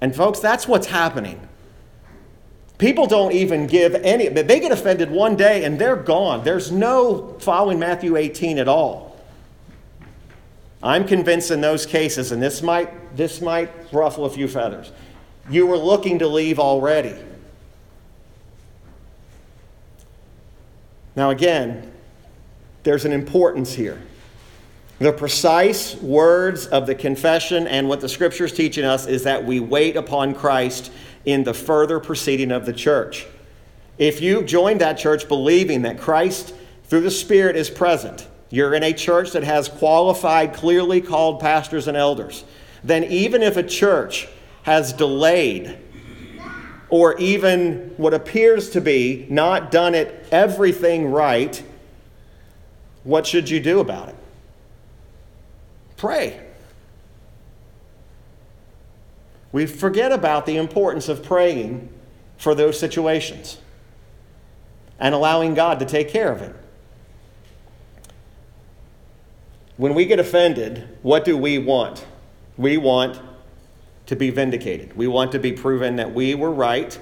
and 0.00 0.14
folks, 0.14 0.38
that's 0.38 0.68
what's 0.68 0.86
happening. 0.86 1.48
People 2.78 3.06
don't 3.06 3.32
even 3.32 3.66
give 3.66 3.94
any, 3.94 4.28
they 4.28 4.60
get 4.60 4.70
offended 4.70 5.10
one 5.10 5.36
day 5.36 5.64
and 5.64 5.78
they're 5.78 5.96
gone. 5.96 6.44
There's 6.44 6.70
no 6.70 7.36
following 7.40 7.78
Matthew 7.78 8.16
18 8.16 8.58
at 8.58 8.68
all. 8.68 9.16
I'm 10.82 11.06
convinced 11.06 11.50
in 11.50 11.60
those 11.60 11.86
cases, 11.86 12.30
and 12.30 12.42
this 12.42 12.62
might, 12.62 13.16
this 13.16 13.40
might 13.40 13.70
ruffle 13.92 14.26
a 14.26 14.30
few 14.30 14.46
feathers, 14.46 14.92
you 15.48 15.66
were 15.66 15.78
looking 15.78 16.18
to 16.18 16.28
leave 16.28 16.58
already. 16.58 17.16
Now, 21.16 21.30
again, 21.30 21.92
there's 22.82 23.04
an 23.04 23.12
importance 23.12 23.72
here. 23.72 24.00
The 24.98 25.12
precise 25.12 25.96
words 25.96 26.66
of 26.66 26.86
the 26.86 26.94
confession 26.94 27.66
and 27.66 27.88
what 27.88 28.00
the 28.00 28.08
scripture 28.08 28.44
is 28.44 28.52
teaching 28.52 28.84
us 28.84 29.06
is 29.06 29.24
that 29.24 29.44
we 29.44 29.60
wait 29.60 29.96
upon 29.96 30.34
Christ 30.34 30.92
in 31.24 31.44
the 31.44 31.54
further 31.54 31.98
proceeding 31.98 32.52
of 32.52 32.66
the 32.66 32.72
church. 32.72 33.26
If 33.98 34.20
you've 34.20 34.46
joined 34.46 34.80
that 34.80 34.98
church 34.98 35.28
believing 35.28 35.82
that 35.82 35.98
Christ 35.98 36.54
through 36.84 37.02
the 37.02 37.10
Spirit 37.10 37.56
is 37.56 37.70
present, 37.70 38.28
you're 38.50 38.74
in 38.74 38.82
a 38.82 38.92
church 38.92 39.32
that 39.32 39.42
has 39.42 39.68
qualified, 39.68 40.54
clearly 40.54 41.00
called 41.00 41.40
pastors 41.40 41.88
and 41.88 41.96
elders, 41.96 42.44
then 42.84 43.04
even 43.04 43.42
if 43.42 43.56
a 43.56 43.62
church 43.62 44.28
has 44.62 44.92
delayed 44.92 45.78
or 46.94 47.18
even 47.18 47.92
what 47.96 48.14
appears 48.14 48.70
to 48.70 48.80
be 48.80 49.26
not 49.28 49.72
done 49.72 49.96
it 49.96 50.28
everything 50.30 51.10
right, 51.10 51.60
what 53.02 53.26
should 53.26 53.50
you 53.50 53.58
do 53.58 53.80
about 53.80 54.10
it? 54.10 54.14
Pray. 55.96 56.40
We 59.50 59.66
forget 59.66 60.12
about 60.12 60.46
the 60.46 60.56
importance 60.56 61.08
of 61.08 61.24
praying 61.24 61.88
for 62.38 62.54
those 62.54 62.78
situations 62.78 63.58
and 65.00 65.16
allowing 65.16 65.54
God 65.54 65.80
to 65.80 65.86
take 65.86 66.10
care 66.10 66.30
of 66.30 66.42
it. 66.42 66.54
When 69.78 69.94
we 69.94 70.04
get 70.04 70.20
offended, 70.20 70.96
what 71.02 71.24
do 71.24 71.36
we 71.36 71.58
want? 71.58 72.06
We 72.56 72.76
want 72.76 73.20
to 74.06 74.16
be 74.16 74.30
vindicated. 74.30 74.96
We 74.96 75.06
want 75.06 75.32
to 75.32 75.38
be 75.38 75.52
proven 75.52 75.96
that 75.96 76.12
we 76.12 76.34
were 76.34 76.50
right. 76.50 76.98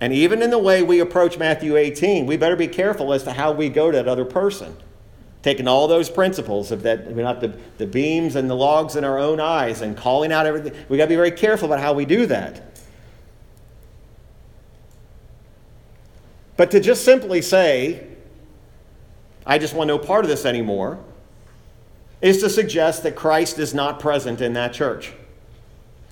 And 0.00 0.12
even 0.12 0.42
in 0.42 0.50
the 0.50 0.58
way 0.58 0.82
we 0.82 1.00
approach 1.00 1.38
Matthew 1.38 1.76
18, 1.76 2.26
we 2.26 2.36
better 2.36 2.56
be 2.56 2.68
careful 2.68 3.12
as 3.12 3.22
to 3.24 3.32
how 3.32 3.52
we 3.52 3.68
go 3.68 3.90
to 3.90 3.96
that 3.96 4.08
other 4.08 4.24
person. 4.24 4.76
Taking 5.42 5.68
all 5.68 5.86
those 5.86 6.10
principles 6.10 6.72
of 6.72 6.82
that, 6.82 7.06
we're 7.12 7.22
not 7.22 7.40
the, 7.40 7.56
the 7.78 7.86
beams 7.86 8.34
and 8.34 8.50
the 8.50 8.56
logs 8.56 8.96
in 8.96 9.04
our 9.04 9.18
own 9.18 9.38
eyes 9.38 9.80
and 9.80 9.96
calling 9.96 10.32
out 10.32 10.44
everything. 10.44 10.74
We 10.88 10.96
got 10.96 11.04
to 11.04 11.08
be 11.08 11.16
very 11.16 11.30
careful 11.30 11.66
about 11.66 11.80
how 11.80 11.92
we 11.92 12.04
do 12.04 12.26
that. 12.26 12.76
But 16.56 16.70
to 16.72 16.80
just 16.80 17.04
simply 17.04 17.42
say, 17.42 18.06
I 19.46 19.58
just 19.58 19.74
want 19.74 19.88
no 19.88 19.98
part 19.98 20.24
of 20.24 20.28
this 20.28 20.44
anymore, 20.44 20.98
is 22.20 22.38
to 22.38 22.50
suggest 22.50 23.02
that 23.04 23.14
Christ 23.14 23.58
is 23.58 23.72
not 23.72 24.00
present 24.00 24.40
in 24.40 24.54
that 24.54 24.72
church. 24.72 25.12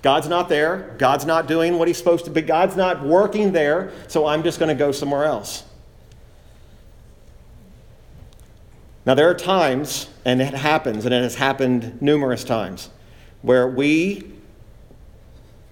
God's 0.05 0.27
not 0.27 0.49
there. 0.49 0.93
God's 0.99 1.25
not 1.25 1.47
doing 1.47 1.79
what 1.79 1.87
he's 1.87 1.97
supposed 1.97 2.25
to 2.25 2.31
be. 2.31 2.43
God's 2.43 2.75
not 2.75 3.03
working 3.03 3.53
there, 3.53 3.91
so 4.07 4.27
I'm 4.27 4.43
just 4.43 4.59
going 4.59 4.69
to 4.69 4.75
go 4.75 4.91
somewhere 4.91 5.25
else. 5.25 5.63
Now, 9.07 9.15
there 9.15 9.27
are 9.27 9.33
times, 9.33 10.07
and 10.23 10.43
it 10.43 10.53
happens, 10.53 11.05
and 11.05 11.13
it 11.13 11.23
has 11.23 11.33
happened 11.33 12.03
numerous 12.03 12.43
times, 12.43 12.91
where 13.41 13.67
we 13.67 14.31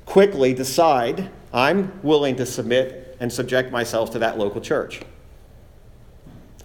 quickly 0.08 0.56
decide 0.56 1.30
I'm 1.54 2.02
willing 2.02 2.36
to 2.38 2.46
submit 2.48 3.16
and 3.20 3.32
subject 3.32 3.72
myself 3.72 4.10
to 4.14 4.20
that 4.20 4.40
local 4.40 4.62
church. 4.62 5.02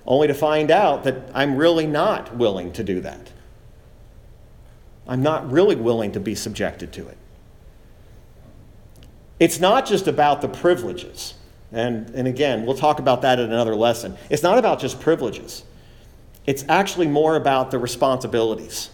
Only 0.06 0.26
to 0.28 0.34
find 0.34 0.70
out 0.70 1.04
that 1.04 1.16
I'm 1.34 1.54
really 1.54 1.86
not 1.86 2.34
willing 2.34 2.72
to 2.72 2.82
do 2.82 3.00
that. 3.00 3.30
I'm 5.06 5.22
not 5.22 5.52
really 5.52 5.76
willing 5.76 6.12
to 6.12 6.20
be 6.20 6.34
subjected 6.34 6.94
to 6.94 7.06
it. 7.08 7.18
It's 9.38 9.60
not 9.60 9.86
just 9.86 10.06
about 10.08 10.40
the 10.40 10.48
privileges. 10.48 11.34
And, 11.70 12.10
and 12.10 12.26
again, 12.26 12.64
we'll 12.64 12.76
talk 12.76 12.98
about 12.98 13.22
that 13.22 13.38
in 13.38 13.46
another 13.46 13.74
lesson. 13.74 14.16
It's 14.30 14.42
not 14.42 14.58
about 14.58 14.80
just 14.80 15.00
privileges, 15.00 15.64
it's 16.46 16.64
actually 16.68 17.08
more 17.08 17.36
about 17.36 17.70
the 17.70 17.78
responsibilities. 17.78 18.90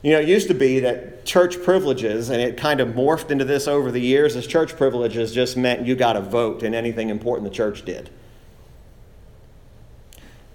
You 0.00 0.12
know, 0.12 0.20
it 0.20 0.28
used 0.28 0.46
to 0.46 0.54
be 0.54 0.78
that 0.78 1.26
church 1.26 1.60
privileges, 1.60 2.30
and 2.30 2.40
it 2.40 2.56
kind 2.56 2.78
of 2.78 2.90
morphed 2.90 3.32
into 3.32 3.44
this 3.44 3.66
over 3.66 3.90
the 3.90 4.00
years, 4.00 4.36
as 4.36 4.46
church 4.46 4.76
privileges 4.76 5.34
just 5.34 5.56
meant 5.56 5.84
you 5.84 5.96
got 5.96 6.14
a 6.14 6.20
vote 6.20 6.62
in 6.62 6.72
anything 6.72 7.10
important 7.10 7.50
the 7.50 7.54
church 7.54 7.84
did. 7.84 8.08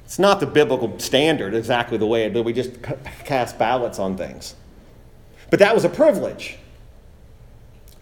It's 0.06 0.18
not 0.18 0.40
the 0.40 0.46
biblical 0.46 0.98
standard 0.98 1.54
exactly 1.54 1.98
the 1.98 2.06
way 2.06 2.30
did. 2.30 2.46
We 2.46 2.54
just 2.54 2.82
cast 3.26 3.60
ballots 3.60 4.00
on 4.00 4.16
things. 4.16 4.56
But 5.50 5.60
that 5.60 5.76
was 5.76 5.84
a 5.84 5.90
privilege. 5.90 6.58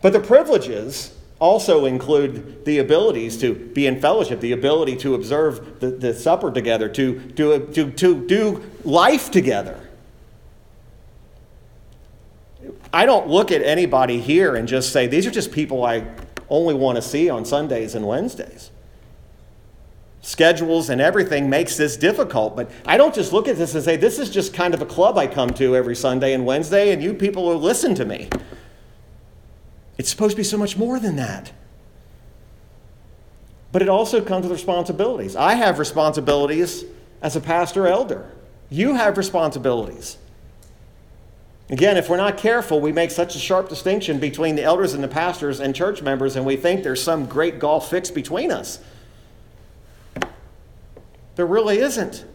But 0.01 0.13
the 0.13 0.19
privileges 0.19 1.15
also 1.39 1.85
include 1.85 2.65
the 2.65 2.77
abilities 2.77 3.37
to 3.41 3.55
be 3.55 3.87
in 3.87 3.99
fellowship, 3.99 4.39
the 4.41 4.51
ability 4.51 4.95
to 4.97 5.15
observe 5.15 5.79
the, 5.79 5.89
the 5.89 6.13
supper 6.13 6.51
together, 6.51 6.87
to, 6.89 7.19
to, 7.31 7.67
to, 7.67 7.91
to 7.91 8.27
do 8.27 8.63
life 8.83 9.31
together. 9.31 9.79
I 12.93 13.05
don't 13.05 13.27
look 13.27 13.51
at 13.51 13.63
anybody 13.63 14.19
here 14.19 14.55
and 14.55 14.67
just 14.67 14.91
say, 14.91 15.07
these 15.07 15.25
are 15.25 15.31
just 15.31 15.51
people 15.51 15.83
I 15.83 16.05
only 16.49 16.73
want 16.73 16.97
to 16.97 17.01
see 17.01 17.29
on 17.29 17.45
Sundays 17.45 17.95
and 17.95 18.05
Wednesdays. 18.05 18.69
Schedules 20.21 20.89
and 20.89 21.01
everything 21.01 21.49
makes 21.49 21.77
this 21.77 21.97
difficult, 21.97 22.55
but 22.55 22.69
I 22.85 22.97
don't 22.97 23.15
just 23.15 23.33
look 23.33 23.47
at 23.47 23.57
this 23.57 23.73
and 23.73 23.83
say, 23.83 23.95
this 23.95 24.19
is 24.19 24.29
just 24.29 24.53
kind 24.53 24.75
of 24.75 24.81
a 24.81 24.85
club 24.85 25.17
I 25.17 25.25
come 25.25 25.49
to 25.51 25.75
every 25.75 25.95
Sunday 25.95 26.33
and 26.33 26.45
Wednesday, 26.45 26.91
and 26.91 27.01
you 27.01 27.15
people 27.15 27.45
will 27.45 27.59
listen 27.59 27.95
to 27.95 28.05
me. 28.05 28.29
It's 30.01 30.09
supposed 30.09 30.31
to 30.31 30.37
be 30.37 30.43
so 30.43 30.57
much 30.57 30.77
more 30.77 30.99
than 30.99 31.17
that. 31.17 31.51
But 33.71 33.83
it 33.83 33.87
also 33.87 34.19
comes 34.19 34.47
with 34.47 34.51
responsibilities. 34.51 35.35
I 35.35 35.53
have 35.53 35.77
responsibilities 35.77 36.85
as 37.21 37.35
a 37.35 37.39
pastor 37.39 37.85
elder. 37.85 38.27
You 38.71 38.95
have 38.95 39.15
responsibilities. 39.15 40.17
Again, 41.69 41.97
if 41.97 42.09
we're 42.09 42.17
not 42.17 42.39
careful, 42.39 42.81
we 42.81 42.91
make 42.91 43.11
such 43.11 43.35
a 43.35 43.37
sharp 43.37 43.69
distinction 43.69 44.19
between 44.19 44.55
the 44.55 44.63
elders 44.63 44.95
and 44.95 45.03
the 45.03 45.07
pastors 45.07 45.59
and 45.59 45.75
church 45.75 46.01
members, 46.01 46.35
and 46.35 46.47
we 46.47 46.55
think 46.55 46.81
there's 46.81 47.03
some 47.03 47.27
great 47.27 47.59
gulf 47.59 47.87
fix 47.87 48.09
between 48.09 48.51
us. 48.51 48.79
There 51.35 51.45
really 51.45 51.77
isn't. 51.77 52.25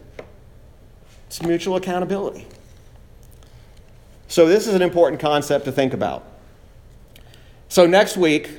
It's 1.25 1.41
mutual 1.41 1.75
accountability. 1.75 2.47
So, 4.29 4.47
this 4.47 4.67
is 4.67 4.73
an 4.73 4.81
important 4.81 5.19
concept 5.19 5.65
to 5.65 5.73
think 5.73 5.93
about. 5.93 6.36
So, 7.69 7.85
next 7.85 8.15
week, 8.15 8.49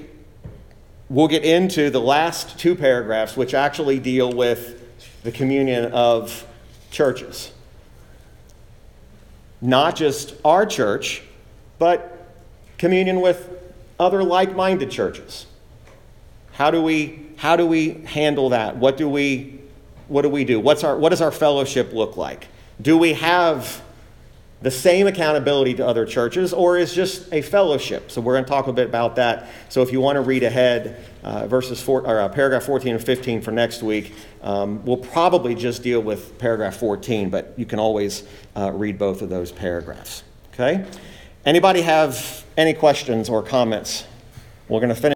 we'll 1.08 1.28
get 1.28 1.42
into 1.42 1.88
the 1.88 2.00
last 2.00 2.58
two 2.58 2.74
paragraphs, 2.74 3.36
which 3.36 3.54
actually 3.54 3.98
deal 3.98 4.30
with 4.32 5.22
the 5.22 5.32
communion 5.32 5.92
of 5.92 6.46
churches. 6.90 7.50
Not 9.62 9.96
just 9.96 10.34
our 10.44 10.66
church, 10.66 11.22
but 11.78 12.18
communion 12.76 13.22
with 13.22 13.50
other 13.98 14.22
like 14.22 14.54
minded 14.54 14.90
churches. 14.90 15.46
How 16.52 16.70
do, 16.70 16.82
we, 16.82 17.30
how 17.36 17.56
do 17.56 17.66
we 17.66 17.94
handle 18.04 18.50
that? 18.50 18.76
What 18.76 18.96
do 18.98 19.08
we, 19.08 19.58
what 20.08 20.22
do, 20.22 20.28
we 20.28 20.44
do? 20.44 20.60
What's 20.60 20.84
our, 20.84 20.96
what 20.96 21.08
does 21.10 21.22
our 21.22 21.32
fellowship 21.32 21.92
look 21.94 22.16
like? 22.16 22.48
Do 22.80 22.98
we 22.98 23.14
have 23.14 23.82
the 24.60 24.70
same 24.70 25.06
accountability 25.06 25.74
to 25.74 25.86
other 25.86 26.04
churches, 26.04 26.52
or 26.52 26.76
is 26.76 26.92
just 26.92 27.32
a 27.32 27.42
fellowship. 27.42 28.10
So 28.10 28.20
we're 28.20 28.34
going 28.34 28.44
to 28.44 28.50
talk 28.50 28.66
a 28.66 28.72
bit 28.72 28.88
about 28.88 29.16
that. 29.16 29.48
So 29.68 29.82
if 29.82 29.92
you 29.92 30.00
want 30.00 30.16
to 30.16 30.20
read 30.20 30.42
ahead, 30.42 31.04
uh, 31.22 31.46
verses 31.46 31.80
four, 31.80 32.04
or 32.06 32.20
uh, 32.20 32.28
paragraph 32.28 32.64
14 32.64 32.96
and 32.96 33.04
15 33.04 33.40
for 33.40 33.52
next 33.52 33.82
week, 33.82 34.14
um, 34.42 34.84
we'll 34.84 34.96
probably 34.96 35.54
just 35.54 35.82
deal 35.82 36.00
with 36.00 36.38
paragraph 36.38 36.76
14, 36.76 37.30
but 37.30 37.54
you 37.56 37.66
can 37.66 37.78
always 37.78 38.24
uh, 38.56 38.72
read 38.72 38.98
both 38.98 39.22
of 39.22 39.28
those 39.28 39.52
paragraphs. 39.52 40.24
Okay. 40.52 40.84
Anybody 41.46 41.82
have 41.82 42.44
any 42.56 42.74
questions 42.74 43.28
or 43.28 43.42
comments? 43.42 44.04
We're 44.68 44.80
going 44.80 44.88
to 44.88 44.94
finish. 44.94 45.04